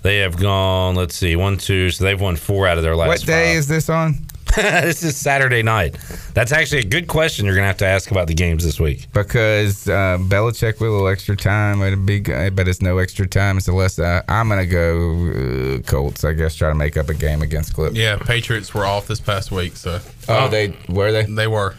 [0.02, 0.94] they have gone.
[0.94, 1.90] Let's see, one, two.
[1.90, 3.08] So they've won four out of their last.
[3.08, 3.56] What day five.
[3.58, 4.14] is this on?
[4.56, 5.98] this is Saturday night.
[6.32, 7.44] That's actually a good question.
[7.44, 9.06] You're gonna have to ask about the games this week.
[9.12, 13.58] Because uh, Belichick with a little extra time, it'd be, but it's no extra time.
[13.58, 13.98] It's less.
[13.98, 16.24] Uh, I'm gonna go uh, Colts.
[16.24, 17.92] I guess try to make up a game against Clip.
[17.94, 21.24] Yeah, Patriots were off this past week, so Oh, they were they?
[21.26, 21.74] they were.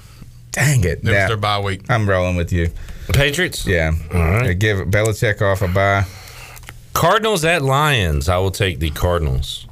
[0.52, 1.00] Dang it!
[1.00, 1.82] It was their bye week.
[1.90, 2.72] I'm rolling with you.
[3.14, 3.66] Patriots.
[3.66, 3.92] Yeah.
[4.14, 4.48] All right.
[4.48, 6.06] They Give Belichick off a bye.
[6.94, 8.28] Cardinals at Lions.
[8.30, 9.66] I will take the Cardinals.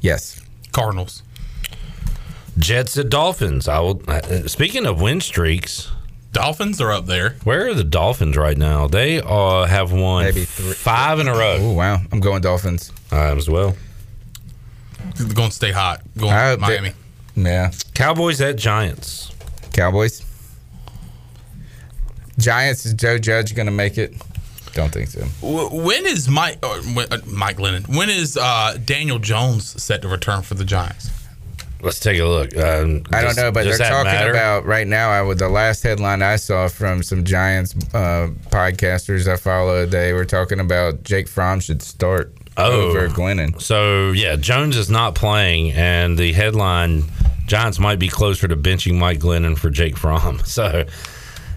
[0.00, 0.40] Yes.
[0.72, 1.22] Cardinals.
[2.58, 3.68] Jets at Dolphins.
[3.68, 4.02] I will.
[4.08, 5.90] Uh, speaking of win streaks,
[6.32, 7.36] Dolphins are up there.
[7.44, 8.88] where are the Dolphins right now?
[8.88, 11.56] They uh, have won Maybe three- five in a row.
[11.60, 12.00] Oh wow!
[12.12, 12.92] I'm going Dolphins.
[13.10, 13.76] I am as well.
[15.16, 16.02] They're going to stay hot.
[16.16, 16.92] Going I to hope they- Miami.
[17.36, 17.70] Yeah.
[17.94, 19.32] Cowboys at Giants.
[19.78, 20.24] Cowboys.
[22.38, 22.84] Giants.
[22.86, 24.12] Is Joe Judge going to make it?
[24.74, 25.22] Don't think so.
[25.42, 27.96] When is Mike uh, when- uh, Mike Glennon?
[27.96, 31.10] When is uh, Daniel Jones set to return for the Giants?
[31.80, 32.56] Let's take a look.
[32.56, 34.30] Um, I don't know, but they're talking matter?
[34.32, 35.10] about right now.
[35.10, 39.92] I would the last headline I saw from some Giants uh, podcasters I followed.
[39.92, 42.88] They were talking about Jake Fromm should start Oh.
[42.88, 43.60] over Glennon.
[43.62, 47.04] So yeah, Jones is not playing, and the headline:
[47.48, 50.40] Giants might be closer to benching Mike Glennon for Jake Fromm.
[50.44, 50.84] So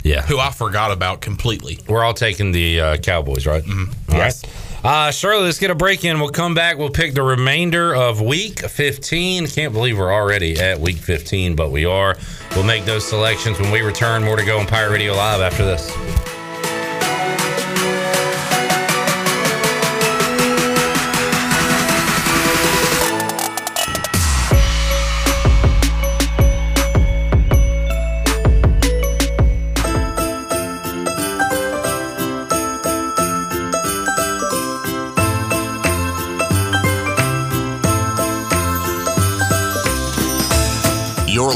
[0.04, 1.78] yeah, Who I forgot about completely.
[1.88, 3.64] we're all taking the uh, Cowboys, right?
[3.64, 4.12] Mm-hmm.
[4.14, 4.44] Yes.
[4.84, 6.20] Uh, Shirley, let's get a break in.
[6.20, 6.80] We'll come back.
[6.80, 9.46] We'll pick the remainder of week 15.
[9.46, 12.18] Can't believe we're already at week 15, but we are.
[12.56, 14.24] We'll make those selections when we return.
[14.24, 16.41] More to go on Pirate Radio Live after this.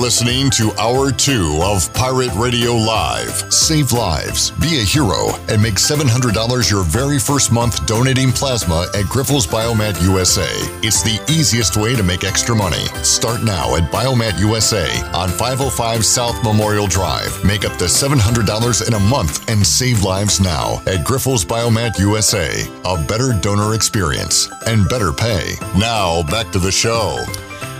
[0.06, 3.52] Listening to Hour 2 of Pirate Radio Live.
[3.52, 9.06] Save lives, be a hero, and make $700 your very first month donating plasma at
[9.06, 10.46] Grifols Biomat USA.
[10.86, 12.86] It's the easiest way to make extra money.
[13.02, 17.44] Start now at Biomat USA on 505 South Memorial Drive.
[17.44, 22.52] Make up to $700 in a month and save lives now at Grifols Biomat USA.
[22.86, 25.56] A better donor experience and better pay.
[25.76, 27.18] Now, back to the show.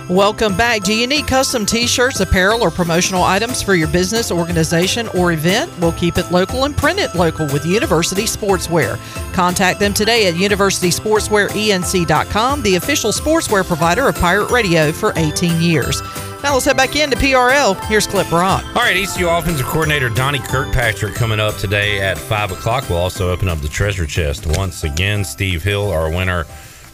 [0.08, 0.84] Welcome back.
[0.84, 5.32] Do you need custom t shirts, apparel, or promotional items for your business, organization, or
[5.32, 5.68] event?
[5.80, 9.00] We'll keep it local and print it local with University Sportswear.
[9.32, 16.00] Contact them today at universitysportswearenc.com, the official sportswear provider of Pirate Radio for 18 years.
[16.40, 17.74] Now let's head back into PRL.
[17.86, 18.64] Here's Clip Brock.
[18.64, 22.88] All right, ECU offensive coordinator Donnie Kirkpatrick coming up today at 5 o'clock.
[22.88, 24.46] We'll also open up the treasure chest.
[24.56, 26.46] Once again, Steve Hill, our winner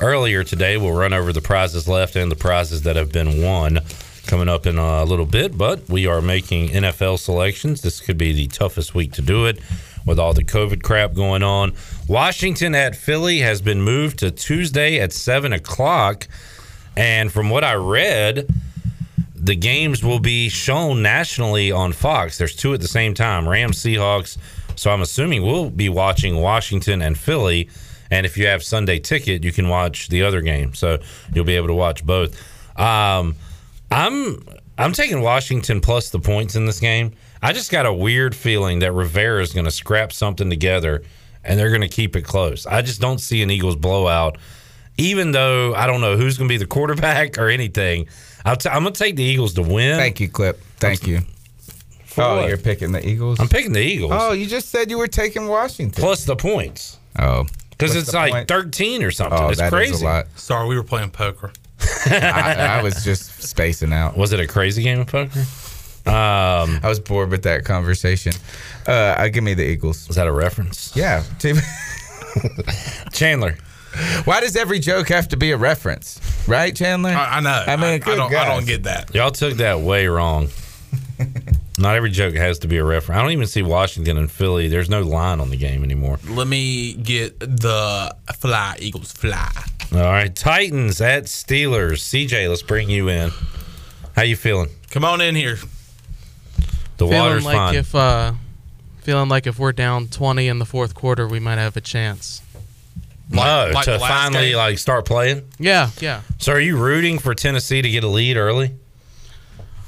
[0.02, 3.80] earlier today, We'll run over the prizes left and the prizes that have been won
[4.26, 5.56] coming up in a little bit.
[5.56, 7.80] But we are making NFL selections.
[7.80, 9.60] This could be the toughest week to do it
[10.04, 11.72] with all the COVID crap going on.
[12.08, 16.26] Washington at Philly has been moved to Tuesday at 7 o'clock.
[16.96, 18.48] And from what I read,
[19.34, 22.38] the games will be shown nationally on Fox.
[22.38, 24.36] There's two at the same time Rams, Seahawks.
[24.76, 27.68] So I'm assuming we'll be watching Washington and Philly.
[28.12, 30.74] And if you have Sunday ticket, you can watch the other game.
[30.74, 30.98] So
[31.32, 32.39] you'll be able to watch both.
[32.78, 33.34] Um,
[33.90, 37.12] I'm I'm taking Washington plus the points in this game.
[37.40, 41.02] I just got a weird feeling that Rivera is going to scrap something together
[41.43, 42.66] and they're going to keep it close.
[42.66, 44.36] I just don't see an Eagles blowout,
[44.98, 48.09] even though I don't know who's going to be the quarterback or anything.
[48.44, 49.97] I'll t- I'm going to take the Eagles to win.
[49.97, 50.60] Thank you, Clip.
[50.76, 51.20] Thank you.
[52.18, 52.48] oh, what?
[52.48, 53.40] you're picking the Eagles?
[53.40, 54.12] I'm picking the Eagles.
[54.14, 55.98] Oh, you just said you were taking Washington.
[55.98, 56.98] Plus the points.
[57.18, 57.47] Oh.
[57.82, 58.48] Because it's like point?
[58.48, 59.38] 13 or something.
[59.38, 60.04] Oh, it's that is crazy.
[60.04, 60.26] a lot.
[60.36, 61.52] Sorry, we were playing poker.
[62.06, 64.16] I, I was just spacing out.
[64.16, 65.40] Was it a crazy game of poker?
[66.04, 68.32] Um, I was bored with that conversation.
[68.86, 70.09] Uh, I give me the Eagles.
[70.09, 70.94] Was that a reference?
[70.96, 71.22] Yeah.
[73.12, 73.56] Chandler.
[74.24, 76.20] Why does every joke have to be a reference?
[76.48, 77.10] Right, Chandler?
[77.10, 77.64] I, I know.
[77.66, 78.34] I mean, I, good don't.
[78.34, 79.14] I don't get that.
[79.14, 80.48] Y'all took that way wrong.
[81.78, 83.19] Not every joke has to be a reference.
[83.19, 84.69] I don't even see Washington and Philly.
[84.69, 86.19] There's no line on the game anymore.
[86.28, 88.77] Let me get the fly.
[88.78, 89.51] Eagles fly.
[89.93, 92.01] All right, Titans at Steelers.
[92.01, 93.31] CJ, let's bring you in.
[94.15, 94.69] How you feeling?
[94.90, 95.57] Come on in here.
[96.99, 97.74] The feeling water's like fine.
[97.74, 98.32] if uh,
[99.01, 102.43] feeling like if we're down 20 in the fourth quarter, we might have a chance.
[103.31, 104.57] no, like to finally game?
[104.57, 105.43] like start playing.
[105.59, 106.20] Yeah, yeah.
[106.39, 108.73] So, are you rooting for Tennessee to get a lead early,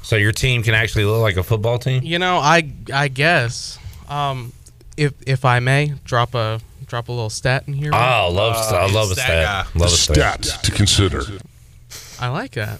[0.05, 2.03] so your team can actually look like a football team?
[2.03, 4.53] You know, I I guess um,
[4.95, 7.89] if if I may drop a drop a little stat in here.
[7.91, 9.75] Oh, I love I love a stat stat.
[9.75, 10.41] Love a stat.
[10.41, 11.21] Stats to consider.
[12.19, 12.79] I like that.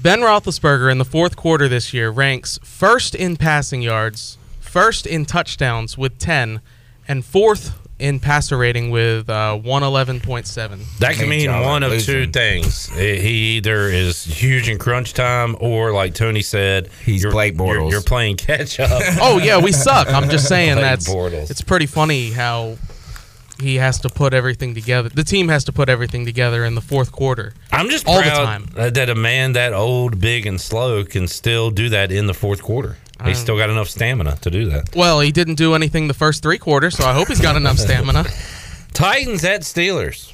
[0.00, 5.26] Ben Roethlisberger in the fourth quarter this year ranks first in passing yards, first in
[5.26, 6.60] touchdowns with 10,
[7.06, 10.98] and fourth in passer rating with uh, 111.7.
[10.98, 12.88] That can mean y'all one of two things.
[12.88, 17.66] He either is huge in crunch time, or like Tony said, He's you're, Blake you're,
[17.66, 17.90] Bortles.
[17.90, 18.90] you're playing catch up.
[19.22, 20.08] Oh yeah, we suck.
[20.08, 21.50] I'm just saying Blake that's Bortles.
[21.50, 22.76] it's pretty funny how
[23.60, 25.10] he has to put everything together.
[25.10, 27.52] The team has to put everything together in the fourth quarter.
[27.70, 28.66] I'm just all the proud time.
[28.74, 32.34] that that a man that old, big, and slow can still do that in the
[32.34, 32.96] fourth quarter.
[33.24, 34.94] He's still got enough stamina to do that.
[34.94, 37.78] Well, he didn't do anything the first three quarters, so I hope he's got enough
[37.86, 38.24] stamina.
[38.92, 40.32] Titans at Steelers.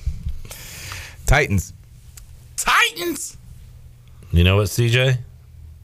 [1.27, 1.73] Titans.
[2.57, 3.37] Titans.
[4.33, 5.19] You know what, CJ?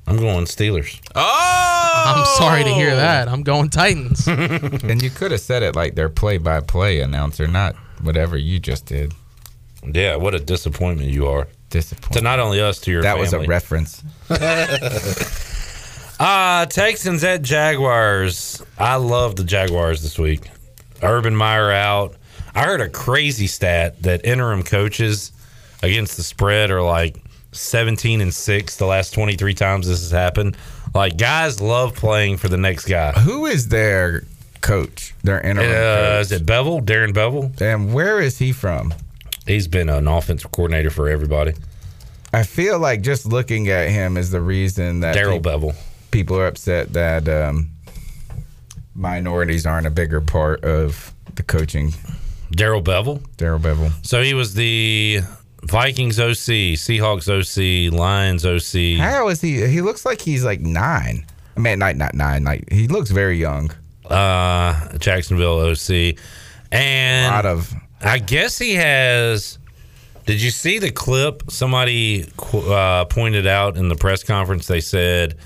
[0.07, 1.01] I'm going Steelers.
[1.15, 3.29] Oh, I'm sorry to hear that.
[3.29, 4.27] I'm going Titans.
[4.29, 9.15] And you could have said it like their play-by-play announcer, not whatever you just did.
[9.85, 13.41] Yeah, what a disappointment you are to not only us to your That was a
[13.41, 14.03] reference.
[16.21, 18.63] Uh, Texans at Jaguars.
[18.79, 20.51] I love the Jaguars this week.
[21.03, 22.15] Urban Meyer out.
[22.55, 25.33] I heard a crazy stat that interim coaches
[25.83, 27.17] against the spread are like
[27.53, 30.57] 17 and 6 the last 23 times this has happened.
[30.95, 33.13] Like guys love playing for the next guy.
[33.13, 34.25] Who is their
[34.61, 35.15] coach?
[35.25, 36.21] Their interim Uh, coach.
[36.21, 36.83] is it Bevell?
[36.85, 37.59] Darren Bevell?
[37.61, 38.95] And where is he from?
[39.47, 41.55] He's been an offensive coordinator for everybody.
[42.33, 45.75] I feel like just looking at him is the reason that Darrell Bevell.
[46.13, 47.71] People are upset that um,
[48.95, 51.93] minorities aren't a bigger part of the coaching.
[52.53, 53.23] Darrell Bevell.
[53.37, 53.93] Darrell Bevell.
[54.05, 55.21] So he was the
[55.63, 59.01] Vikings OC, Seahawks OC, Lions OC.
[59.03, 59.67] How is he?
[59.67, 61.25] He looks like he's like nine.
[61.57, 62.45] I mean, not not nine.
[62.45, 63.71] Like he looks very young.
[64.11, 66.17] uh, Jacksonville OC,
[66.71, 67.73] and A lot of
[68.03, 69.59] I guess he has
[70.27, 71.51] Did you see the clip?
[71.51, 74.67] Somebody uh, pointed out in the press conference.
[74.67, 75.37] They said,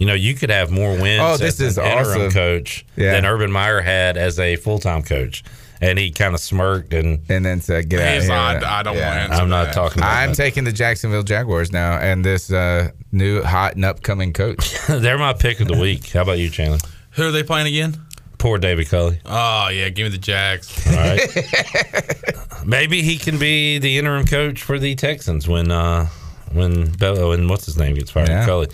[0.00, 2.30] you know, you could have more wins Oh, this as is an interim awesome.
[2.32, 3.12] coach Yeah.
[3.12, 5.44] than Urban Meyer had as a full time coach,
[5.80, 8.64] and he kind of smirked and and then said, "Get out of He's here." like,
[8.64, 9.74] I don't wanna answer I'm not that.
[9.74, 9.98] talking.
[10.02, 10.36] About I'm that.
[10.36, 14.74] taking the Jacksonville Jaguars now, and this uh, new hot and upcoming coach.
[14.88, 16.08] They're my pick of the week.
[16.10, 16.78] How about you, Chandler?
[17.12, 17.96] Who are they playing again?
[18.38, 19.20] Poor David Culley.
[19.26, 20.72] Oh yeah, give me the Jags.
[20.86, 22.64] All right.
[22.64, 26.06] Maybe he can be the interim coach for the Texans when uh
[26.52, 28.28] when Bello and what's his name gets fired.
[28.28, 28.46] Yeah.
[28.46, 28.68] Culley.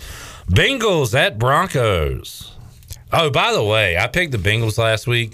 [0.49, 2.53] Bengals at Broncos.
[3.11, 5.33] Oh, by the way, I picked the Bengals last week,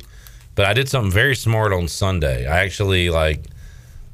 [0.56, 2.46] but I did something very smart on Sunday.
[2.48, 3.42] I actually like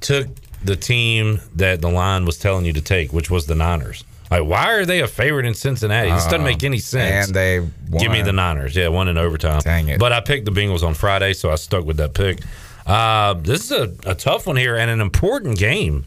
[0.02, 0.28] took
[0.64, 4.04] the team that the line was telling you to take, which was the Niners.
[4.30, 6.12] Like, why are they a favorite in Cincinnati?
[6.12, 7.28] This doesn't Uh, make any sense.
[7.28, 7.66] And they
[7.98, 8.76] Give me the Niners.
[8.76, 9.62] Yeah, one in overtime.
[9.62, 10.00] Dang it.
[10.00, 12.40] But I picked the Bengals on Friday, so I stuck with that pick.
[12.86, 16.06] Uh, this is a, a tough one here and an important game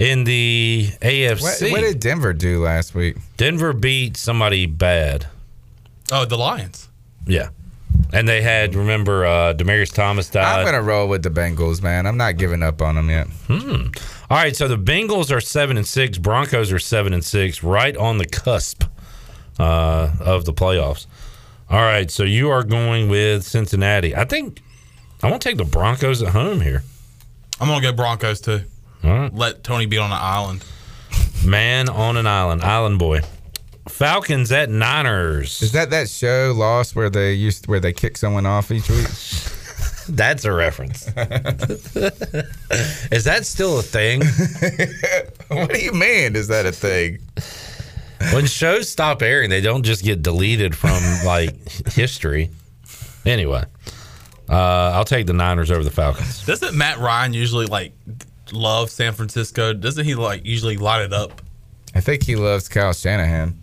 [0.00, 1.70] in the What, AFC.
[1.70, 3.16] what did Denver do last week?
[3.36, 5.26] Denver beat somebody bad.
[6.10, 6.88] Oh, the Lions.
[7.26, 7.50] Yeah.
[8.12, 10.60] And they had, remember, uh, Demaryius Thomas died.
[10.60, 12.06] I'm gonna roll with the Bengals, man.
[12.06, 13.26] I'm not giving up on them yet.
[13.46, 13.88] Hmm.
[14.30, 16.18] All right, so the Bengals are seven and six.
[16.18, 18.84] Broncos are seven and six, right on the cusp
[19.58, 21.06] uh, of the playoffs.
[21.68, 24.16] All right, so you are going with Cincinnati.
[24.16, 24.60] I think
[25.22, 26.82] I want to take the Broncos at home here.
[27.60, 28.62] I'm gonna go Broncos too.
[29.04, 30.64] All right, Let Tony be on an island.
[31.44, 33.20] man on an island, island boy.
[33.88, 35.62] Falcons at Niners.
[35.62, 39.06] Is that that show Lost where they used where they kick someone off each week?
[40.08, 41.06] That's a reference.
[43.12, 44.22] Is that still a thing?
[45.48, 46.34] what do you mean?
[46.36, 47.18] Is that a thing?
[48.32, 51.54] when shows stop airing, they don't just get deleted from like
[51.92, 52.50] history.
[53.24, 53.64] Anyway,
[54.48, 56.44] uh, I'll take the Niners over the Falcons.
[56.44, 57.92] Doesn't Matt Ryan usually like
[58.52, 59.72] love San Francisco?
[59.72, 61.40] Doesn't he like usually light it up?
[61.94, 63.60] I think he loves Kyle Shanahan.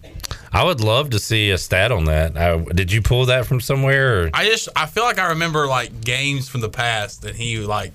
[0.51, 2.35] I would love to see a stat on that.
[2.35, 4.23] Uh, did you pull that from somewhere?
[4.23, 4.29] Or?
[4.33, 7.93] I just I feel like I remember like games from the past that he like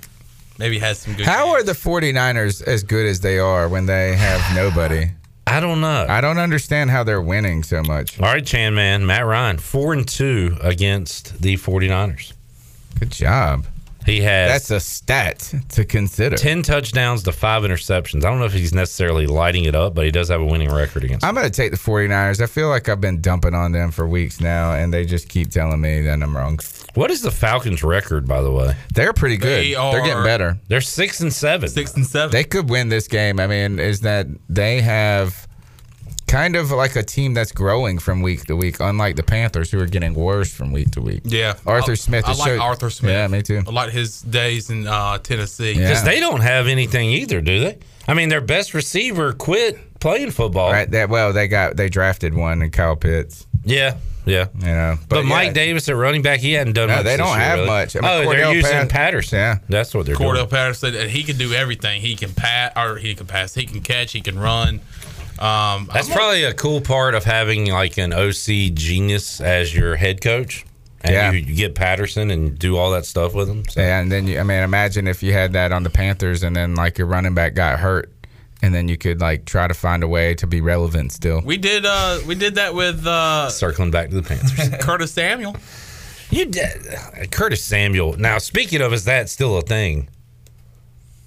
[0.59, 1.27] maybe had some good.
[1.27, 5.11] How are the 49ers as good as they are when they have nobody?
[5.47, 6.07] I don't know.
[6.09, 8.19] I don't understand how they're winning so much.
[8.21, 12.33] All right, Chan man, Matt Ryan, four and two against the 49ers.
[12.99, 13.67] Good job.
[14.05, 16.37] He has That's a stat to consider.
[16.37, 18.25] 10 touchdowns to five interceptions.
[18.25, 20.73] I don't know if he's necessarily lighting it up, but he does have a winning
[20.73, 22.41] record against I'm going to take the 49ers.
[22.41, 25.51] I feel like I've been dumping on them for weeks now, and they just keep
[25.51, 26.59] telling me that I'm wrong.
[26.95, 28.75] What is the Falcons' record, by the way?
[28.95, 29.65] They're pretty good.
[29.65, 30.59] They They're getting better.
[30.69, 31.69] They're six and seven.
[31.69, 32.33] Six and seven.
[32.33, 33.41] They could win this game.
[33.41, 35.47] I mean, is that they have
[36.33, 39.79] kind of like a team that's growing from week to week, unlike the Panthers who
[39.81, 41.21] are getting worse from week to week.
[41.25, 43.13] yeah, Arthur I- Smith I like showed- Arthur Smith.
[43.13, 43.63] Yeah, me too.
[43.67, 45.73] I like his days in uh, Tennessee.
[45.73, 45.89] Yeah.
[45.89, 47.79] Because they don't have anything either, do they?
[48.09, 50.73] I mean, their best receiver quit playing football.
[50.73, 50.91] Right.
[50.91, 53.47] That well, they got they drafted one in Kyle Pitts.
[53.65, 53.97] Yeah,
[54.27, 54.47] yeah.
[54.59, 55.53] You know, But, Mike yeah.
[55.53, 57.05] Davis at running back, he hadn't done No, much.
[57.05, 57.71] they don't year, have really.
[57.71, 57.95] much.
[57.97, 59.39] I mean, oh, they're using Pat- Patterson.
[59.39, 59.59] Yeah.
[59.69, 60.31] that's what they're doing.
[60.31, 60.49] Cordarrelle doing.
[60.49, 62.01] Patterson, and he can do everything.
[62.01, 63.55] He can pat, or he can pass.
[63.55, 64.11] He can catch.
[64.13, 64.81] He can run.
[65.43, 69.97] Um, That's I'm probably a cool part of having like an OC genius as your
[69.97, 70.65] head coach,
[71.03, 71.33] and Yeah.
[71.33, 73.65] you, you get Patterson and do all that stuff with him.
[73.69, 73.81] So.
[73.81, 76.55] Yeah, and then you, I mean, imagine if you had that on the Panthers, and
[76.55, 78.13] then like your running back got hurt,
[78.63, 81.41] and then you could like try to find a way to be relevant still.
[81.45, 81.85] We did.
[81.85, 85.57] Uh, we did that with uh, Circling back to the Panthers, Curtis Samuel.
[86.31, 88.17] you did Curtis Samuel.
[88.17, 90.09] Now, speaking of, is that still a thing?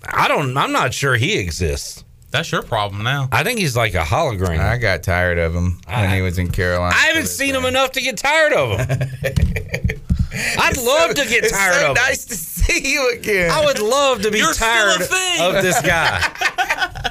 [0.05, 0.55] I don't.
[0.57, 2.03] I'm not sure he exists.
[2.31, 3.29] That's your problem now.
[3.31, 4.59] I think he's like a hologram.
[4.59, 6.93] I got tired of him when he was in Carolina.
[6.95, 9.09] I haven't seen him enough to get tired of him.
[10.59, 12.03] I'd love to get it's tired so of him.
[12.03, 13.51] nice to see you again.
[13.51, 16.19] I would love to be You're tired of this guy,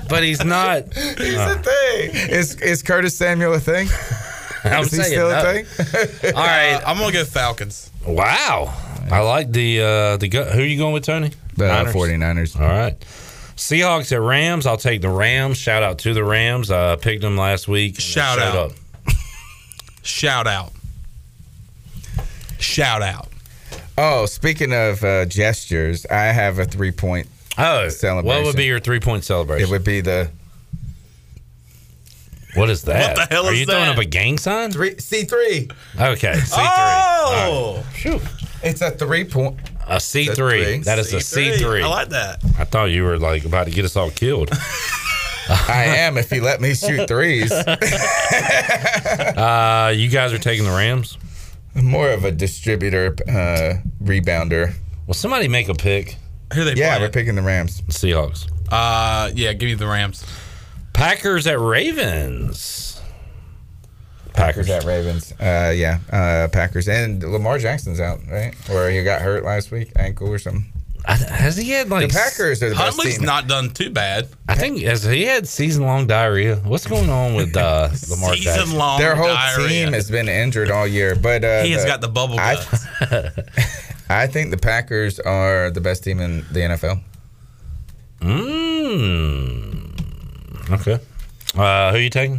[0.11, 0.93] but he's not.
[0.93, 2.11] He's a thing.
[2.31, 3.89] Is is Curtis Samuel a thing?
[4.65, 5.39] I'm Is he saying still no.
[5.39, 6.35] a thing?
[6.35, 6.83] All right.
[6.87, 7.91] I'm gonna go Falcons.
[8.07, 8.75] Wow.
[9.11, 11.31] I like the uh the go- who are you going with Tony?
[11.57, 11.95] The Niners?
[11.95, 12.61] 49ers.
[12.61, 12.97] All right.
[13.57, 14.67] Seahawks at Rams.
[14.67, 15.57] I'll take the Rams.
[15.59, 16.71] Shout out to the Rams.
[16.71, 18.01] I picked them last week.
[18.01, 18.57] Shout out.
[18.57, 18.73] up.
[20.03, 20.73] Shout out.
[22.59, 23.29] Shout out.
[23.97, 27.29] Oh, speaking of uh, gestures, I have a three point.
[27.57, 28.27] Oh, Celebration.
[28.27, 29.69] what would be your three point celebration?
[29.69, 30.31] It would be the
[32.57, 33.17] what is that?
[33.17, 34.71] What the hell Are is you throwing up a gang sign?
[34.73, 35.69] three C three.
[36.01, 36.65] Okay, C three.
[36.67, 37.85] Oh,
[38.63, 39.57] It's a three point.
[39.87, 40.65] A C That's three.
[40.65, 40.79] three.
[40.79, 41.83] That is a C three.
[41.83, 42.43] I like that.
[42.59, 44.51] I thought you were like about to get us all killed.
[45.49, 47.53] I am if you let me shoot threes.
[49.37, 51.19] Uh, you guys are taking the Rams.
[51.77, 54.75] I'm more of a distributor, uh, rebounder.
[55.07, 56.17] Well, somebody make a pick.
[56.55, 57.03] Who are they Yeah, playing?
[57.03, 57.83] we're picking the Rams.
[57.83, 58.49] Seahawks.
[58.71, 60.25] Uh, yeah, give me the Rams.
[60.93, 62.94] Packers at Ravens.
[64.35, 65.33] Packers at Ravens.
[65.33, 68.55] Uh, yeah, uh, Packers and Lamar Jackson's out, right?
[68.71, 70.67] Or he got hurt last week, ankle or something.
[71.07, 73.27] Has he had like the Packers are the best Huntley's team.
[73.27, 74.27] not done too bad.
[74.49, 76.57] I think has he had season long diarrhea?
[76.57, 78.65] What's going on with uh, Lamar Jackson?
[78.65, 78.99] Season long.
[78.99, 79.69] Their whole diarrhea.
[79.69, 82.87] team has been injured all year, but uh, He has got the bubble I, guts.
[84.09, 87.03] I think the Packers are the best team in the NFL.
[88.21, 90.71] Mm.
[90.71, 90.99] Okay.
[91.55, 92.39] Uh, who you taking?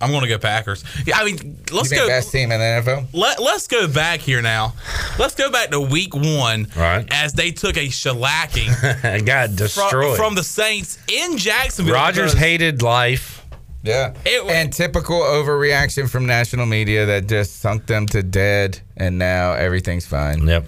[0.00, 0.82] I'm going to go Packers.
[1.06, 2.06] Yeah, I mean, let's you go.
[2.08, 3.06] best team in the NFL?
[3.12, 4.74] Let, let's go back here now.
[5.18, 7.06] Let's go back to week one Right.
[7.10, 10.16] as they took a shellacking Got destroyed.
[10.16, 11.94] from the Saints in Jacksonville.
[11.94, 13.44] Rodgers hated life.
[13.82, 14.12] Yeah.
[14.26, 19.52] it, and typical overreaction from national media that just sunk them to dead, and now
[19.52, 20.46] everything's fine.
[20.46, 20.66] Yep.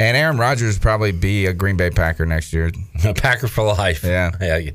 [0.00, 2.70] And Aaron Rodgers will probably be a Green Bay Packer next year.
[3.04, 4.04] A Packer for life.
[4.04, 4.30] Yeah.
[4.40, 4.70] Yeah.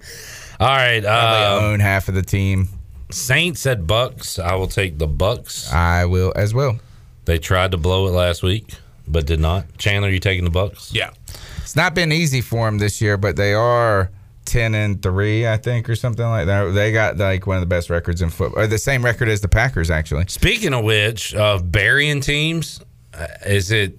[0.60, 1.01] All right.
[1.01, 2.68] Probably Uh, own half of the team.
[3.14, 4.40] Saints at Bucks.
[4.40, 5.72] I will take the Bucks.
[5.72, 6.80] I will as well.
[7.26, 8.73] They tried to blow it last week,
[9.07, 9.77] but did not.
[9.77, 10.94] Chandler, you taking the Bucks?
[10.94, 11.11] Yeah.
[11.57, 14.11] It's not been easy for them this year, but they are
[14.45, 16.73] ten and three, I think, or something like that.
[16.73, 19.41] They got like one of the best records in football, or the same record as
[19.41, 20.26] the Packers, actually.
[20.27, 22.81] Speaking of which, of burying teams,
[23.14, 23.98] uh, is it?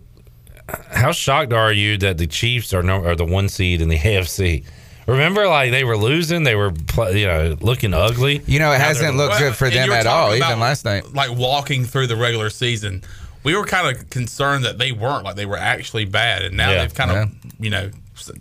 [0.90, 3.98] How shocked are you that the Chiefs are no, are the one seed in the
[3.98, 4.64] AFC?
[5.06, 6.72] Remember, like they were losing, they were
[7.12, 8.42] you know looking ugly.
[8.46, 11.12] You know, it Now hasn't looked good for them at all, even last night.
[11.12, 13.02] Like walking through the regular season,
[13.42, 16.70] we were kind of concerned that they weren't like they were actually bad, and now
[16.70, 16.78] Yeah.
[16.82, 17.90] they've kind of you know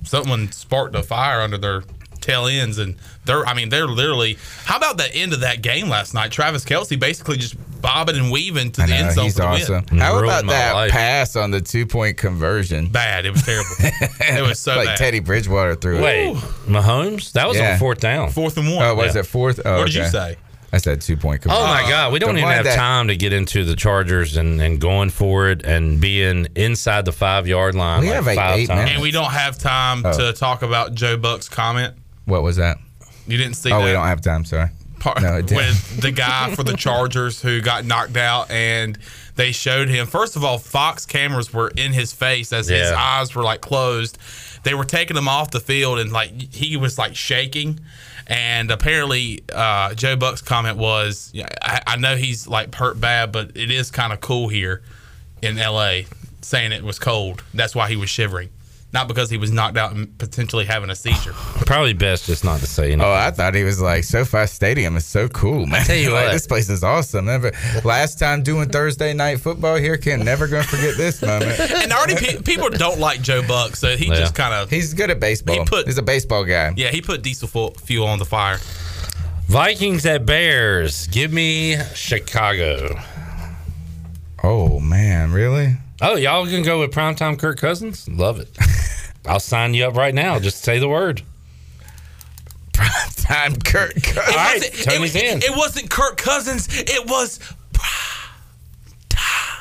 [0.03, 1.83] someone sparked a fire under their
[2.23, 2.95] tail ends, and
[3.25, 4.37] they're I mean they're literally.
[4.65, 6.31] How about the end of that game last night?
[6.31, 9.41] Travis Kelce basically just bobbing and weaving to I the know, end zone he's for
[9.41, 9.85] the awesome.
[9.91, 9.99] win.
[9.99, 10.91] How Ruined about that life.
[10.91, 12.87] pass on the two point conversion?
[12.87, 13.25] Bad.
[13.25, 13.69] It was terrible.
[13.79, 14.97] it was so like bad.
[14.97, 16.01] Teddy Bridgewater threw it.
[16.01, 16.35] Wait,
[16.67, 17.33] Mahomes?
[17.33, 17.73] That was Yeah.
[17.73, 18.29] on fourth down.
[18.31, 18.83] Fourth and one.
[18.83, 19.21] Oh, was Yeah.
[19.21, 19.59] it fourth?
[19.63, 20.37] Oh, what did you say?
[20.71, 21.63] I said two point conversion.
[21.63, 24.37] Oh my God, we don't the even have that- time to get into the Chargers
[24.37, 28.01] and, and going for it and being inside the five yard line.
[28.01, 28.69] We like have, like, eight times.
[28.69, 28.91] minutes.
[28.93, 30.17] And we don't have time Oh.
[30.17, 31.93] to talk about Joe Buck's comment.
[32.25, 32.77] What was that?
[33.27, 33.85] You didn't see Oh, that?
[33.85, 34.45] we don't have time.
[34.45, 34.69] Sorry.
[34.99, 35.57] part No, it didn't.
[35.57, 38.97] with the guy for the Chargers who got knocked out, and
[39.35, 40.07] they showed him.
[40.07, 44.17] First of all, Fox cameras were in his face as his eyes were like closed.
[44.63, 47.79] They were taking him off the field, and like he was like shaking.
[48.27, 53.33] And apparently, uh, Joe Buck's comment was, yeah, I, "I know he's like hurt bad,
[53.33, 54.81] but it is kind of cool here
[55.41, 56.07] in L.A."
[56.41, 57.43] Saying it was cold.
[57.53, 58.49] That's why he was shivering,
[58.93, 61.33] not because he was knocked out and potentially having a seizure.
[61.65, 63.01] Probably best just not to say anything.
[63.01, 65.81] Oh, I thought he was like SoFi Stadium is so cool, man.
[65.81, 66.31] I tell you Like, what.
[66.33, 67.25] this place is awesome.
[67.25, 67.51] Never
[67.83, 70.19] last time doing Thursday night football here, Ken.
[70.23, 71.59] Never gonna forget this moment.
[71.59, 74.15] and already pe- people don't like Joe Buck, so he Yeah.
[74.15, 75.55] just kind of He's good at baseball.
[75.59, 76.73] He put- He's a baseball guy.
[76.77, 78.59] Yeah, he put diesel fu- fuel on the fire.
[79.47, 81.07] Vikings at Bears.
[81.07, 82.99] Give me Chicago.
[84.43, 85.77] Oh man, really?
[86.01, 88.07] Oh, y'all gonna go with primetime Kirk Cousins?
[88.09, 88.49] Love it.
[89.25, 90.39] I'll sign you up right now.
[90.39, 91.21] Just say the word.
[93.17, 93.93] Time Kirk.
[93.95, 94.17] Cousins.
[94.17, 95.37] All right, Tony's it, in.
[95.43, 96.67] it wasn't Kirk Cousins.
[96.71, 97.39] It was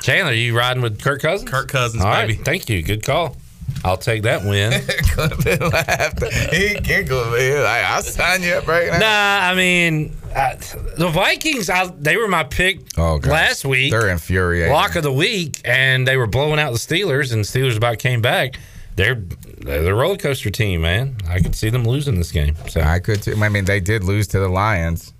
[0.01, 1.49] Chandler, you riding with Kirk Cousins?
[1.49, 2.43] Kirk Cousins, All right, baby.
[2.43, 2.81] thank you.
[2.83, 3.37] Good call.
[3.83, 4.71] I'll take that win.
[5.11, 6.23] Clipping laughed.
[6.53, 7.33] He giggled.
[7.33, 7.63] Man.
[7.63, 8.99] Like, I'll sign you up right now.
[8.99, 10.55] nah, I mean, I,
[10.97, 13.91] the Vikings, I, they were my pick Oh, last week.
[13.91, 14.71] They're infuriating.
[14.73, 17.99] Lock of the week, and they were blowing out the Steelers, and the Steelers about
[17.99, 18.55] came back.
[18.95, 21.17] They're they're the roller coaster team, man.
[21.27, 22.55] I could see them losing this game.
[22.69, 23.33] So I could too.
[23.35, 25.13] I mean, they did lose to the Lions.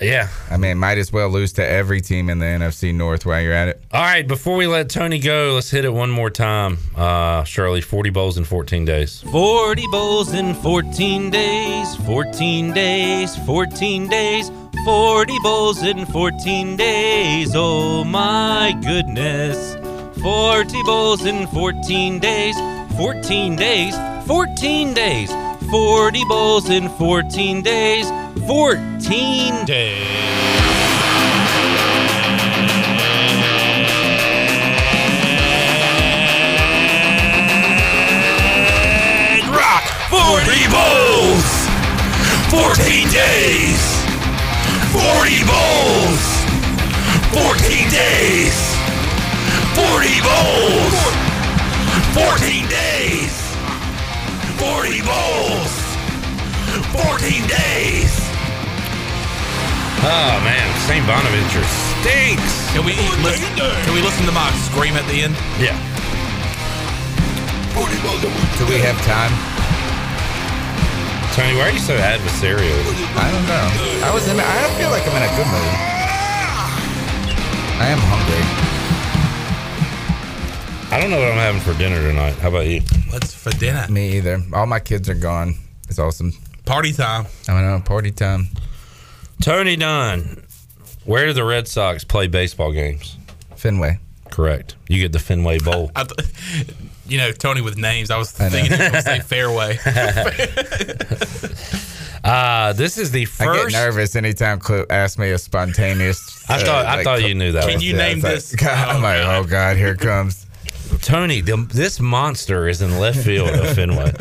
[0.00, 0.28] Yeah.
[0.50, 3.52] I mean, might as well lose to every team in the NFC North while you're
[3.52, 3.82] at it.
[3.92, 6.78] All right, before we let Tony go, let's hit it one more time.
[6.96, 9.22] Uh, Shirley, 40 bowls in 14 days.
[9.30, 14.50] 40 bowls in 14 days, 14 days, 14 days,
[14.84, 17.52] 40 bowls in 14 days.
[17.54, 19.76] Oh my goodness.
[20.24, 22.56] 40 bowls in 14 days,
[22.96, 23.94] 14 days,
[24.26, 25.30] 14 days,
[25.70, 28.06] 40 bowls in 14 days,
[28.46, 30.04] 14 days.
[39.48, 41.46] Rock 40 bowls,
[42.50, 43.80] 14 days,
[44.92, 46.20] 40 bowls,
[47.32, 48.56] 14 days,
[49.72, 50.96] 40 bowls,
[52.12, 53.32] 14 days,
[54.60, 55.72] 40 bowls,
[56.92, 58.23] 14 days.
[60.04, 60.68] Oh, man.
[60.84, 61.00] St.
[61.08, 62.68] Bonaventure stinks.
[62.76, 62.92] Can we
[63.24, 63.48] listen?
[63.56, 65.32] Can we listen to my scream at the end?
[65.56, 65.72] Yeah.
[67.74, 69.32] Do we have time?
[71.34, 72.78] Tony, why are you so adversarial?
[73.16, 74.06] I don't know.
[74.06, 74.38] I was in.
[74.38, 75.72] I don't feel like I'm in a good mood.
[77.80, 78.44] I am hungry.
[80.94, 82.34] I don't know what I'm having for dinner tonight.
[82.36, 82.82] How about you?
[83.10, 83.86] What's for dinner?
[83.88, 84.40] Me either.
[84.52, 85.56] All my kids are gone.
[85.88, 86.32] It's awesome.
[86.66, 87.26] Party time.
[87.48, 87.80] I know.
[87.84, 88.48] Party time.
[89.42, 90.42] Tony Dunn,
[91.04, 93.16] where do the Red Sox play baseball games?
[93.56, 93.98] Fenway.
[94.30, 94.76] Correct.
[94.88, 95.90] You get the Fenway Bowl.
[95.96, 96.28] I th-
[97.06, 98.10] you know, Tony with names.
[98.10, 99.78] I was I thinking he was going to say fairway.
[102.24, 103.50] Uh, this is the first.
[103.50, 106.42] I get nervous anytime Clip asks me a spontaneous.
[106.48, 107.64] I thought I like, thought you knew that.
[107.64, 107.82] Can one.
[107.82, 108.66] you Yeah, name it's like- this?
[108.66, 110.46] I'm like, oh god, here comes.
[111.02, 114.12] Tony, the, this monster is in left field of Fenway.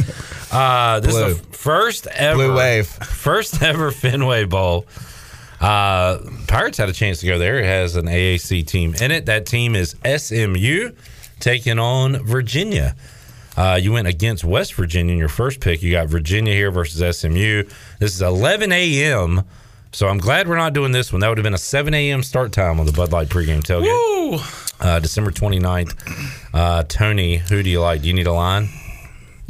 [0.54, 1.26] Uh, this Blue.
[1.26, 2.88] is the first ever Blue wave.
[2.88, 4.86] first ever Fenway Bowl.
[5.60, 7.60] Uh, Pirates had a chance to go there.
[7.60, 9.26] It has an AAC team in it.
[9.26, 10.92] That team is SMU
[11.40, 12.96] taking on Virginia.
[13.56, 15.82] Uh, you went against West Virginia in your first pick.
[15.82, 17.64] You got Virginia here versus SMU.
[18.00, 19.44] This is 11 a.m.
[19.92, 21.22] So I'm glad we're not doing this one.
[21.22, 22.24] That would have been a 7 a.m.
[22.24, 23.84] start time on the Bud Light pregame tailgate.
[23.84, 24.40] Woo!
[24.80, 25.96] Uh, December 29th.
[26.54, 28.02] Uh, Tony, who do you like?
[28.02, 28.70] Do you need a line?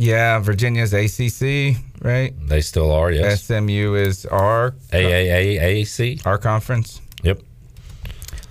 [0.03, 2.33] Yeah, Virginia's ACC, right?
[2.47, 3.43] They still are, yes.
[3.45, 6.25] SMU is our AAAAC.
[6.25, 6.99] our conference.
[7.23, 7.39] Yep.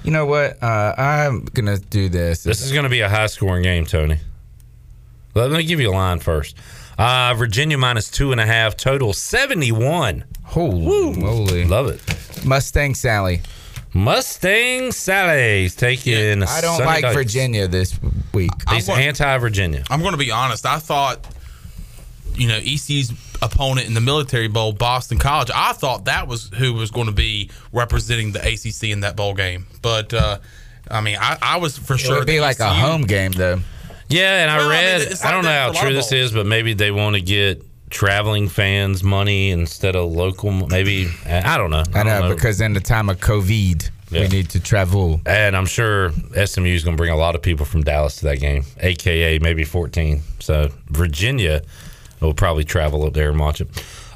[0.03, 0.63] You know what?
[0.63, 2.43] Uh, I'm gonna do this.
[2.43, 4.19] This is going to be a high scoring game, Tony.
[5.35, 6.57] Let me give you a line first.
[6.99, 10.25] Uh, Virginia minus two and a half, total 71.
[10.45, 11.65] Holy moly!
[11.67, 12.47] Love it.
[12.47, 13.43] Mustang Sally.
[13.93, 16.43] Mustang Sally's taking.
[16.45, 17.15] I don't Sunday like nights.
[17.15, 17.99] Virginia this
[18.33, 18.51] week.
[18.71, 19.85] He's I'm anti Virginia.
[19.91, 20.65] I'm going to be honest.
[20.65, 21.27] I thought,
[22.35, 25.51] you know, ECU's opponent in the Military Bowl, Boston College.
[25.55, 29.35] I thought that was who was going to be representing the ACC in that bowl
[29.35, 29.67] game.
[29.83, 30.39] But uh,
[30.91, 32.17] I mean, I, I was for sure.
[32.17, 33.61] It'd be that like a home game though.
[34.09, 35.19] Yeah, and I Well, I mean, read.
[35.25, 37.23] I, don't know how for a lot true this is, but maybe they want to
[37.23, 40.51] get traveling fans money instead of local.
[40.53, 41.85] Maybe I don't know.
[41.95, 44.23] I don't know because in the time of COVID, Yeah.
[44.23, 45.21] we need to travel.
[45.25, 48.25] And I'm sure SMU is going to bring a lot of people from Dallas to
[48.27, 50.21] that game, aka maybe 14.
[50.41, 51.63] So Virginia
[52.23, 53.69] will probably travel up there and watch it.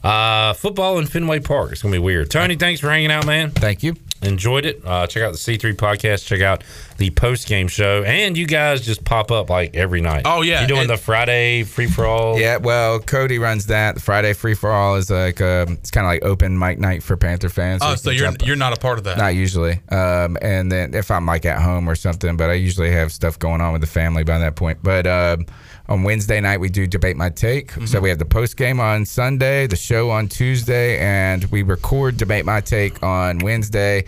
[0.05, 1.73] Uh, football in Fenway Park.
[1.73, 2.31] It's going to be weird.
[2.31, 3.51] Tony, thanks for hanging out, man.
[3.51, 3.97] Thank you.
[4.23, 4.81] Enjoyed it.
[4.85, 6.27] Uh, check out the C3 podcast.
[6.27, 6.63] Check out
[6.97, 8.03] the post game show.
[8.05, 10.23] And you guys just pop up like every night.
[10.25, 10.61] Oh, yeah.
[10.61, 12.39] You're doing And- the Friday free for all?
[12.39, 13.97] Yeah, well, Cody runs that.
[13.97, 17.03] The Friday free for all is like um, it's kind of like open mic night
[17.03, 17.83] for Panther fans.
[17.85, 19.19] Oh, so you're you're not a part of that.
[19.19, 19.81] Not usually.
[19.91, 23.39] Um, and then if I'm like at home or something, but I usually have stuff
[23.39, 24.79] going on with the family by that point.
[24.83, 25.47] But um,
[25.89, 27.71] on Wednesday night, we do debate my take.
[27.73, 28.03] So mm-hmm.
[28.03, 32.45] we have the post game on Sunday, the show on Tuesday, and we record debate
[32.45, 34.05] my take on Wednesday.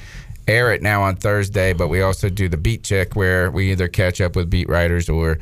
[0.47, 3.87] Air it now on Thursday, but we also do the beat check where we either
[3.87, 5.39] catch up with beat writers or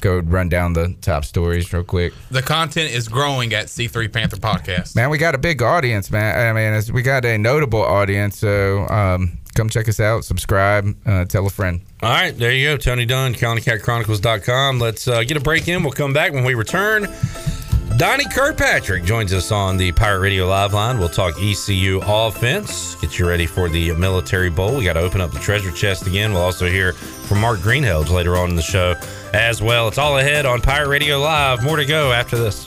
[0.00, 2.12] go run down the top stories real quick.
[2.30, 4.94] The content is growing at C3 Panther Podcast.
[4.96, 6.38] Man, we got a big audience, man.
[6.38, 8.38] I mean, it's, we got a notable audience.
[8.38, 11.80] So um, come check us out, subscribe, uh, tell a friend.
[12.02, 12.76] All right, there you go.
[12.76, 14.78] Tony Dunn, CountyCatChronicles.com.
[14.78, 15.82] Let's uh, get a break in.
[15.82, 17.06] We'll come back when we return.
[17.96, 20.98] Donnie Kirkpatrick joins us on the Pirate Radio Live line.
[20.98, 24.76] We'll talk ECU offense, get you ready for the Military Bowl.
[24.76, 26.32] We got to open up the treasure chest again.
[26.32, 28.94] We'll also hear from Mark Greenhelge later on in the show
[29.32, 29.86] as well.
[29.86, 31.62] It's all ahead on Pirate Radio Live.
[31.62, 32.66] More to go after this.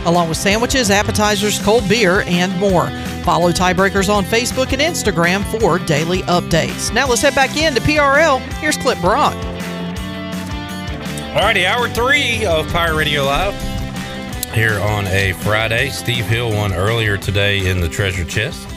[0.05, 2.89] along with sandwiches, appetizers, cold beer, and more.
[3.23, 6.93] Follow Tiebreakers on Facebook and Instagram for daily updates.
[6.93, 8.39] Now let's head back into PRL.
[8.55, 9.33] Here's Clip Brock.
[11.33, 13.53] Alrighty, hour three of Pirate Radio Live
[14.53, 15.89] here on a Friday.
[15.89, 18.67] Steve Hill won earlier today in the treasure chest.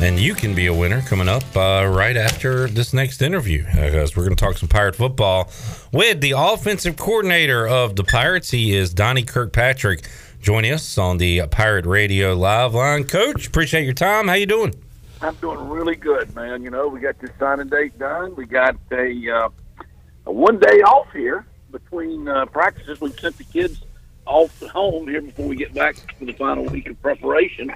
[0.00, 4.16] And you can be a winner coming up uh, right after this next interview because
[4.16, 5.50] we're going to talk some Pirate football
[5.92, 8.50] with the offensive coordinator of the Pirates.
[8.50, 10.08] He is Donnie Kirkpatrick
[10.40, 13.04] joining us on the Pirate Radio Live line.
[13.04, 14.28] Coach, appreciate your time.
[14.28, 14.74] How you doing?
[15.20, 16.62] I'm doing really good, man.
[16.62, 18.34] You know, we got this signing date done.
[18.36, 19.48] We got a, uh,
[20.26, 23.00] a one day off here between uh, practices.
[23.00, 23.82] We've sent the kids
[24.24, 27.70] off at home here before we get back for the final week of preparation.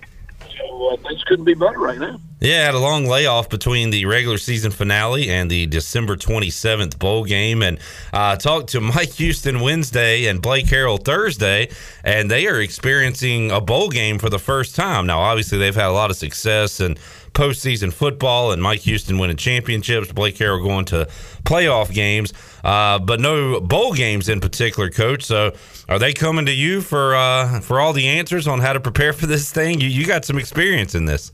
[0.59, 2.21] So uh, things couldn't be better right now.
[2.41, 7.25] Yeah, had a long layoff between the regular season finale and the December 27th bowl
[7.25, 7.63] game.
[7.63, 7.79] And
[8.13, 11.71] uh, talked to Mike Houston Wednesday and Blake Harrell Thursday,
[12.03, 15.07] and they are experiencing a bowl game for the first time.
[15.07, 16.97] Now, obviously, they've had a lot of success in
[17.35, 21.07] postseason football, and Mike Houston winning championships, Blake Harrell going to
[21.45, 22.33] playoff games,
[22.65, 25.25] uh, but no bowl games in particular, Coach.
[25.25, 25.53] So,
[25.89, 29.13] are they coming to you for uh, for all the answers on how to prepare
[29.13, 29.81] for this thing?
[29.81, 31.33] You, you got some experience in this.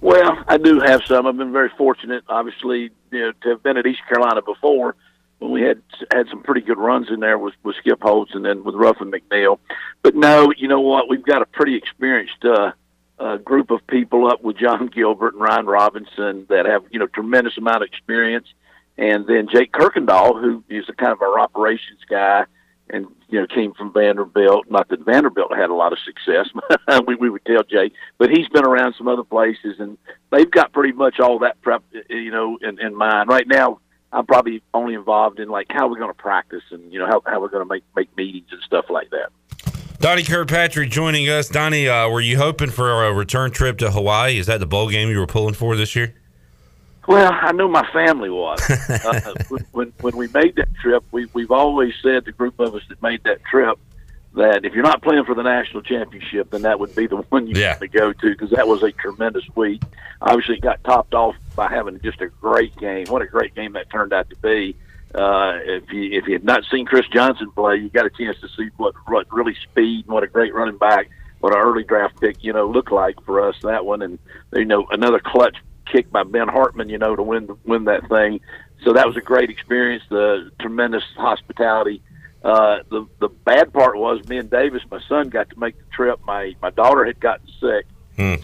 [0.00, 1.26] Well, I do have some.
[1.26, 4.94] I've been very fortunate, obviously, you know, to have been at East Carolina before
[5.38, 5.82] when we had
[6.12, 9.10] had some pretty good runs in there with, with Skip Holtz and then with Ruffin
[9.10, 9.58] McNeill.
[10.02, 11.08] But no, you know what?
[11.08, 12.72] We've got a pretty experienced uh,
[13.18, 17.06] uh, group of people up with John Gilbert and Ryan Robinson that have you know
[17.06, 18.46] tremendous amount of experience,
[18.98, 22.44] and then Jake Kirkendall, who is a kind of our operations guy
[22.90, 24.70] and you know came from Vanderbilt.
[24.70, 26.48] Not that Vanderbilt had a lot of success,
[27.06, 29.98] we we would tell Jake, but he's been around some other places, and
[30.30, 33.28] they've got pretty much all that prep, you know, in, in mind.
[33.28, 33.80] Right now,
[34.12, 37.22] I'm probably only involved in like how we're going to practice and you know how
[37.26, 39.30] how we're going to make make meetings and stuff like that.
[39.98, 41.48] Donnie Kirkpatrick joining us.
[41.48, 44.38] Donnie, uh, were you hoping for a return trip to Hawaii?
[44.38, 46.14] Is that the bowl game you were pulling for this year?
[47.08, 48.60] Well, I know my family was.
[48.90, 49.34] uh,
[49.72, 53.00] when when we made that trip, we we've always said the group of us that
[53.00, 53.78] made that trip
[54.34, 57.46] that if you're not playing for the national championship, then that would be the one
[57.46, 57.70] you Yeah.
[57.70, 59.82] want to go to because that was a tremendous week.
[60.20, 63.06] Obviously, it got topped off by having just a great game.
[63.06, 64.76] What a great game that turned out to be.
[65.16, 68.38] Uh, if you if you had not seen Chris Johnson play, you got a chance
[68.40, 71.08] to see what what really speed and what a great running back,
[71.40, 74.18] what an early draft pick, you know, looked like for us that one, and
[74.54, 75.56] you know another clutch
[75.86, 78.40] kick by Ben Hartman, you know, to win win that thing.
[78.84, 80.04] So that was a great experience.
[80.10, 82.02] The tremendous hospitality.
[82.44, 85.84] Uh, the the bad part was me and Davis, my son, got to make the
[85.92, 86.20] trip.
[86.26, 87.86] My my daughter had gotten sick,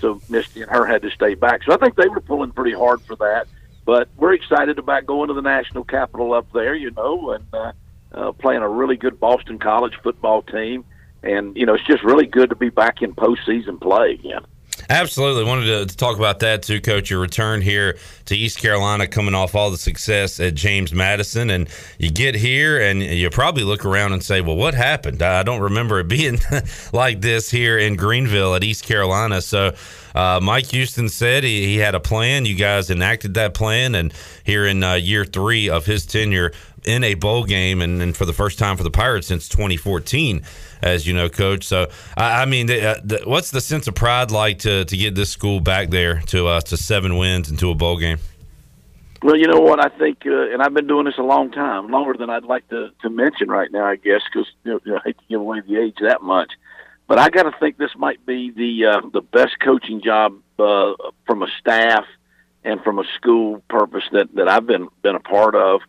[0.01, 1.65] so Misty and her had to stay back.
[1.65, 3.47] So I think they were pulling pretty hard for that.
[3.84, 7.72] But we're excited about going to the national capital up there, you know, and uh,
[8.12, 10.84] uh, playing a really good Boston College football team.
[11.22, 14.44] And you know, it's just really good to be back in postseason play again.
[14.88, 15.44] Absolutely.
[15.44, 17.10] Wanted to, to talk about that too, Coach.
[17.10, 21.50] Your return here to East Carolina coming off all the success at James Madison.
[21.50, 21.68] And
[21.98, 25.22] you get here and you probably look around and say, well, what happened?
[25.22, 26.40] I don't remember it being
[26.92, 29.40] like this here in Greenville at East Carolina.
[29.40, 29.74] So,
[30.14, 32.44] uh, Mike Houston said he, he had a plan.
[32.44, 33.94] You guys enacted that plan.
[33.94, 34.12] And
[34.44, 36.52] here in uh, year three of his tenure,
[36.84, 40.43] in a bowl game and, and for the first time for the Pirates since 2014,
[40.82, 41.64] as you know, Coach.
[41.64, 44.97] So, I, I mean, the, uh, the, what's the sense of pride like to, to
[44.97, 48.18] get this school back there to uh, to seven wins and to a bowl game?
[49.22, 49.78] Well, you know what?
[49.78, 52.68] I think, uh, and I've been doing this a long time, longer than I'd like
[52.70, 55.60] to, to mention right now, I guess, because you know, I hate to give away
[55.60, 56.51] the age that much.
[57.12, 60.94] But I got to think this might be the uh, the best coaching job uh,
[61.26, 62.06] from a staff
[62.64, 65.82] and from a school purpose that, that I've been been a part of.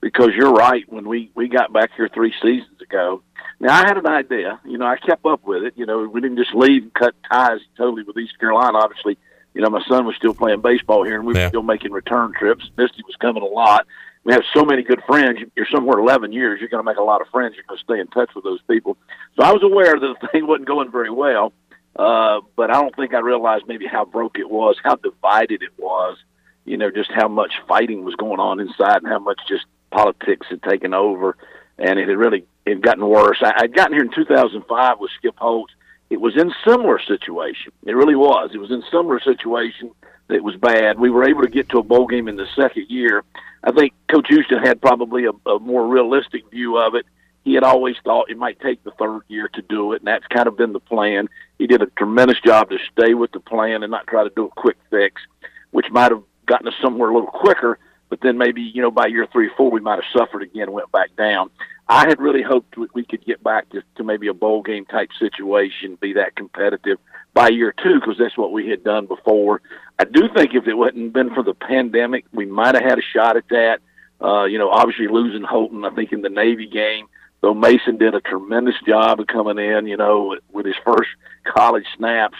[0.00, 3.22] Because you're right, when we we got back here three seasons ago,
[3.60, 4.58] now I had an idea.
[4.64, 5.74] You know, I kept up with it.
[5.76, 8.78] You know, we didn't just leave and cut ties totally with East Carolina.
[8.78, 9.18] Obviously,
[9.52, 12.32] you know, my son was still playing baseball here, and we were still making return
[12.32, 12.70] trips.
[12.78, 13.86] Misty was coming a lot.
[14.24, 15.40] We have so many good friends.
[15.56, 16.60] You're somewhere 11 years.
[16.60, 17.54] You're going to make a lot of friends.
[17.56, 18.98] You're going to stay in touch with those people.
[19.36, 21.52] So I was aware that the thing wasn't going very well,
[21.96, 25.72] uh, but I don't think I realized maybe how broke it was, how divided it
[25.78, 26.18] was.
[26.66, 30.46] You know, just how much fighting was going on inside, and how much just politics
[30.50, 31.36] had taken over,
[31.78, 33.38] and it had really it had gotten worse.
[33.40, 35.72] I, I'd gotten here in 2005 with Skip Holtz.
[36.10, 37.72] It was in similar situation.
[37.86, 38.50] It really was.
[38.52, 39.92] It was in similar situation
[40.28, 40.98] that was bad.
[40.98, 43.24] We were able to get to a bowl game in the second year.
[43.62, 47.06] I think Coach Houston had probably a, a more realistic view of it.
[47.44, 50.26] He had always thought it might take the third year to do it, and that's
[50.26, 51.28] kind of been the plan.
[51.58, 54.46] He did a tremendous job to stay with the plan and not try to do
[54.46, 55.22] a quick fix,
[55.70, 57.78] which might have gotten us somewhere a little quicker.
[58.10, 60.64] But then maybe you know by year three, or four, we might have suffered again
[60.64, 61.50] and went back down.
[61.88, 64.84] I had really hoped we- we could get back to, to maybe a bowl game
[64.84, 66.98] type situation, be that competitive
[67.34, 69.62] by year two, because that's what we had done before.
[69.98, 73.02] I do think if it hadn't been for the pandemic, we might have had a
[73.02, 73.80] shot at that.
[74.20, 77.06] Uh, you know, obviously losing Holton, I think in the Navy game,
[77.40, 81.08] though Mason did a tremendous job of coming in, you know, with, his first
[81.44, 82.36] college snaps.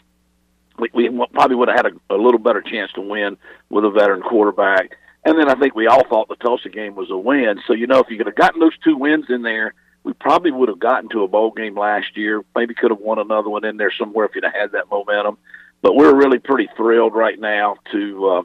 [0.78, 3.36] We, we probably would have had a, a little better chance to win
[3.70, 4.96] with a veteran quarterback.
[5.24, 7.60] And then I think we all thought the Tulsa game was a win.
[7.66, 9.74] So, you know, if you could have gotten those two wins in there,
[10.10, 12.42] we probably would have gotten to a bowl game last year.
[12.56, 15.38] Maybe could have won another one in there somewhere if you'd have had that momentum.
[15.82, 18.42] But we're really pretty thrilled right now to uh,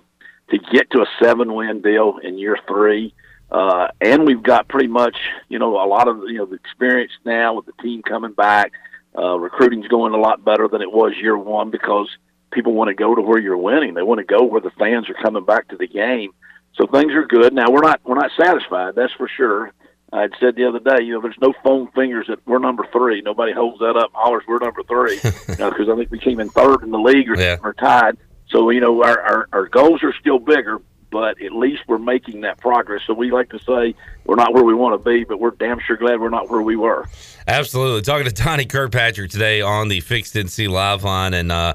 [0.51, 3.15] to get to a seven win deal in year three.
[3.49, 5.17] Uh, and we've got pretty much,
[5.49, 8.71] you know, a lot of you know the experience now with the team coming back.
[9.17, 12.07] Uh, recruiting's going a lot better than it was year one because
[12.51, 13.95] people want to go to where you're winning.
[13.95, 16.31] They want to go where the fans are coming back to the game.
[16.75, 17.53] So things are good.
[17.53, 18.93] Now we're not we're not satisfied.
[18.93, 19.73] That's for sure.
[20.15, 22.85] I had said the other day, you know, there's no foam fingers that we're number
[22.91, 23.21] three.
[23.21, 25.15] Nobody holds that up and hollers we're number three,
[25.49, 27.57] you know, because I think we came in third in the league or, Yeah.
[27.63, 28.17] or tied.
[28.49, 30.79] So you know, our, our our goals are still bigger,
[31.11, 33.01] but at least we're making that progress.
[33.07, 35.79] So we like to say we're not where we want to be, but we're damn
[35.79, 37.07] sure glad we're not where we were.
[37.47, 38.01] Absolutely.
[38.01, 41.33] Talking to Donnie Kirkpatrick today on the Fixed NC Live line.
[41.33, 41.73] And uh,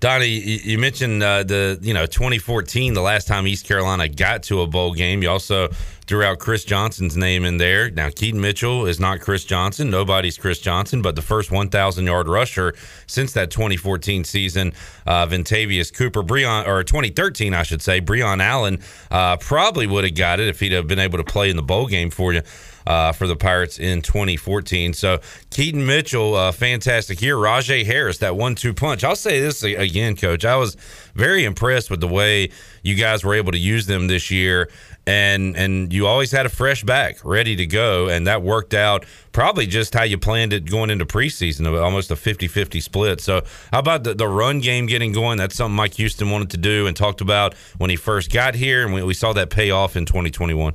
[0.00, 4.42] Donnie, you you mentioned uh, the, you know, 2014, the last time East Carolina got
[4.44, 5.22] to a bowl game.
[5.22, 5.68] You also
[6.12, 7.90] threw out Chris Johnson's name in there.
[7.90, 9.88] Now, Keaton Mitchell is not Chris Johnson.
[9.88, 12.74] Nobody's Chris Johnson, but the first 1,000 yard rusher
[13.06, 14.74] since that 2014 season,
[15.06, 20.14] uh, Vintavious Cooper, Breon, or 2013, I should say, Breon Allen uh, probably would have
[20.14, 22.42] got it if he'd have been able to play in the bowl game for you
[22.86, 24.94] uh, for the Pirates in 2014.
[24.94, 25.20] So
[25.50, 27.36] Keaton Mitchell, uh, fantastic here.
[27.36, 29.04] Rahjai Harris, that one-two punch.
[29.04, 30.44] I'll say this again, Coach.
[30.44, 30.76] I was
[31.14, 32.50] very impressed with the way
[32.82, 34.68] you guys were able to use them this year.
[35.04, 39.04] And and you always had a fresh back ready to go, and that worked out
[39.32, 43.20] probably just how you planned it going into preseason, almost a 50-50 split.
[43.20, 43.42] So
[43.72, 45.38] how about the, the run game getting going?
[45.38, 48.84] That's something Mike Houston wanted to do and talked about when he first got here,
[48.84, 50.74] and we, we saw that pay off in 2021.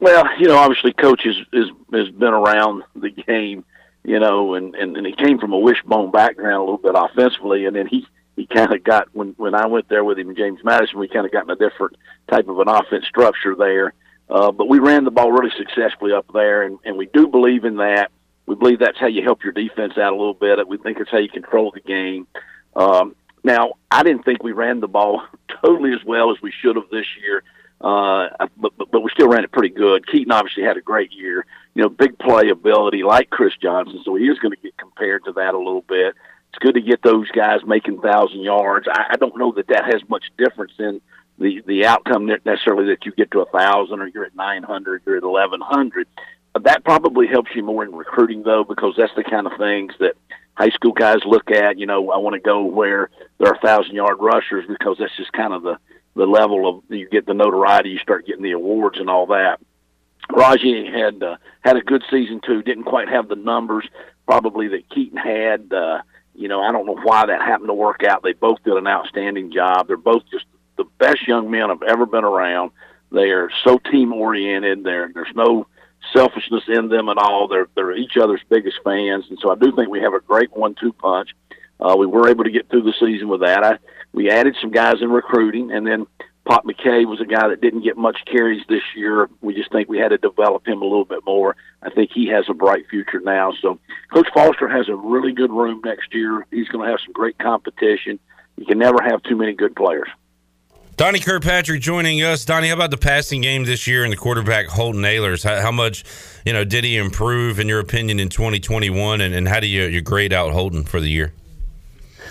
[0.00, 3.64] Well, you know, obviously, coach has has, has been around the game,
[4.02, 7.66] you know, and, and and he came from a wishbone background a little bit offensively,
[7.66, 8.06] and then he
[8.36, 11.26] he kind of got when when I went there with him, James Madison, we kind
[11.26, 11.96] of got in a different
[12.28, 13.92] type of an offense structure there.
[14.28, 17.64] Uh, but we ran the ball really successfully up there, and, and we do believe
[17.64, 18.10] in that.
[18.46, 20.66] We believe that's how you help your defense out a little bit.
[20.66, 22.26] We think it's how you control the game.
[22.74, 25.22] Um, now, I didn't think we ran the ball
[25.62, 27.42] totally as well as we should have this year,
[27.80, 30.06] uh, but, but but we still ran it pretty good.
[30.06, 31.44] Keaton obviously had a great year.
[31.74, 35.24] You know, big play ability like Chris Johnson, so he is going to get compared
[35.24, 36.14] to that a little bit.
[36.54, 38.86] It's good to get those guys making thousand yards.
[38.88, 41.00] I, I don't know that that has much difference in
[41.36, 45.02] the the outcome necessarily that you get to a thousand or you're at nine hundred,
[45.04, 46.06] you're at eleven hundred.
[46.60, 50.14] That probably helps you more in recruiting though, because that's the kind of things that
[50.56, 51.76] high school guys look at.
[51.76, 55.32] You know, I want to go where there are thousand yard rushers because that's just
[55.32, 55.78] kind of the
[56.14, 59.58] the level of you get the notoriety, you start getting the awards and all that.
[60.32, 62.62] Raji had uh, had a good season too.
[62.62, 63.88] Didn't quite have the numbers
[64.24, 65.72] probably that Keaton had.
[65.72, 66.02] Uh,
[66.34, 68.22] you know, I don't know why that happened to work out.
[68.22, 69.86] They both did an outstanding job.
[69.86, 70.46] They're both just
[70.76, 72.72] the best young men I've ever been around.
[73.12, 74.82] They are so team oriented.
[74.82, 75.66] There, there's no
[76.12, 77.48] selfishness in them at all.
[77.48, 80.54] They're they're each other's biggest fans, and so I do think we have a great
[80.56, 81.30] one-two punch.
[81.80, 83.64] Uh, we were able to get through the season with that.
[83.64, 83.78] I,
[84.12, 86.06] we added some guys in recruiting, and then
[86.44, 89.30] Pop McKay was a guy that didn't get much carries this year.
[89.40, 91.56] We just think we had to develop him a little bit more.
[91.82, 93.52] I think he has a bright future now.
[93.62, 93.78] So
[94.12, 96.46] Coach Foster has a really good room next year.
[96.50, 98.18] He's going to have some great competition.
[98.56, 100.08] You can never have too many good players.
[100.96, 102.44] Donnie Kirkpatrick joining us.
[102.44, 105.42] Donnie, how about the passing game this year and the quarterback Holton Ahlers?
[105.42, 106.04] How, how much,
[106.44, 109.84] you know, did he improve in your opinion in 2021, and, and how do you
[109.86, 111.32] you grade out Holton for the year?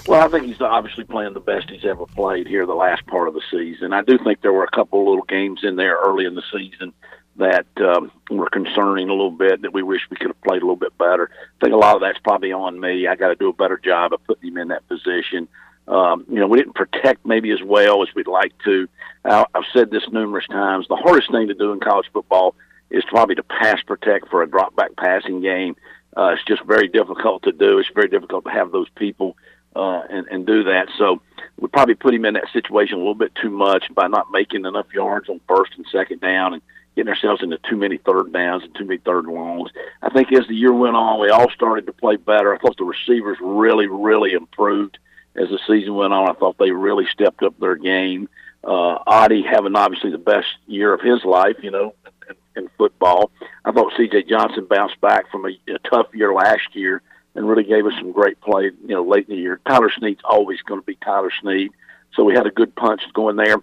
[0.06, 3.30] Well, I think he's obviously playing the best he's ever played here the last part
[3.30, 3.94] of the season.
[3.94, 6.44] I do think there were a couple of little games in there early in the
[6.52, 6.94] season
[7.38, 10.66] that um, were concerning a little bit that we wish we could have played a
[10.66, 11.32] little bit better.
[11.34, 13.08] I think a lot of that's probably on me.
[13.08, 15.48] I got to do a better job of putting him in that position.
[15.88, 18.88] Um, you know, we didn't protect maybe as well as we'd like to.
[19.26, 20.88] I've said this numerous times.
[20.90, 22.56] The hardest thing to do in college football
[22.90, 25.76] is probably to pass protect for a drop back passing game.
[26.16, 27.80] Uh, it's just very difficult to do.
[27.80, 29.36] It's very difficult to have those people
[29.76, 30.88] uh, and, and do that.
[30.98, 31.22] So
[31.60, 34.66] we probably put him in that situation a little bit too much by not making
[34.66, 36.62] enough yards on first and second down and
[36.96, 39.72] getting ourselves into too many third downs and too many third longs.
[40.02, 42.54] I think as the year went on, we all started to play better.
[42.54, 44.98] I thought the receivers really, really improved
[45.36, 46.30] as the season went on.
[46.30, 48.30] I thought they really stepped up their game.
[48.64, 51.96] Uh, Adi having obviously the best year of his life, you know,
[52.30, 53.32] in, in football.
[53.66, 54.24] I thought C.J.
[54.24, 57.02] Johnson bounced back from a, a tough year last year
[57.36, 59.60] and really gave us some great play, you know, late in the year.
[59.68, 61.72] Tyler Snead's always going to be Tyler Snead,
[62.16, 63.58] so we had a good punch going there.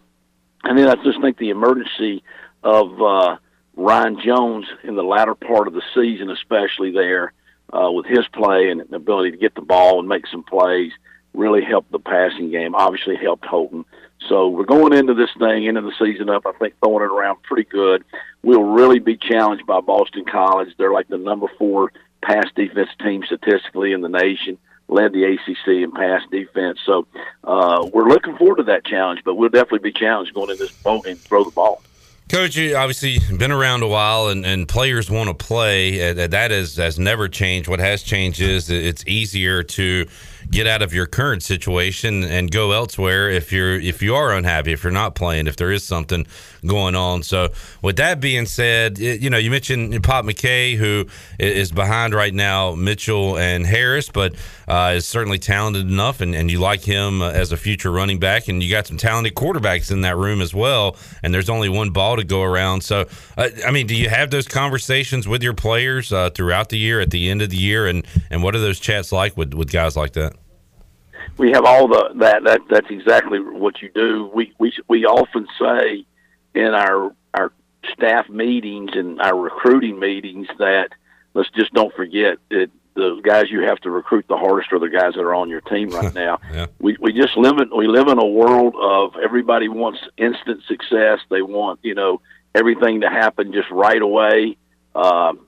[0.65, 2.23] And then I just think the emergency
[2.63, 3.37] of uh,
[3.77, 7.33] Ryan Jones in the latter part of the season, especially there
[7.73, 10.93] uh, with his play and ability to get the ball and make some plays,
[11.33, 12.75] really helped the passing game.
[12.75, 13.85] Obviously helped Holton.
[14.29, 17.43] So we're going into this thing, into the season up, I think throwing it around
[17.43, 18.05] pretty good.
[18.43, 20.69] We'll really be challenged by Boston College.
[20.77, 21.93] They're like the number four
[22.23, 26.79] pass defense team statistically in the nation, led the ACC in pass defense.
[26.85, 27.07] So
[27.45, 30.73] uh, we're looking forward to that challenge, but we'll definitely be challenged going into this
[30.83, 31.83] bowl and throw the ball.
[32.29, 36.11] Coach, you obviously been around a while, and, and players want to play.
[36.11, 37.69] Uh, that has has never changed.
[37.69, 40.07] What has changed is it's easier to
[40.51, 44.73] get out of your current situation and go elsewhere if you're if you are unhappy,
[44.73, 46.27] if you're not playing, if there is something
[46.67, 47.23] going on.
[47.23, 47.51] So,
[47.83, 51.07] with that being said, it, you know, you mentioned Pop McKay, who
[51.39, 54.35] is behind right now, Mitchell and Harris, but
[54.69, 58.19] uh, is certainly talented enough, and, and you like him uh, as a future running
[58.19, 60.97] back, and you got some talented quarterbacks in that room as well.
[61.23, 62.83] And there's only one ball to go around.
[62.83, 63.07] So,
[63.37, 67.01] uh, I mean, do you have those conversations with your players uh, throughout the year,
[67.01, 69.71] at the end of the year, and and what are those chats like with with
[69.71, 70.40] guys like that?
[71.41, 74.31] We have all the that that that's exactly what you do.
[74.33, 76.05] We we we often say
[76.55, 77.53] in our our
[77.93, 80.91] staff meetings and our recruiting meetings that
[81.33, 84.91] let's just don't forget that the guys you have to recruit the hardest are the
[84.91, 86.39] guys that are on your team right now.
[86.53, 86.67] Yeah.
[86.79, 91.21] We we just live in we live in a world of everybody wants instant success.
[91.31, 92.21] They want you know
[92.55, 94.59] everything to happen just right away.
[94.95, 95.47] Um,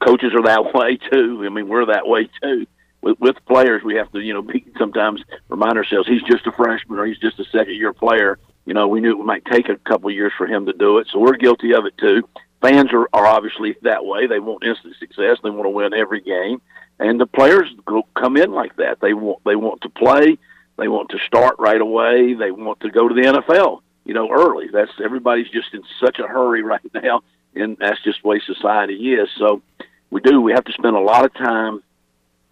[0.00, 1.42] coaches are that way too.
[1.44, 2.66] I mean, we're that way too.
[3.02, 6.52] With, with players, we have to, you know, be, sometimes remind ourselves he's just a
[6.52, 8.38] freshman or he's just a second year player.
[8.66, 11.08] You know, we knew it might take a couple years for him to do it,
[11.10, 12.28] so we're guilty of it too.
[12.60, 14.26] Fans are, are obviously that way.
[14.26, 15.38] They want instant success.
[15.42, 16.60] They want to win every game,
[16.98, 19.00] and the players go, come in like that.
[19.00, 20.36] They want they want to play.
[20.76, 22.34] They want to start right away.
[22.34, 23.80] They want to go to the NFL.
[24.04, 24.68] You know, early.
[24.70, 27.22] That's everybody's just in such a hurry right now,
[27.54, 29.28] and that's just the way society is.
[29.38, 29.62] So
[30.10, 30.40] we do.
[30.42, 31.82] We have to spend a lot of time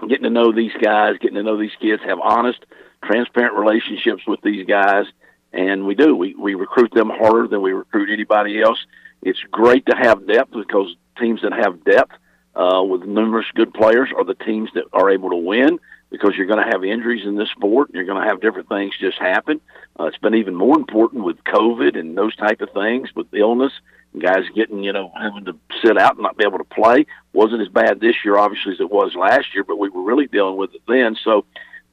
[0.07, 2.65] getting to know these guys, getting to know these kids, have honest,
[3.05, 5.07] transparent relationships with these guys,
[5.53, 6.15] and we do.
[6.15, 8.79] We we recruit them harder than we recruit anybody else.
[9.23, 12.13] It's great to have depth because teams that have depth
[12.55, 15.79] uh, with numerous good players are the teams that are able to win
[16.11, 17.89] because you're going to have injuries in this sport.
[17.89, 19.61] And you're going to have different things just happen.
[19.99, 23.73] Uh, it's been even more important with COVID and those type of things with illness.
[24.19, 27.61] Guys getting, you know, having to sit out and not be able to play wasn't
[27.61, 30.57] as bad this year, obviously, as it was last year, but we were really dealing
[30.57, 31.17] with it then.
[31.23, 31.45] So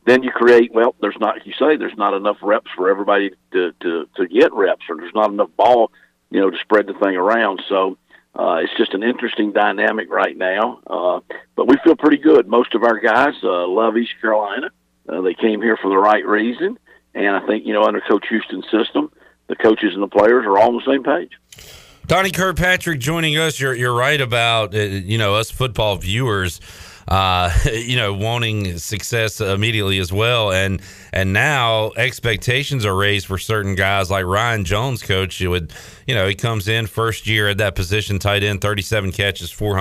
[0.06, 3.74] then you create, well, there's not, you say, there's not enough reps for everybody to,
[3.82, 5.92] to, to get reps, or there's not enough ball,
[6.30, 7.62] you know, to spread the thing around.
[7.68, 7.98] So
[8.34, 10.80] uh, it's just an interesting dynamic right now.
[10.88, 11.20] Uh,
[11.56, 12.48] but we feel pretty good.
[12.48, 14.72] Most of our guys uh, love East Carolina.
[15.08, 16.80] Uh, they came here for the right reason.
[17.14, 19.12] And I think, you know, under Coach Houston's system,
[19.48, 21.85] the coaches and the players are all on the same page.
[22.08, 23.60] Donnie Kirkpatrick joining us.
[23.60, 26.62] You're you're right about uh, you know us football viewers.
[27.08, 30.82] Uh, you know, wanting success immediately as well, and
[31.14, 35.04] and now expectations are raised for certain guys like Ryan Jones.
[35.04, 35.72] Coach, you would,
[36.08, 39.76] you know, he comes in first year at that position, tight end, thirty-seven catches, four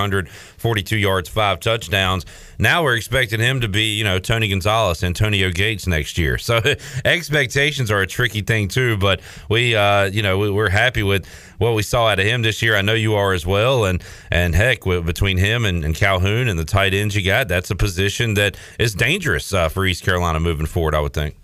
[0.65, 2.25] hundred forty-two yards, five touchdowns.
[2.57, 6.37] Now we're expecting him to be, you know, Tony Gonzalez, Antonio Gates next year.
[6.45, 6.61] So
[7.03, 8.97] expectations are a tricky thing too.
[8.97, 9.19] But
[9.49, 11.25] we, uh, you know, we, we're happy with
[11.57, 12.75] what we saw out of him this year.
[12.75, 13.85] I know you are as well.
[13.85, 17.71] And and heck, between him and, and Calhoun and the tight ends you got, that's
[17.71, 20.93] a position that is dangerous uh, for East Carolina moving forward.
[20.93, 21.35] I would think.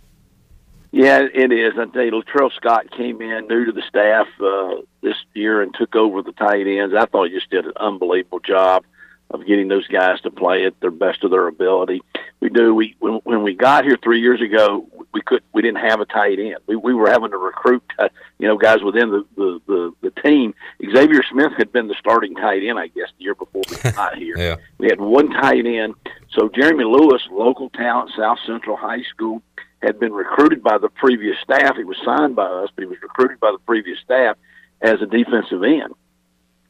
[0.92, 1.74] Yeah, it is.
[1.80, 5.74] I tell you, Latrell Scott came in new to the staff uh, this year and
[5.74, 6.94] took over the tight ends.
[6.94, 8.84] I thought he just did an unbelievable job
[9.34, 12.02] of getting those guys to play at their best of their ability.
[12.40, 12.74] We do.
[12.74, 16.06] We when, when we got here three years ago, we could we didn't have a
[16.06, 16.58] tight end.
[16.68, 18.10] We we were having to recruit, uh,
[18.40, 20.54] you know, guys within the, the the the team.
[20.94, 24.16] Xavier Smith had been the starting tight end, I guess, the year before we got
[24.18, 24.38] here.
[24.38, 24.56] Yeah.
[24.78, 25.96] We had one tight end.
[26.32, 29.42] So Jeremy Lewis, local talent, South Central High School,
[29.82, 31.76] had been recruited by the previous staff.
[31.76, 34.38] He was signed by us, but he was recruited by the previous staff
[34.82, 35.94] as a defensive end.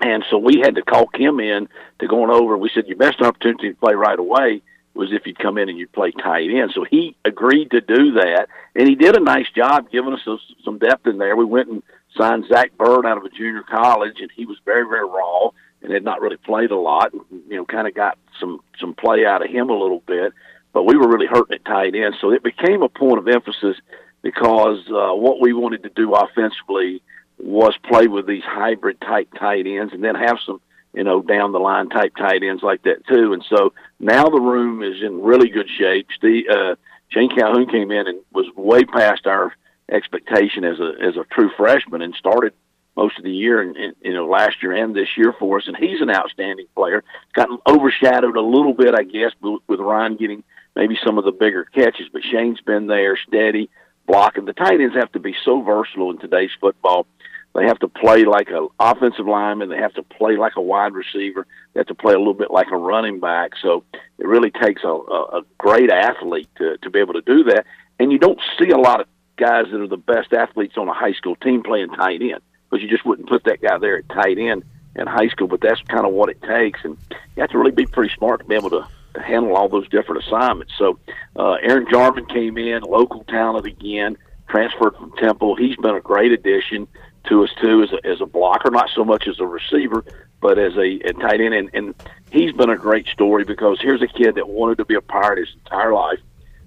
[0.01, 1.69] And so we had to call him in
[1.99, 2.57] to going over.
[2.57, 4.61] We said your best opportunity to play right away
[4.93, 6.71] was if you'd come in and you'd play tight end.
[6.73, 10.39] So he agreed to do that, and he did a nice job giving us some-
[10.65, 11.35] some depth in there.
[11.35, 11.83] We went and
[12.17, 15.49] signed Zach Bird out of a junior college, and he was very very raw
[15.81, 17.13] and had not really played a lot.
[17.13, 20.33] You know, kind of got some some play out of him a little bit,
[20.73, 22.15] but we were really hurting at tight end.
[22.19, 23.77] So it became a point of emphasis
[24.21, 27.01] because uh, what we wanted to do offensively
[27.43, 30.61] was play with these hybrid type tight ends and then have some,
[30.93, 33.33] you know, down the line type tight ends like that too.
[33.33, 36.07] And so now the room is in really good shape.
[36.15, 36.75] Steve, uh,
[37.09, 39.53] Shane Calhoun came in and was way past our
[39.91, 42.53] expectation as a as a true freshman and started
[42.95, 45.67] most of the year and, and you know last year and this year for us.
[45.67, 47.03] And he's an outstanding player.
[47.33, 50.43] Gotten overshadowed a little bit, I guess, with, with Ryan getting
[50.75, 52.07] maybe some of the bigger catches.
[52.11, 53.69] But Shane's been there, steady,
[54.07, 54.45] blocking.
[54.45, 57.05] The tight ends have to be so versatile in today's football.
[57.53, 59.69] They have to play like an offensive lineman.
[59.69, 61.45] They have to play like a wide receiver.
[61.73, 63.51] They have to play a little bit like a running back.
[63.61, 63.83] So
[64.17, 67.65] it really takes a, a, a great athlete to, to be able to do that.
[67.99, 70.93] And you don't see a lot of guys that are the best athletes on a
[70.93, 74.09] high school team playing tight end because you just wouldn't put that guy there at
[74.09, 74.63] tight end
[74.95, 75.47] in high school.
[75.47, 78.41] But that's kind of what it takes, and you have to really be pretty smart
[78.41, 78.87] to be able to
[79.19, 80.73] handle all those different assignments.
[80.77, 80.99] So
[81.35, 84.17] uh, Aaron Jarman came in, local talent again,
[84.47, 85.55] transferred from Temple.
[85.55, 86.87] He's been a great addition
[87.25, 90.03] to us too as a, as a blocker, not so much as a receiver,
[90.41, 91.53] but as a, a tight end.
[91.53, 91.95] And, and
[92.31, 95.39] he's been a great story because here's a kid that wanted to be a pirate
[95.39, 96.19] his entire life,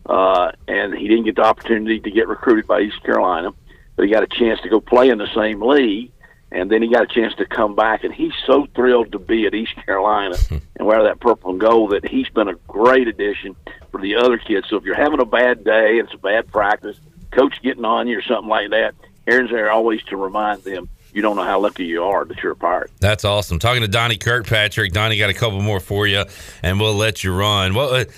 [0.06, 3.50] uh, and he didn't get the opportunity to get recruited by East Carolina,
[3.96, 6.10] but he got a chance to go play in the same league.
[6.52, 9.44] And then he got a chance to come back, and he's so thrilled to be
[9.44, 10.36] at East Carolina
[10.76, 13.56] and wear that purple and gold that he's been a great addition
[13.90, 14.68] for the other kids.
[14.70, 16.96] So if you're having a bad day, it's a bad practice,
[17.32, 18.94] coach getting on you or something like that,
[19.26, 22.52] Aaron's there always to remind them you don't know how lucky you are that you're
[22.52, 22.90] a pirate.
[22.98, 23.60] That's awesome.
[23.60, 24.92] Talking to Donnie Kirkpatrick.
[24.92, 26.24] Donnie got a couple more for you,
[26.62, 27.72] and we'll let you run.
[27.72, 28.10] What uh,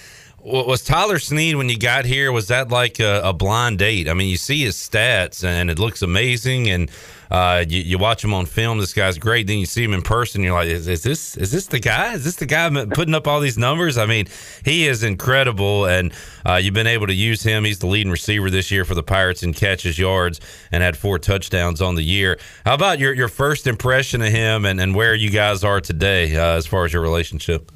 [0.42, 2.32] was Tyler Snead when you got here?
[2.32, 4.08] Was that like a, a, blind date?
[4.08, 6.90] I mean, you see his stats, and it looks amazing, and
[7.30, 8.78] uh, you, you, watch him on film.
[8.78, 9.46] This guy's great.
[9.46, 10.42] Then you see him in person.
[10.42, 12.14] You're like, is, is, this is this the guy?
[12.14, 13.98] Is this the guy putting up all these numbers?
[13.98, 14.26] I mean,
[14.64, 16.12] he is incredible, and
[16.44, 17.64] uh, you've been able to use him.
[17.64, 20.40] He's the leading receiver this year for the Pirates in catches, yards,
[20.70, 22.38] and had four touchdowns on the year.
[22.64, 26.36] How about your your first impression of him, and, and where you guys are today
[26.36, 27.72] uh, as far as your relationship?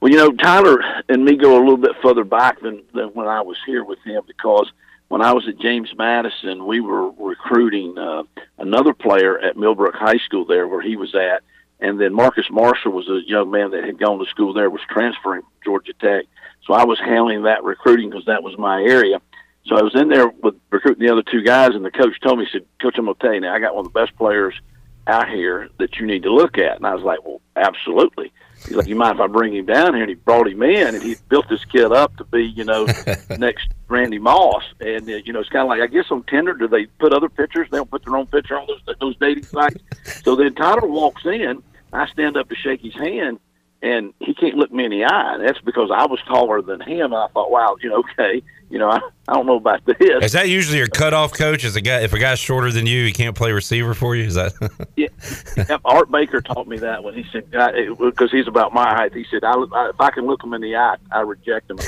[0.00, 0.78] Well, you know, Tyler
[1.10, 3.98] and me go a little bit further back than, than when I was here with
[4.04, 4.70] him because
[5.10, 8.22] when I was at James Madison, we were recruiting uh,
[8.58, 11.42] another player at Millbrook High School there where he was at.
[11.80, 14.82] And then Marcus Marshall was a young man that had gone to school there, was
[14.88, 16.26] transferring Georgia Tech.
[16.64, 19.20] So I was handling that recruiting because that was my area.
[19.66, 22.38] So I was in there with recruiting the other two guys, and the coach told
[22.38, 23.98] me, he said, Coach, I'm going to tell you now, I got one of the
[23.98, 24.54] best players
[25.08, 26.76] out here that you need to look at.
[26.76, 28.32] And I was like, well, absolutely.
[28.64, 30.04] He's like, you mind if I bring him down here?
[30.04, 32.86] And he brought him in, and he built this kid up to be, you know,
[33.38, 34.62] next Randy Moss.
[34.80, 37.12] And uh, you know, it's kind of like I guess on Tinder, do they put
[37.12, 37.68] other pictures?
[37.70, 39.82] They don't put their own picture on those those dating sites.
[40.22, 41.62] so then Tyler walks in.
[41.92, 43.40] I stand up to shake his hand,
[43.82, 45.38] and he can't look me in the eye.
[45.38, 47.12] That's because I was taller than him.
[47.12, 49.96] I thought, wow, you know, okay, you know, I, I don't know about this.
[49.98, 51.64] Is that usually your cutoff coach?
[51.64, 54.24] Is a guy if a guy's shorter than you, he can't play receiver for you?
[54.24, 54.52] Is that?
[54.96, 55.08] yeah,
[55.84, 57.50] Art Baker taught me that when he said
[57.98, 59.12] because he's about my height.
[59.12, 61.78] He said, I, I, if I can look him in the eye, I reject him.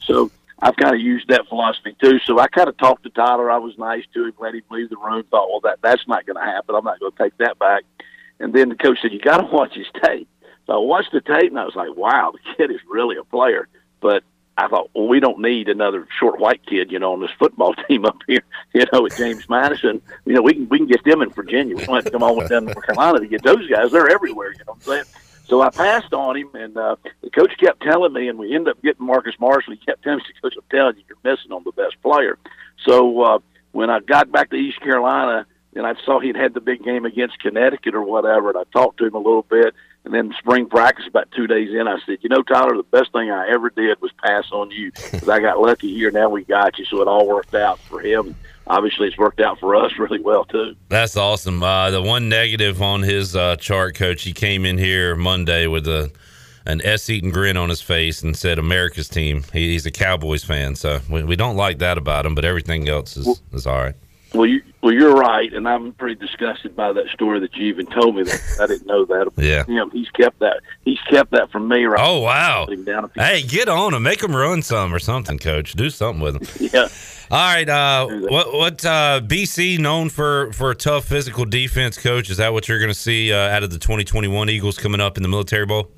[0.00, 0.30] so
[0.60, 2.18] I've kind of used that philosophy too.
[2.20, 3.50] So I kind of talked to Tyler.
[3.50, 5.24] I was nice to him, let him leave the room.
[5.30, 6.74] Thought, well, that that's not going to happen.
[6.74, 7.84] I'm not going to take that back.
[8.40, 10.28] And then the coach said, you got to watch his tape.
[10.66, 13.24] So I watched the tape and I was like, wow, the kid is really a
[13.24, 13.68] player.
[14.00, 14.22] But
[14.56, 17.74] I thought, well, we don't need another short white kid, you know, on this football
[17.88, 18.42] team up here,
[18.74, 20.02] you know, at James Madison.
[20.24, 21.76] You know, we can we can get them in Virginia.
[21.76, 23.66] We don't have to come all the way down to North Carolina to get those
[23.68, 23.92] guys.
[23.92, 25.04] They're everywhere, you know what I'm saying?
[25.48, 28.72] So I passed on him, and uh, the coach kept telling me, and we ended
[28.72, 29.72] up getting Marcus Marshall.
[29.72, 32.38] He kept telling me, "Coach, I'm telling you, you're missing on the best player."
[32.84, 33.38] So uh,
[33.72, 37.06] when I got back to East Carolina, and I saw he'd had the big game
[37.06, 39.74] against Connecticut or whatever, and I talked to him a little bit.
[40.04, 43.12] And then spring practice, about two days in, I said, "You know, Tyler, the best
[43.12, 46.10] thing I ever did was pass on you because I got lucky here.
[46.10, 48.36] Now we got you, so it all worked out for him.
[48.68, 50.76] Obviously, it's worked out for us really well too.
[50.88, 51.62] That's awesome.
[51.62, 55.86] Uh, the one negative on his uh, chart, coach, he came in here Monday with
[55.88, 56.10] a
[56.66, 59.42] an S eating grin on his face and said America's team.
[59.54, 62.34] He, he's a Cowboys fan, so we, we, don't like that about him.
[62.34, 63.94] But everything else is well, is all right.
[64.34, 67.86] Well, you well, you're right, and I'm pretty disgusted by that story that you even
[67.86, 69.32] told me that I didn't know that.
[69.36, 69.90] yeah, him.
[69.90, 70.60] He's kept that.
[70.84, 71.84] He's kept that from me.
[71.84, 72.00] Right.
[72.06, 72.66] Oh wow.
[73.16, 74.02] Hey, get on him.
[74.02, 75.72] Make him run some or something, Coach.
[75.72, 76.68] Do something with him.
[76.74, 76.88] yeah.
[77.30, 77.68] All right.
[77.68, 82.28] Uh, what what uh, BC known for for a tough physical defense, Coach?
[82.28, 85.16] Is that what you're going to see uh, out of the 2021 Eagles coming up
[85.16, 85.90] in the Military Bowl?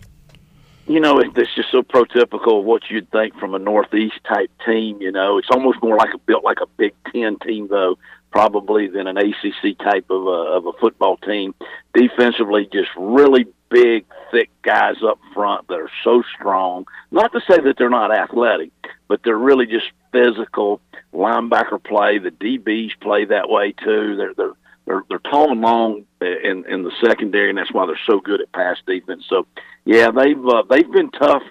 [0.91, 5.01] you know, it's just so prototypical of what you'd think from a Northeast type team.
[5.01, 7.97] You know, it's almost more like a built like a Big Ten team, though,
[8.31, 11.55] probably than an ACC type of a, of a football team.
[11.95, 16.87] Defensively, just really big, thick guys up front that are so strong.
[17.11, 18.71] Not to say that they're not athletic,
[19.09, 20.81] but they're really just physical.
[21.13, 24.17] Linebacker play, the DBs play that way too.
[24.17, 24.53] They're they're
[24.87, 28.41] they're, they're tall and long in in the secondary, and that's why they're so good
[28.41, 29.25] at pass defense.
[29.29, 29.47] So,
[29.85, 31.43] yeah, they've uh, they've been tough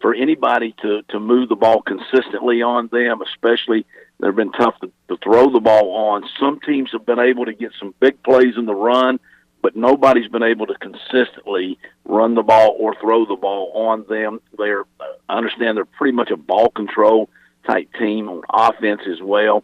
[0.00, 3.86] for anybody to to move the ball consistently on them, especially
[4.20, 6.28] they've been tough to, to throw the ball on.
[6.40, 9.18] Some teams have been able to get some big plays in the run,
[9.62, 14.40] but nobody's been able to consistently run the ball or throw the ball on them.
[14.56, 14.84] They're
[15.28, 17.28] I understand they're pretty much a ball control
[17.66, 19.62] type team on offense as well.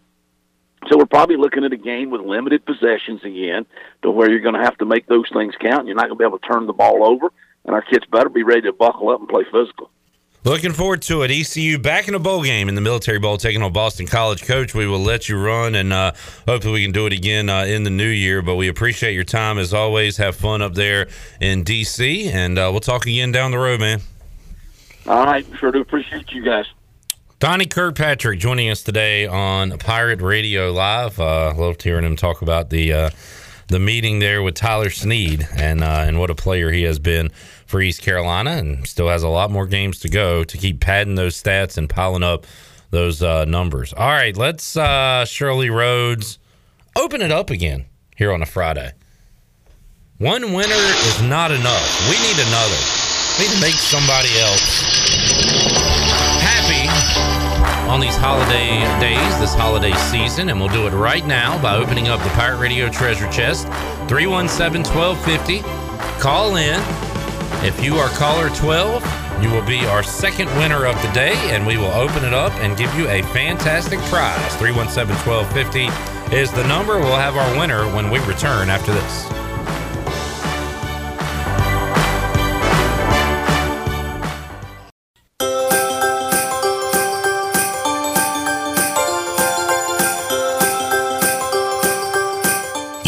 [0.88, 3.64] So we're probably looking at a game with limited possessions again,
[4.02, 5.86] to where you're going to have to make those things count.
[5.86, 7.32] You're not going to be able to turn the ball over,
[7.64, 9.90] and our kids better be ready to buckle up and play physical.
[10.44, 11.30] Looking forward to it.
[11.30, 14.42] ECU back in a bowl game in the Military Bowl, taking on Boston College.
[14.44, 16.12] Coach, we will let you run, and uh,
[16.46, 18.42] hopefully we can do it again uh, in the new year.
[18.42, 20.18] But we appreciate your time as always.
[20.18, 21.08] Have fun up there
[21.40, 24.02] in DC, and uh, we'll talk again down the road, man.
[25.06, 26.66] All right, sure do appreciate you guys.
[27.38, 31.18] Donnie Kirkpatrick joining us today on Pirate Radio Live.
[31.18, 33.10] Uh, loved hearing him talk about the uh,
[33.68, 37.30] the meeting there with Tyler Snead and uh, and what a player he has been
[37.74, 41.16] for East Carolina, and still has a lot more games to go to keep padding
[41.16, 42.46] those stats and piling up
[42.90, 43.92] those uh, numbers.
[43.92, 46.38] All right, let's uh, Shirley Rhodes
[46.94, 48.92] open it up again here on a Friday.
[50.18, 52.08] One winner is not enough.
[52.08, 52.78] We need another.
[53.40, 54.80] We need to make somebody else
[56.46, 56.86] happy
[57.90, 62.06] on these holiday days, this holiday season, and we'll do it right now by opening
[62.06, 63.66] up the Pirate Radio Treasure Chest
[64.06, 65.58] 317 1250.
[66.20, 67.03] Call in.
[67.64, 71.66] If you are caller 12, you will be our second winner of the day, and
[71.66, 74.54] we will open it up and give you a fantastic prize.
[74.56, 76.98] 317 1250 is the number.
[76.98, 79.43] We'll have our winner when we return after this.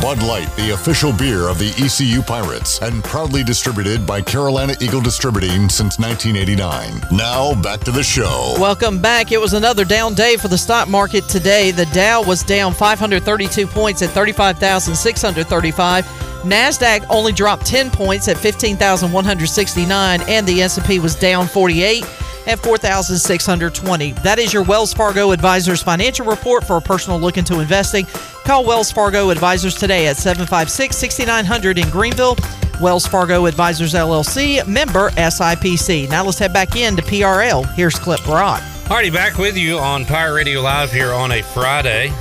[0.00, 5.00] Bud Light, the official beer of the ECU Pirates, and proudly distributed by Carolina Eagle
[5.00, 7.16] Distributing since 1989.
[7.16, 8.54] Now, back to the show.
[8.58, 9.32] Welcome back.
[9.32, 11.70] It was another down day for the stock market today.
[11.70, 16.04] The Dow was down 532 points at 35,635.
[16.44, 22.04] Nasdaq only dropped 10 points at 15,169 and the S&P was down 48
[22.46, 24.12] at 4,620.
[24.12, 28.06] That is your Wells Fargo Advisors financial report for a personal look into investing.
[28.46, 32.36] Call Wells Fargo Advisors today at 756-6900 in Greenville.
[32.80, 36.08] Wells Fargo Advisors LLC, member SIPC.
[36.08, 37.74] Now let's head back in to PRL.
[37.74, 38.60] Here's Clip Brock.
[38.84, 42.12] Alrighty, back with you on Pirate Radio Live here on a Friday.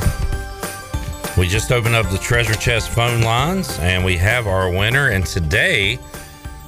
[1.38, 5.10] We just opened up the treasure chest phone lines and we have our winner.
[5.10, 6.00] And today,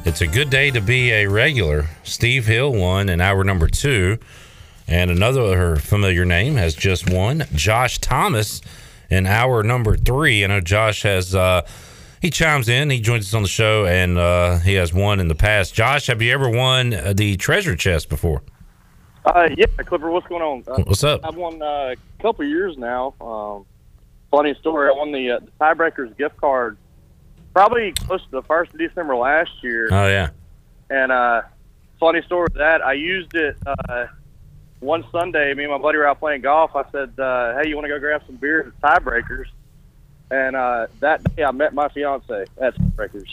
[0.05, 1.87] it's a good day to be a regular.
[2.03, 4.19] Steve Hill won in hour number two.
[4.87, 7.45] And another familiar name has just won.
[7.55, 8.61] Josh Thomas
[9.09, 10.43] in hour number three.
[10.43, 11.65] I know Josh has, uh,
[12.21, 15.27] he chimes in, he joins us on the show, and uh, he has won in
[15.27, 15.73] the past.
[15.73, 18.41] Josh, have you ever won uh, the treasure chest before?
[19.25, 20.63] Uh, yeah, Clipper, what's going on?
[20.67, 21.21] Uh, What's up?
[21.23, 23.13] I've won uh, a couple years now.
[23.19, 23.65] Um,
[24.31, 26.77] funny story, I won the, uh, the Tiebreakers gift card
[27.57, 29.89] probably close to the 1st of December last year.
[29.91, 30.29] Oh, yeah.
[30.91, 31.41] And uh,
[31.99, 34.05] funny story with that, I used it uh,
[34.79, 35.53] one Sunday.
[35.53, 36.71] Me and my buddy were out playing golf.
[36.75, 39.45] I said, uh, hey, you want to go grab some beers at Tiebreakers?
[40.29, 43.29] And uh, that day I met my fiance at Tiebreakers.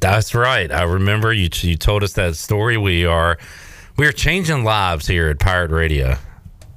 [0.00, 0.70] That's right.
[0.70, 1.48] I remember you.
[1.52, 2.76] You told us that story.
[2.76, 3.38] We are
[3.96, 6.16] we are changing lives here at Pirate Radio.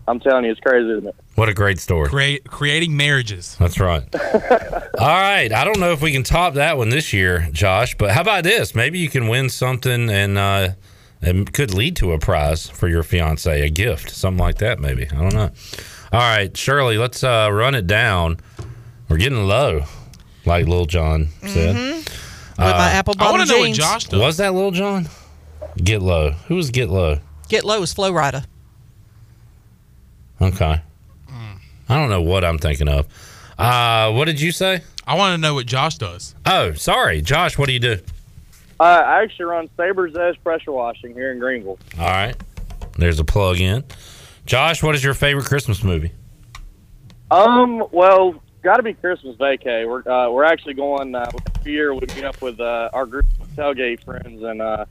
[0.08, 1.16] I'm telling you, it's crazy, isn't it?
[1.36, 2.10] What a great story.
[2.10, 3.56] Create, creating marriages.
[3.58, 4.04] That's right.
[5.00, 5.52] All right.
[5.52, 8.44] I don't know if we can top that one this year, Josh, but how about
[8.44, 8.76] this?
[8.76, 10.70] Maybe you can win something and uh,
[11.26, 15.08] it could lead to a prize for your fiance, a gift, something like that, maybe.
[15.12, 15.52] I don't know.
[16.12, 18.38] All right, Shirley, let's uh, run it down.
[19.10, 19.86] We're getting low,
[20.46, 21.76] like Lil Jon said.
[21.76, 23.74] With my apple bottom wanna know what.
[23.74, 24.20] Josh does.
[24.20, 25.08] Was that Lil Jon?
[25.78, 26.32] Get low.
[26.48, 27.20] Who was Get low?
[27.50, 28.46] Get low is Flo Rida.
[30.42, 30.82] Okay.
[31.90, 33.08] I don't know what I'm thinking of.
[33.58, 34.82] Uh, what did you say?
[35.06, 36.34] I want to know what Josh does.
[36.46, 37.58] Oh, sorry, Josh.
[37.58, 37.98] What do you do?
[38.80, 41.80] Uh, I actually run Saber's Edge Pressure Washing here in Greenville.
[41.98, 42.36] All right.
[42.98, 43.84] There's a plug in.
[44.46, 46.12] Josh, what is your favorite Christmas movie?
[47.32, 49.88] Um, well, got to be Christmas vacay.
[49.88, 51.30] We're uh, we're actually going uh,
[51.60, 51.94] every year.
[51.94, 54.86] We meet up with uh, our group of tailgate friends and uh,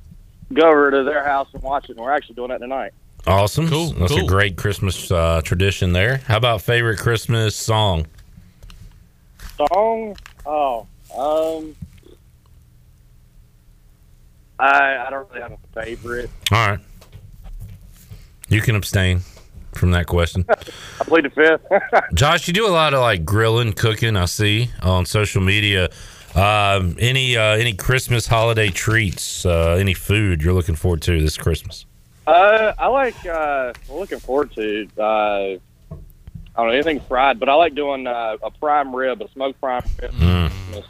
[0.53, 1.93] go over to their house and watch it.
[1.97, 2.93] And we're actually doing that tonight.
[3.27, 3.69] Awesome.
[3.69, 6.19] Cool, That's a great Christmas uh, tradition there.
[6.27, 8.07] How about favorite Christmas song?
[9.57, 10.17] Song?
[10.45, 11.77] Oh, um,
[14.63, 16.31] I I don't really have a favorite.
[16.51, 16.81] All right.
[18.49, 19.23] You can abstain
[19.73, 20.45] from that question.
[21.01, 21.67] I played the fifth.
[22.15, 24.17] Josh, you do a lot of like grilling, cooking.
[24.17, 25.89] I see on social media.
[26.35, 29.45] Um, any uh, any Christmas holiday treats?
[29.45, 31.85] Uh, any food you're looking forward to this Christmas?
[32.27, 33.27] uh, I like.
[33.27, 34.89] Uh, looking forward to.
[34.97, 35.03] Uh,
[36.55, 39.59] I don't know anything fried, but I like doing uh, a prime rib, a smoked
[39.61, 40.13] prime rib.
[40.13, 40.85] Mm,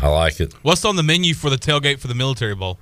[0.00, 0.52] I like it.
[0.62, 2.78] What's on the menu for the tailgate for the military bowl?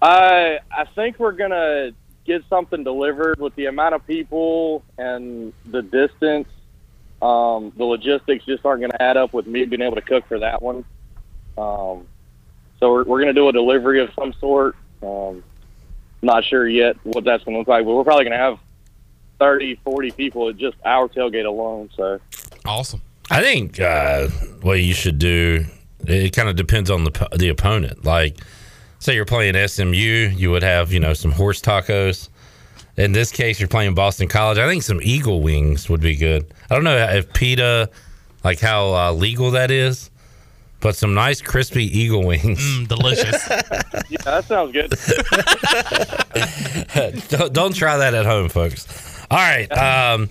[0.00, 1.92] Uh, I think we're gonna
[2.28, 6.46] get something delivered with the amount of people and the distance.
[7.20, 10.28] Um, the logistics just aren't going to add up with me being able to cook
[10.28, 10.84] for that one.
[11.56, 12.06] Um,
[12.78, 14.76] so we're, we're going to do a delivery of some sort.
[15.02, 15.42] Um,
[16.22, 18.58] not sure yet what that's going to look like, but we're probably going to have
[19.40, 21.90] 30, 40 people at just our tailgate alone.
[21.96, 22.20] So
[22.64, 23.02] awesome.
[23.30, 24.28] I think uh,
[24.60, 25.64] what you should do.
[26.10, 28.04] It kind of depends on the the opponent.
[28.04, 28.36] Like,
[28.98, 29.92] say you're playing SMU,
[30.34, 32.28] you would have you know some horse tacos.
[32.96, 34.58] In this case, you're playing Boston College.
[34.58, 36.52] I think some eagle wings would be good.
[36.68, 37.88] I don't know if PETA,
[38.42, 40.10] like how uh, legal that is,
[40.80, 42.58] but some nice crispy eagle wings.
[42.58, 43.48] Mm, delicious.
[44.08, 44.90] yeah, that sounds good.
[47.28, 48.86] don't, don't try that at home, folks.
[49.30, 49.68] All right.
[49.78, 50.28] Um,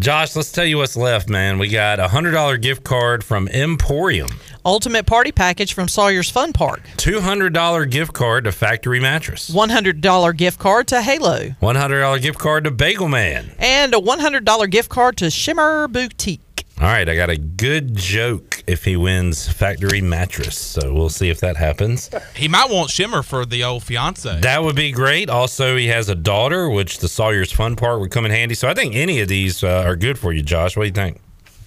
[0.00, 1.58] Josh, let's tell you what's left, man.
[1.58, 4.28] We got a hundred dollar gift card from Emporium,
[4.64, 6.80] Ultimate party package from Sawyer's Fun Park.
[6.96, 11.50] two hundred dollar gift card to Factory Mattress, $100 gift card to Halo.
[11.60, 13.52] one hundred dollar gift card to Bagel Man.
[13.58, 16.40] And a $100 gift card to Shimmer Boutique.
[16.80, 21.30] All right, I got a good joke if he wins Factory Mattress, so we'll see
[21.30, 22.10] if that happens.
[22.34, 24.40] He might want Shimmer for the old fiance.
[24.40, 25.30] That would be great.
[25.30, 28.56] Also, he has a daughter, which the Sawyer's Fun Part would come in handy.
[28.56, 30.76] So I think any of these uh, are good for you, Josh.
[30.76, 31.20] What do you think?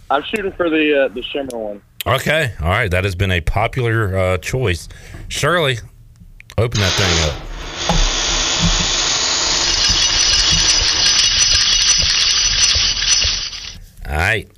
[0.09, 1.81] I'm shooting for the uh, the shimmer one.
[2.05, 2.53] Okay.
[2.61, 2.91] All right.
[2.91, 4.89] That has been a popular uh, choice.
[5.29, 5.77] Shirley,
[6.57, 7.43] open that thing up.
[14.09, 14.49] All right.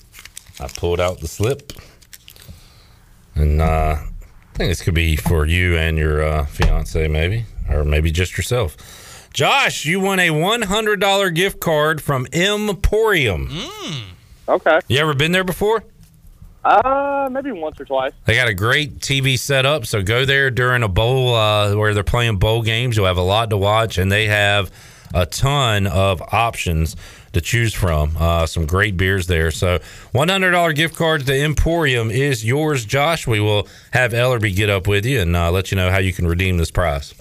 [0.60, 1.74] I pulled out the slip.
[3.36, 7.86] And uh, I think this could be for you and your uh, fiance, maybe, or
[7.86, 8.76] maybe just yourself.
[9.34, 13.50] Josh, you won a $100 gift card from Emporium.
[14.48, 14.80] Okay.
[14.88, 15.84] You ever been there before?
[16.66, 18.12] Uh, maybe once or twice.
[18.26, 22.04] They got a great TV setup, so go there during a bowl uh, where they're
[22.04, 22.98] playing bowl games.
[22.98, 24.72] You'll have a lot to watch, and they have
[25.14, 26.96] a ton of options
[27.34, 28.16] to choose from.
[28.18, 29.52] Uh, some great beers there.
[29.52, 29.80] So,
[30.12, 33.28] one hundred dollar gift card to Emporium is yours, Josh.
[33.28, 36.14] We will have Ellerby get up with you and uh, let you know how you
[36.14, 37.14] can redeem this prize.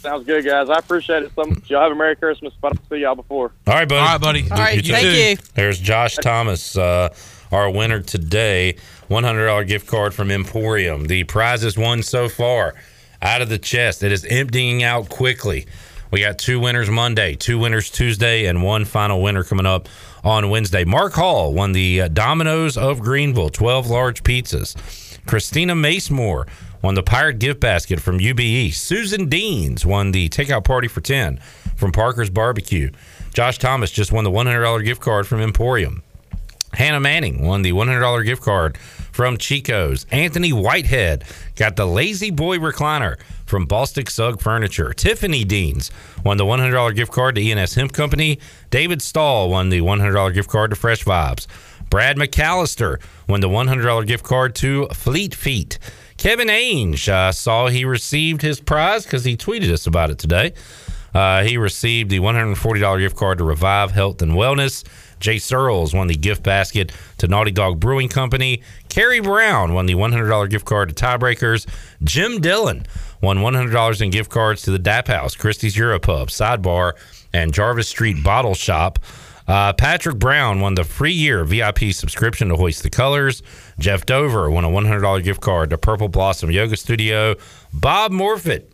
[0.00, 0.70] Sounds good, guys.
[0.70, 1.68] I appreciate it so much.
[1.68, 2.54] Y'all have a Merry Christmas.
[2.60, 3.52] but I don't see y'all before.
[3.66, 4.00] All right, buddy.
[4.00, 4.50] All right, buddy.
[4.50, 4.92] All right, too.
[4.92, 5.46] thank you.
[5.54, 7.14] There's Josh Thomas, uh,
[7.52, 8.76] our winner today.
[9.10, 11.06] $100 gift card from Emporium.
[11.06, 12.76] The prizes won so far
[13.20, 14.02] out of the chest.
[14.02, 15.66] It is emptying out quickly.
[16.10, 19.88] We got two winners Monday, two winners Tuesday, and one final winner coming up
[20.24, 20.84] on Wednesday.
[20.84, 24.74] Mark Hall won the uh, of Greenville, 12 large pizzas.
[25.26, 26.48] Christina Macemore
[26.82, 28.74] won the Pirate gift basket from UBE.
[28.74, 31.38] Susan Deans won the takeout party for 10
[31.76, 32.90] from Parker's Barbecue.
[33.32, 36.02] Josh Thomas just won the $100 gift card from Emporium.
[36.72, 38.78] Hannah Manning won the $100 gift card
[39.12, 40.06] from Chico's.
[40.10, 41.24] Anthony Whitehead
[41.56, 43.18] got the La-Z-Boy recliner
[43.50, 44.94] from Balstic Sug Furniture.
[44.94, 45.90] Tiffany Deans
[46.24, 48.38] won the $100 gift card to ENS Hemp Company.
[48.70, 51.46] David Stahl won the $100 gift card to Fresh Vibes.
[51.90, 55.78] Brad McAllister won the $100 gift card to Fleet Feet.
[56.16, 60.52] Kevin Ainge uh, saw he received his prize because he tweeted us about it today.
[61.12, 64.84] Uh, he received the $140 gift card to Revive Health and Wellness.
[65.18, 68.62] Jay Searles won the gift basket to Naughty Dog Brewing Company.
[68.88, 71.66] Carrie Brown won the $100 gift card to Tiebreakers.
[72.02, 72.86] Jim Dillon
[73.20, 76.94] won $100 in gift cards to the Dap House, Christie's Europub, Sidebar,
[77.32, 78.98] and Jarvis Street Bottle Shop.
[79.46, 83.42] Uh, Patrick Brown won the free year VIP subscription to Hoist the Colors.
[83.78, 87.34] Jeff Dover won a $100 gift card to Purple Blossom Yoga Studio.
[87.74, 88.66] Bob Morfitt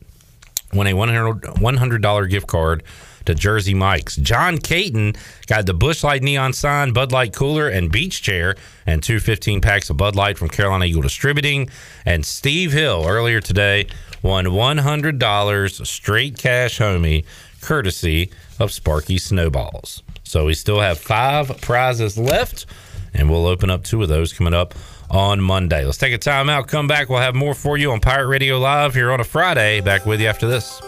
[0.74, 2.82] won a $100, $100 gift card
[3.24, 4.16] to Jersey Mike's.
[4.16, 5.14] John Caton
[5.46, 8.54] got the Bushlight Neon Sign, Bud Light Cooler, and Beach Chair,
[8.86, 11.68] and two 15 packs of Bud Light from Carolina Eagle Distributing.
[12.04, 13.88] And Steve Hill earlier today
[14.26, 17.24] won $100 straight cash homie,
[17.60, 20.02] courtesy of Sparky Snowballs.
[20.24, 22.66] So we still have five prizes left,
[23.14, 24.74] and we'll open up two of those coming up
[25.08, 25.84] on Monday.
[25.84, 27.08] Let's take a time out, come back.
[27.08, 29.80] We'll have more for you on Pirate Radio Live here on a Friday.
[29.80, 30.82] Back with you after this.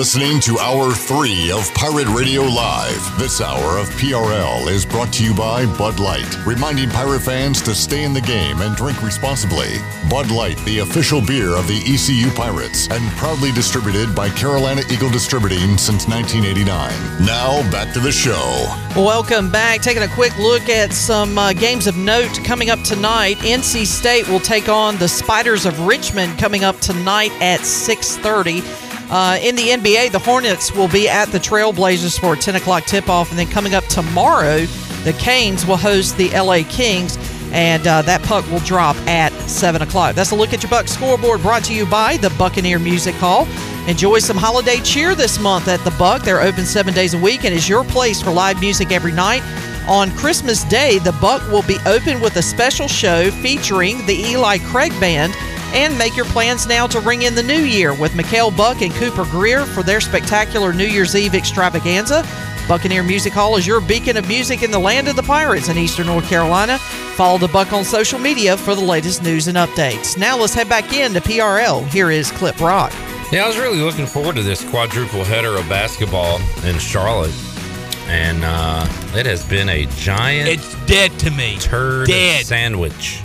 [0.00, 3.18] Listening to Hour 3 of Pirate Radio Live.
[3.18, 7.74] This hour of PRL is brought to you by Bud Light, reminding pirate fans to
[7.74, 9.74] stay in the game and drink responsibly.
[10.08, 15.10] Bud Light, the official beer of the ECU Pirates, and proudly distributed by Carolina Eagle
[15.10, 17.26] Distributing since 1989.
[17.26, 18.64] Now, back to the show.
[18.96, 19.82] Welcome back.
[19.82, 23.36] Taking a quick look at some uh, games of note coming up tonight.
[23.40, 28.89] NC State will take on the Spiders of Richmond coming up tonight at 6:30.
[29.10, 32.84] Uh, in the NBA, the Hornets will be at the Trailblazers for a 10 o'clock
[32.84, 34.66] tip-off, and then coming up tomorrow,
[35.02, 37.18] the Canes will host the LA Kings.
[37.52, 40.14] and uh, that puck will drop at 7 o'clock.
[40.14, 43.48] That's a look at your Buck scoreboard brought to you by the Buccaneer Music Hall.
[43.88, 46.22] Enjoy some holiday cheer this month at the Buck.
[46.22, 49.42] They're open seven days a week and is your place for live music every night.
[49.88, 54.58] On Christmas Day, the Buck will be open with a special show featuring the Eli
[54.58, 55.34] Craig Band.
[55.72, 58.92] And make your plans now to ring in the new year with Mikhail Buck and
[58.94, 62.24] Cooper Greer for their spectacular New Year's Eve extravaganza.
[62.66, 65.76] Buccaneer Music Hall is your beacon of music in the land of the Pirates in
[65.78, 66.78] Eastern North Carolina.
[66.78, 70.16] Follow the Buck on social media for the latest news and updates.
[70.18, 71.86] Now let's head back into PRL.
[71.88, 72.92] Here is Clip Brock.
[73.32, 77.34] Yeah, I was really looking forward to this quadruple header of basketball in Charlotte.
[78.08, 80.48] And uh, it has been a giant.
[80.48, 81.58] It's dead to me.
[81.58, 82.44] Turd Dead.
[82.44, 83.22] sandwich.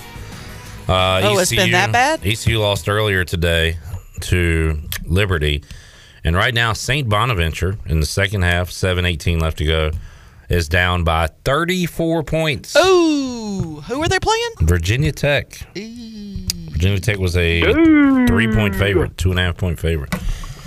[0.88, 2.26] Uh, Oh, it's been that bad?
[2.26, 3.78] ECU lost earlier today
[4.22, 5.64] to Liberty.
[6.24, 7.08] And right now, St.
[7.08, 9.92] Bonaventure in the second half, 7 18 left to go,
[10.50, 12.76] is down by 34 points.
[12.76, 14.50] Ooh, who are they playing?
[14.62, 15.54] Virginia Tech.
[15.76, 17.62] Virginia Tech was a
[18.28, 20.14] three point favorite, two and a half point favorite.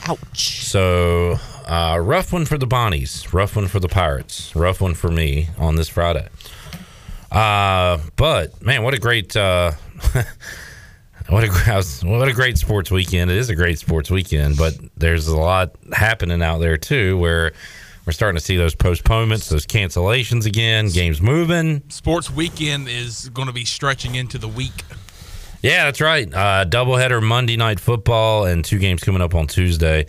[0.09, 0.65] Ouch.
[0.65, 1.36] So,
[1.66, 5.49] uh, rough one for the Bonnies, rough one for the Pirates, rough one for me
[5.59, 6.28] on this Friday.
[7.30, 9.72] Uh, but man, what a great, uh,
[11.28, 13.30] what a what a great sports weekend!
[13.30, 17.52] It is a great sports weekend, but there's a lot happening out there too, where
[18.06, 21.82] we're starting to see those postponements, those cancellations again, games moving.
[21.90, 24.84] Sports weekend is going to be stretching into the week.
[25.60, 26.32] Yeah, that's right.
[26.32, 30.06] Uh, doubleheader Monday night football and two games coming up on Tuesday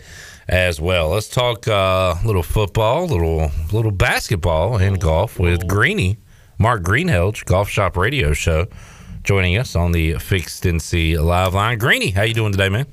[0.48, 1.10] as well.
[1.10, 6.18] Let's talk uh, little football, little little basketball and golf with Greeny,
[6.60, 8.66] Mark Greenhelge, Golf Shop Radio Show,
[9.22, 11.78] joining us on the Fixed NC Live Line.
[11.78, 12.84] Greeny, how you doing today, man?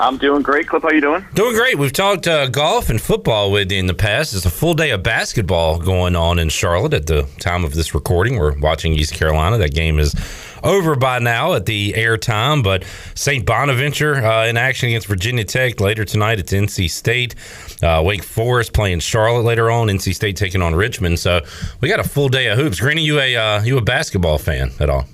[0.00, 0.68] I'm doing great.
[0.68, 1.24] Clip, how you doing?
[1.34, 1.76] Doing great.
[1.76, 4.32] We've talked uh, golf and football with you in the past.
[4.32, 7.94] It's a full day of basketball going on in Charlotte at the time of this
[7.94, 8.38] recording.
[8.38, 9.58] We're watching East Carolina.
[9.58, 10.14] That game is
[10.62, 12.84] over by now at the airtime, but
[13.16, 13.44] St.
[13.44, 16.38] Bonaventure uh, in action against Virginia Tech later tonight.
[16.38, 17.34] It's NC State.
[17.82, 19.88] Uh, Wake Forest playing Charlotte later on.
[19.88, 21.18] NC State taking on Richmond.
[21.18, 21.40] So
[21.80, 22.78] we got a full day of hoops.
[22.78, 25.06] Greeny, you a uh, you a basketball fan at all?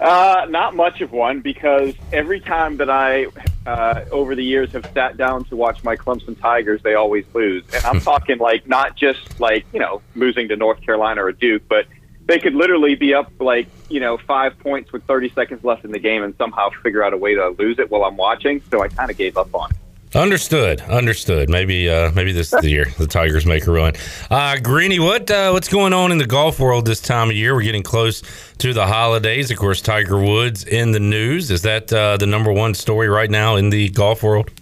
[0.00, 3.26] Uh, not much of one because every time that I,
[3.64, 7.64] uh, over the years, have sat down to watch my Clemson Tigers, they always lose.
[7.72, 11.62] And I'm talking like not just like you know losing to North Carolina or Duke,
[11.68, 11.86] but
[12.26, 15.92] they could literally be up like you know five points with 30 seconds left in
[15.92, 18.62] the game and somehow figure out a way to lose it while I'm watching.
[18.70, 19.76] So I kind of gave up on it.
[20.14, 20.80] Understood.
[20.82, 21.48] Understood.
[21.48, 23.94] Maybe uh, maybe this is the year the Tigers make a run.
[24.30, 27.52] Uh, Greeny, what uh, what's going on in the golf world this time of year?
[27.52, 28.22] We're getting close
[28.58, 29.50] to the holidays.
[29.50, 31.50] Of course, Tiger Woods in the news.
[31.50, 34.52] Is that uh, the number one story right now in the golf world?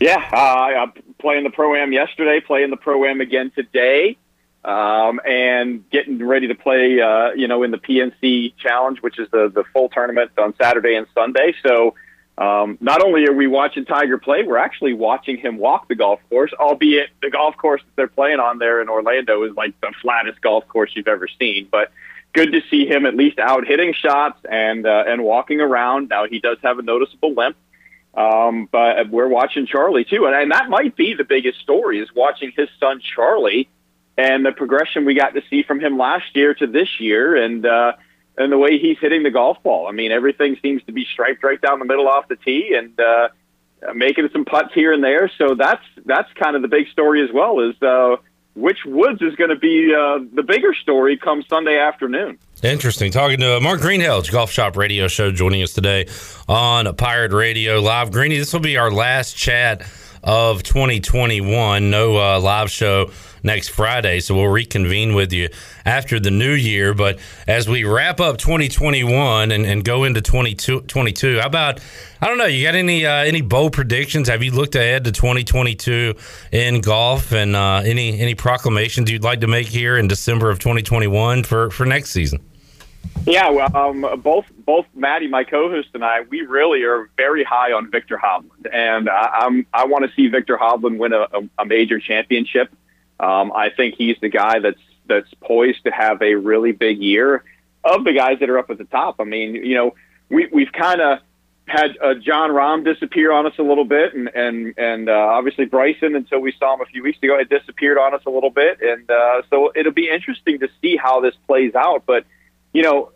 [0.00, 4.16] Yeah, uh, I'm playing the pro am yesterday, playing the pro am again today,
[4.64, 6.98] um, and getting ready to play.
[6.98, 10.94] Uh, you know, in the PNC Challenge, which is the the full tournament on Saturday
[10.94, 11.54] and Sunday.
[11.62, 11.94] So.
[12.38, 16.20] Um, not only are we watching Tiger play, we're actually watching him walk the golf
[16.28, 19.92] course, albeit the golf course that they're playing on there in Orlando is like the
[20.02, 21.66] flattest golf course you've ever seen.
[21.70, 21.92] But
[22.34, 26.10] good to see him at least out hitting shots and uh, and walking around.
[26.10, 27.56] Now he does have a noticeable limp,
[28.14, 32.08] um, but we're watching Charlie too, and, and that might be the biggest story is
[32.14, 33.68] watching his son Charlie
[34.18, 37.64] and the progression we got to see from him last year to this year, and
[37.64, 37.92] uh,
[38.36, 39.86] and the way he's hitting the golf ball.
[39.88, 42.98] I mean, everything seems to be striped right down the middle off the tee, and
[43.00, 43.28] uh,
[43.94, 45.30] making some putts here and there.
[45.38, 47.60] So that's that's kind of the big story as well.
[47.60, 48.16] Is uh,
[48.54, 52.38] which Woods is going to be uh, the bigger story come Sunday afternoon.
[52.62, 53.12] Interesting.
[53.12, 56.06] Talking to Mark Greenhelge, Golf Shop Radio Show, joining us today
[56.48, 58.10] on Pirate Radio Live.
[58.10, 59.86] Greeny, this will be our last chat
[60.26, 61.88] of 2021.
[61.88, 63.10] No uh, live show
[63.42, 65.48] next Friday, so we'll reconvene with you
[65.84, 66.92] after the new year.
[66.92, 71.80] But as we wrap up 2021 and, and go into 2022, how about
[72.20, 74.28] I don't know, you got any uh, any bold predictions?
[74.28, 76.14] Have you looked ahead to 2022
[76.50, 80.58] in golf and uh, any any proclamations you'd like to make here in December of
[80.58, 82.40] 2021 for for next season?
[83.26, 87.72] Yeah, well, um, both both Maddie, my co-host, and I, we really are very high
[87.72, 91.48] on Viktor Hovland, and I, I'm I want to see Viktor Hovland win a, a,
[91.58, 92.70] a major championship.
[93.18, 97.42] Um, I think he's the guy that's that's poised to have a really big year
[97.82, 99.16] of the guys that are up at the top.
[99.18, 99.94] I mean, you know,
[100.28, 101.18] we we've kind of
[101.66, 105.64] had uh, Jon Rahm disappear on us a little bit, and and and uh, obviously
[105.64, 108.50] Bryson until we saw him a few weeks ago had disappeared on us a little
[108.50, 112.04] bit, and uh, so it'll be interesting to see how this plays out.
[112.06, 112.24] But
[112.76, 113.10] you know,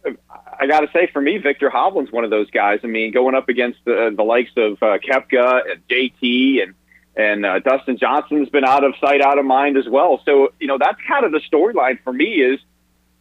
[0.59, 2.81] I got to say for me, Viktor Hovland's one of those guys.
[2.83, 6.75] I mean, going up against the the likes of uh, Koepka and JT and
[7.15, 10.23] and uh, Dustin Johnson's been out of sight, out of mind as well.
[10.25, 12.59] So you know, that's kind of the storyline for me is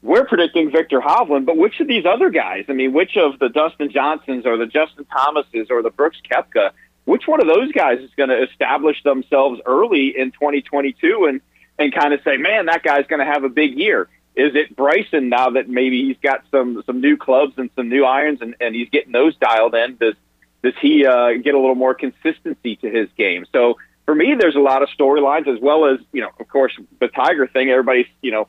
[0.02, 2.64] we're predicting Viktor Hovland, but which of these other guys?
[2.70, 6.72] I mean, which of the Dustin Johnsons or the Justin Thomases or the Brooks Koepka?
[7.04, 11.42] Which one of those guys is going to establish themselves early in 2022 and
[11.78, 14.08] and kind of say, man, that guy's going to have a big year?
[14.40, 18.06] Is it Bryson now that maybe he's got some some new clubs and some new
[18.06, 19.98] irons and, and he's getting those dialed in?
[19.98, 20.16] Does
[20.64, 23.46] does he uh, get a little more consistency to his game?
[23.52, 26.74] So for me, there's a lot of storylines as well as you know, of course,
[27.00, 27.70] the Tiger thing.
[27.70, 28.48] Everybody's you know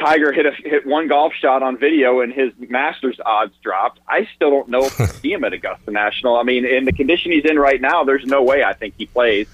[0.00, 4.00] Tiger hit a, hit one golf shot on video and his Masters odds dropped.
[4.08, 6.36] I still don't know if we'll see him at Augusta National.
[6.36, 9.06] I mean, in the condition he's in right now, there's no way I think he
[9.06, 9.46] plays.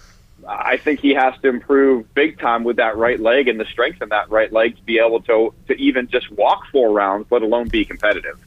[0.48, 4.02] I think he has to improve big time with that right leg and the strength
[4.02, 7.42] in that right leg to be able to to even just walk four rounds, let
[7.42, 8.38] alone be competitive.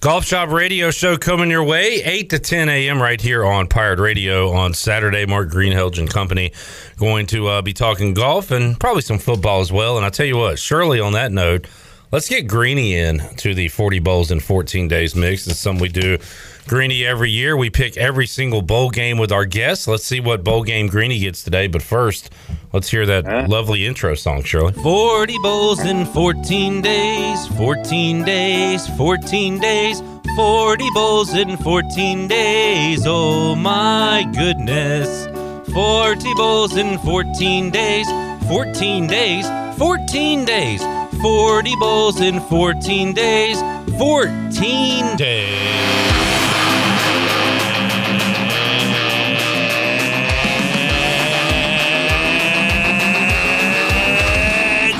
[0.00, 3.02] Golf Shop Radio Show coming your way, 8 to 10 a.m.
[3.02, 5.26] right here on Pirate Radio on Saturday.
[5.26, 6.52] Mark Greenhelge and company
[6.98, 9.96] going to uh, be talking golf and probably some football as well.
[9.96, 11.66] And I'll tell you what, Shirley, on that note,
[12.10, 15.46] let's get Greeny in to the 40 bowls in 14 days mix.
[15.46, 16.18] It's something we do
[16.66, 17.56] Greeny every year.
[17.56, 19.88] We pick every single bowl game with our guests.
[19.88, 21.66] Let's see what bowl game Greeny gets today.
[21.66, 22.30] But first,
[22.72, 24.72] let's hear that lovely intro song, Shirley.
[24.72, 30.02] 40 bowls in 14 days, 14 days, 14 days,
[30.36, 33.02] 40 bowls in 14 days.
[33.06, 35.26] Oh my goodness.
[35.72, 38.06] 40 bowls in 14 days,
[38.48, 39.46] 14 days,
[39.78, 40.82] 14 days,
[41.20, 43.60] 40 bowls in 14 days,
[43.98, 45.48] 14 days.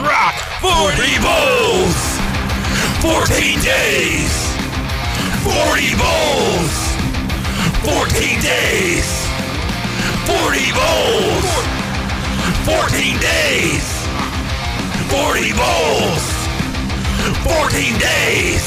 [0.02, 1.98] Rock 40 bowls.
[3.00, 4.34] 14 days.
[5.44, 6.74] 40 bowls.
[7.86, 9.06] 14 days.
[10.26, 11.48] 40 bowls.
[12.66, 13.97] 14 days.
[15.08, 16.24] 40 bowls.
[17.42, 18.60] 14 days.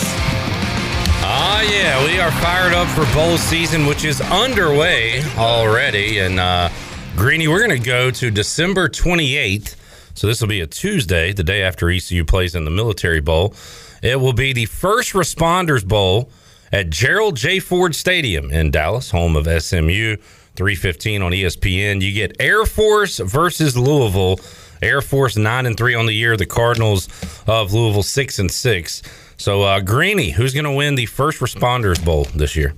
[1.23, 6.19] Ah, yeah, we are fired up for bowl season, which is underway already.
[6.19, 6.69] And uh,
[7.15, 9.75] Greeny, we're going to go to December 28th.
[10.15, 13.53] So this will be a Tuesday, the day after ECU plays in the Military Bowl.
[14.01, 16.31] It will be the First Responders Bowl
[16.71, 17.59] at Gerald J.
[17.59, 20.17] Ford Stadium in Dallas, home of SMU.
[20.55, 22.01] 315 on ESPN.
[22.01, 24.39] You get Air Force versus Louisville.
[24.81, 26.37] Air Force nine and three on the year.
[26.37, 27.07] The Cardinals
[27.47, 29.01] of Louisville six and six.
[29.37, 32.73] So, uh, Greeny, who's going to win the First Responders Bowl this year?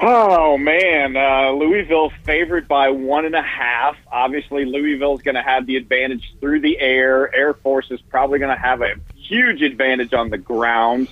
[0.00, 3.96] Oh man, uh, Louisville favored by one and a half.
[4.12, 7.34] Obviously, Louisville's going to have the advantage through the air.
[7.34, 11.08] Air Force is probably going to have a huge advantage on the ground.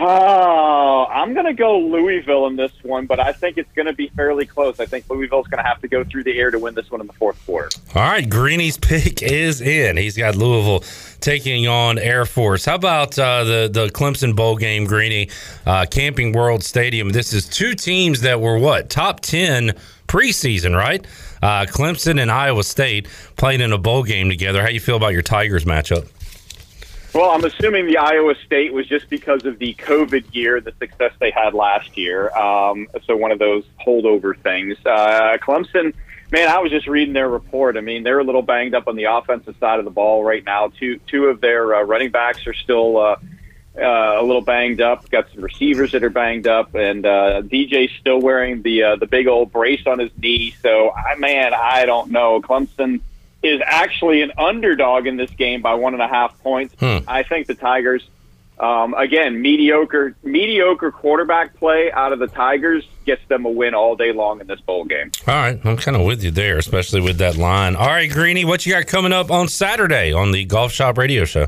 [0.00, 3.92] Oh, I'm going to go Louisville in this one, but I think it's going to
[3.92, 4.78] be fairly close.
[4.78, 7.00] I think Louisville's going to have to go through the air to win this one
[7.00, 7.68] in the fourth quarter.
[7.96, 9.96] All right, Greeny's pick is in.
[9.96, 10.84] He's got Louisville
[11.20, 12.64] taking on Air Force.
[12.64, 15.30] How about uh, the the Clemson bowl game, Greeny,
[15.66, 17.10] uh, Camping World Stadium?
[17.10, 19.72] This is two teams that were what top ten
[20.06, 21.04] preseason, right?
[21.42, 24.62] Uh, Clemson and Iowa State playing in a bowl game together.
[24.62, 26.08] How you feel about your Tigers matchup?
[27.14, 31.12] Well, I'm assuming the Iowa State was just because of the COVID year, the success
[31.18, 32.30] they had last year.
[32.36, 34.76] Um, so one of those holdover things.
[34.84, 35.94] Uh, Clemson,
[36.30, 37.78] man, I was just reading their report.
[37.78, 40.44] I mean, they're a little banged up on the offensive side of the ball right
[40.44, 40.68] now.
[40.68, 43.16] Two two of their uh, running backs are still uh,
[43.76, 45.08] uh, a little banged up.
[45.08, 49.06] Got some receivers that are banged up, and uh, DJ's still wearing the uh, the
[49.06, 50.54] big old brace on his knee.
[50.62, 52.42] So, I man, I don't know.
[52.42, 53.00] Clemson
[53.42, 56.74] is actually an underdog in this game by one and a half points.
[56.78, 56.98] Hmm.
[57.06, 58.08] I think the Tigers,
[58.58, 63.94] um, again, mediocre mediocre quarterback play out of the Tigers gets them a win all
[63.94, 65.12] day long in this bowl game.
[65.26, 67.76] All right, I'm kind of with you there, especially with that line.
[67.76, 71.24] All right, Greeny, what you got coming up on Saturday on the Golf Shop Radio
[71.24, 71.46] Show?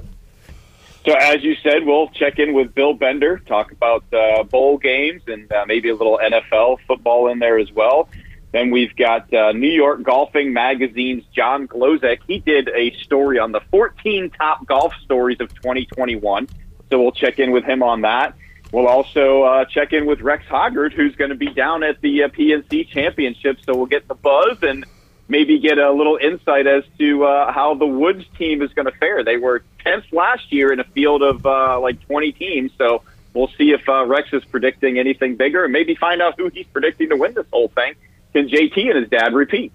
[1.05, 5.23] So, as you said, we'll check in with Bill Bender, talk about uh, bowl games
[5.27, 8.09] and uh, maybe a little NFL football in there as well.
[8.53, 12.19] Then we've got uh, New York Golfing Magazine's John Glozek.
[12.27, 16.49] He did a story on the 14 top golf stories of 2021.
[16.91, 18.35] So we'll check in with him on that.
[18.73, 22.25] We'll also uh, check in with Rex Hoggard, who's going to be down at the
[22.25, 23.59] uh, PNC Championship.
[23.65, 24.85] So we'll get the buzz and
[25.29, 28.97] maybe get a little insight as to uh, how the Woods team is going to
[28.99, 29.25] fare.
[29.25, 32.73] They were 10th last year in a field of uh, like 20 teams.
[32.77, 36.49] So we'll see if uh, Rex is predicting anything bigger and maybe find out who
[36.49, 37.95] he's predicting to win this whole thing.
[38.33, 39.73] Can JT and his dad repeat?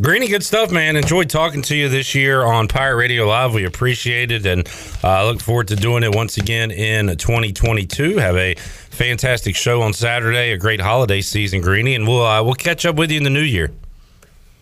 [0.00, 0.94] Greeny, good stuff, man.
[0.94, 3.52] Enjoyed talking to you this year on Pirate Radio Live.
[3.52, 4.68] We appreciate it and
[5.02, 8.18] uh, look forward to doing it once again in 2022.
[8.18, 12.54] Have a fantastic show on Saturday, a great holiday season, Greeny, and we'll uh, we'll
[12.54, 13.72] catch up with you in the new year.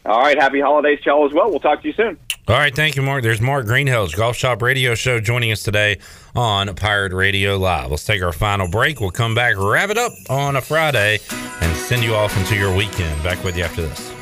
[0.07, 0.41] All right.
[0.41, 1.51] Happy holidays to y'all as well.
[1.51, 2.17] We'll talk to you soon.
[2.49, 3.25] All right, thank you, Mark.
[3.25, 5.99] There's Mark Greenhills, Golf Shop Radio Show, joining us today
[6.37, 7.91] on Pirate Radio Live.
[7.91, 9.01] Let's take our final break.
[9.01, 11.19] We'll come back, wrap it up on a Friday,
[11.61, 13.23] and send you off into your weekend.
[13.23, 14.16] Back with you after this.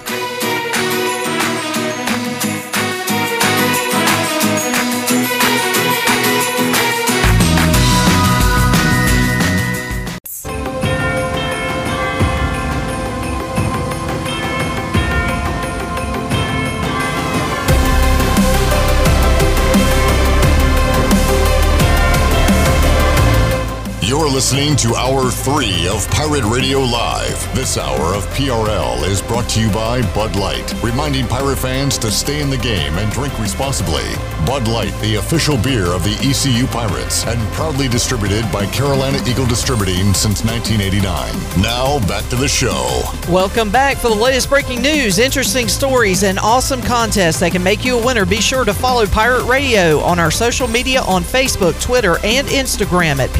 [24.54, 27.56] Listening to Hour 3 of Pirate Radio Live.
[27.56, 32.08] This hour of PRL is brought to you by Bud Light, reminding Pirate fans to
[32.08, 34.04] stay in the game and drink responsibly.
[34.46, 39.46] Bud Light, the official beer of the ECU Pirates, and proudly distributed by Carolina Eagle
[39.46, 41.60] Distributing since 1989.
[41.60, 43.02] Now, back to the show.
[43.28, 47.84] Welcome back for the latest breaking news, interesting stories, and awesome contests that can make
[47.84, 48.24] you a winner.
[48.24, 53.18] Be sure to follow Pirate Radio on our social media on Facebook, Twitter, and Instagram
[53.18, 53.30] at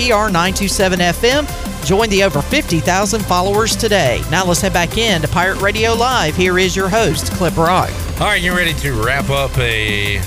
[1.12, 1.84] PR927FM.
[1.86, 4.22] Join the over 50,000 followers today.
[4.30, 6.36] Now let's head back in to Pirate Radio Live.
[6.36, 7.90] Here is your host, Clip Brock.
[8.20, 10.18] All right, you're ready to wrap up a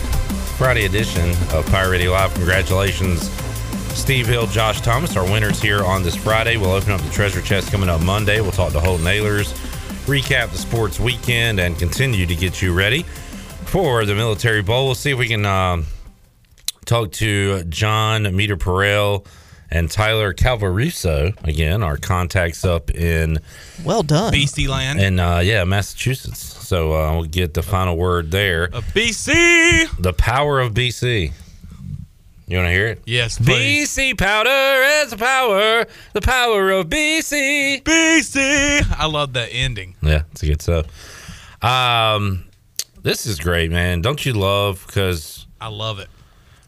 [0.57, 2.33] Friday edition of Pirate Radio Live.
[2.35, 3.29] Congratulations,
[3.97, 6.57] Steve Hill, Josh Thomas, our winners here on this Friday.
[6.57, 8.41] We'll open up the treasure chest coming up Monday.
[8.41, 9.53] We'll talk to Holton Nailers,
[10.05, 13.03] recap the sports weekend, and continue to get you ready
[13.65, 14.85] for the Military Bowl.
[14.85, 15.87] We'll see if we can um,
[16.85, 19.25] talk to John Meter Perel
[19.69, 23.39] and Tyler Calvaruso again, our contacts up in
[23.83, 26.39] well done BC land and uh, yeah, Massachusetts.
[26.67, 28.65] So uh, we'll get the final word there.
[28.65, 31.31] A BC, the power of BC.
[32.49, 33.01] You want to hear it?
[33.05, 33.89] Yes, please.
[33.89, 37.83] BC powder is the power, the power of BC.
[37.83, 38.97] BC.
[38.97, 39.95] I love that ending.
[40.01, 40.85] Yeah, it's a good stuff.
[41.61, 42.45] Um,
[43.03, 44.01] this is great, man.
[44.01, 44.83] Don't you love?
[44.87, 46.07] Because I love it.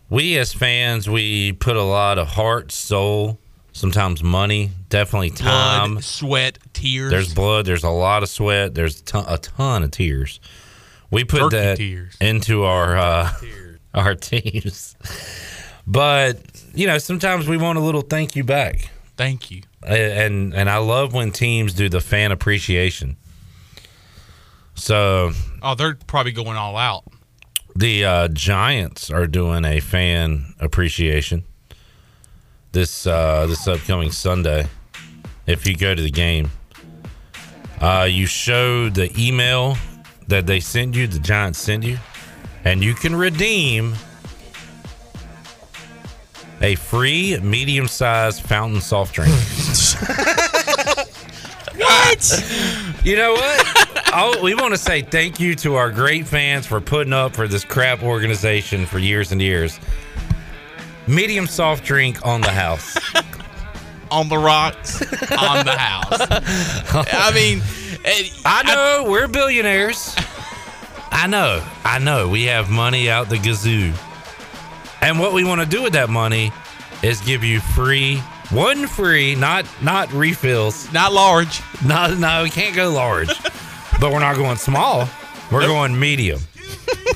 [0.10, 3.40] We as fans, we put a lot of heart, soul,
[3.72, 7.12] sometimes money, definitely time, Blood, sweat, tears.
[7.12, 7.66] There's blood.
[7.66, 8.74] There's a lot of sweat.
[8.76, 10.40] There's a ton, a ton of tears.
[11.12, 12.18] We put Turkey that tears.
[12.22, 13.32] into our uh,
[13.94, 14.96] our teams,
[15.88, 16.38] but
[16.74, 18.92] you know sometimes we want a little thank you back.
[19.18, 19.64] Thank you.
[19.84, 23.18] And and I love when teams do the fan appreciation.
[24.76, 25.32] So
[25.62, 27.04] Oh, they're probably going all out.
[27.80, 31.46] The uh, Giants are doing a fan appreciation
[32.74, 34.68] this uh, this upcoming Sunday.
[35.48, 36.52] If you go to the game,
[37.80, 39.78] uh, you show the email
[40.28, 41.98] that they send you, the Giants send you,
[42.66, 43.96] and you can redeem
[46.62, 49.34] a free medium-sized fountain soft drink.
[51.80, 52.44] what?
[53.02, 54.12] You know what?
[54.14, 57.48] oh, we want to say thank you to our great fans for putting up for
[57.48, 59.80] this crap organization for years and years.
[61.08, 62.98] Medium soft drink on the house.
[64.12, 65.02] on the rocks,
[65.32, 66.20] on the house.
[67.14, 67.62] I mean,
[68.46, 70.16] I know we're billionaires.
[71.12, 72.28] I know, I know.
[72.30, 73.94] We have money out the gazoo,
[75.02, 76.52] and what we want to do with that money
[77.02, 78.22] is give you free,
[78.52, 81.62] one free, not not refills, not large.
[81.86, 83.30] No, no, we can't go large,
[84.00, 85.08] but we're not going small.
[85.52, 86.40] We're going medium.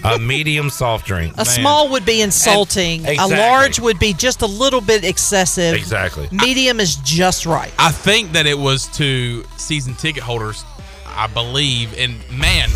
[0.03, 1.33] A medium soft drink.
[1.37, 3.05] A small would be insulting.
[3.05, 3.35] Exactly.
[3.35, 5.75] A large would be just a little bit excessive.
[5.75, 6.27] Exactly.
[6.31, 7.71] Medium is just right.
[7.79, 10.65] I think that it was to season ticket holders,
[11.05, 11.97] I believe.
[11.97, 12.69] And man,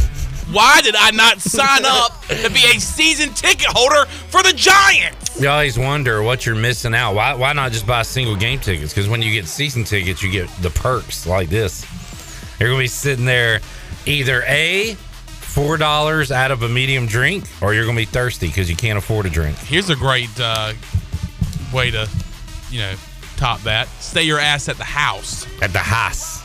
[0.52, 5.27] why did I not sign up to be a season ticket holder for the Giants?
[5.40, 7.14] You always wonder what you're missing out.
[7.14, 8.92] Why, why not just buy single game tickets?
[8.92, 11.86] Because when you get season tickets, you get the perks like this.
[12.60, 13.62] You're going to be sitting there
[14.08, 18.68] either A, $4 out of a medium drink, or you're going to be thirsty because
[18.68, 19.56] you can't afford a drink.
[19.60, 20.74] Here's a great uh,
[21.72, 22.10] way to,
[22.72, 22.96] you know,
[23.36, 23.88] top that.
[24.00, 25.46] Stay your ass at the house.
[25.62, 26.42] At the house.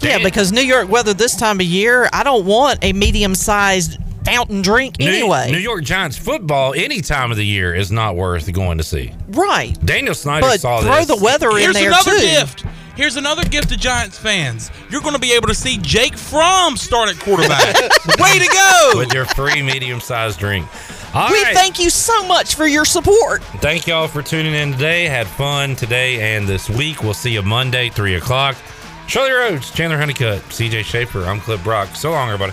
[0.00, 3.98] Yeah, because New York weather this time of year, I don't want a medium sized
[4.26, 5.50] fountain drink New- anyway.
[5.50, 9.12] New York Giants football any time of the year is not worth going to see.
[9.28, 9.76] right.
[9.84, 11.06] Daniel Snyder But saw throw this.
[11.06, 12.20] the weather in Here's there another too.
[12.20, 12.64] gift.
[12.96, 14.70] Here's another gift to Giants fans.
[14.90, 17.74] You're going to be able to see Jake Fromm start at quarterback.
[18.18, 18.92] Way to go!
[18.98, 20.66] with your free medium sized drink.
[21.14, 21.54] All we right.
[21.54, 23.42] thank you so much for your support.
[23.60, 25.04] Thank y'all for tuning in today.
[25.04, 27.02] Had fun today and this week.
[27.02, 28.56] We'll see you Monday, 3 o'clock.
[29.06, 31.22] Shirley Rhodes, Chandler Honeycutt, CJ Schaefer.
[31.26, 31.94] I'm Clip Brock.
[31.94, 32.52] So long, everybody.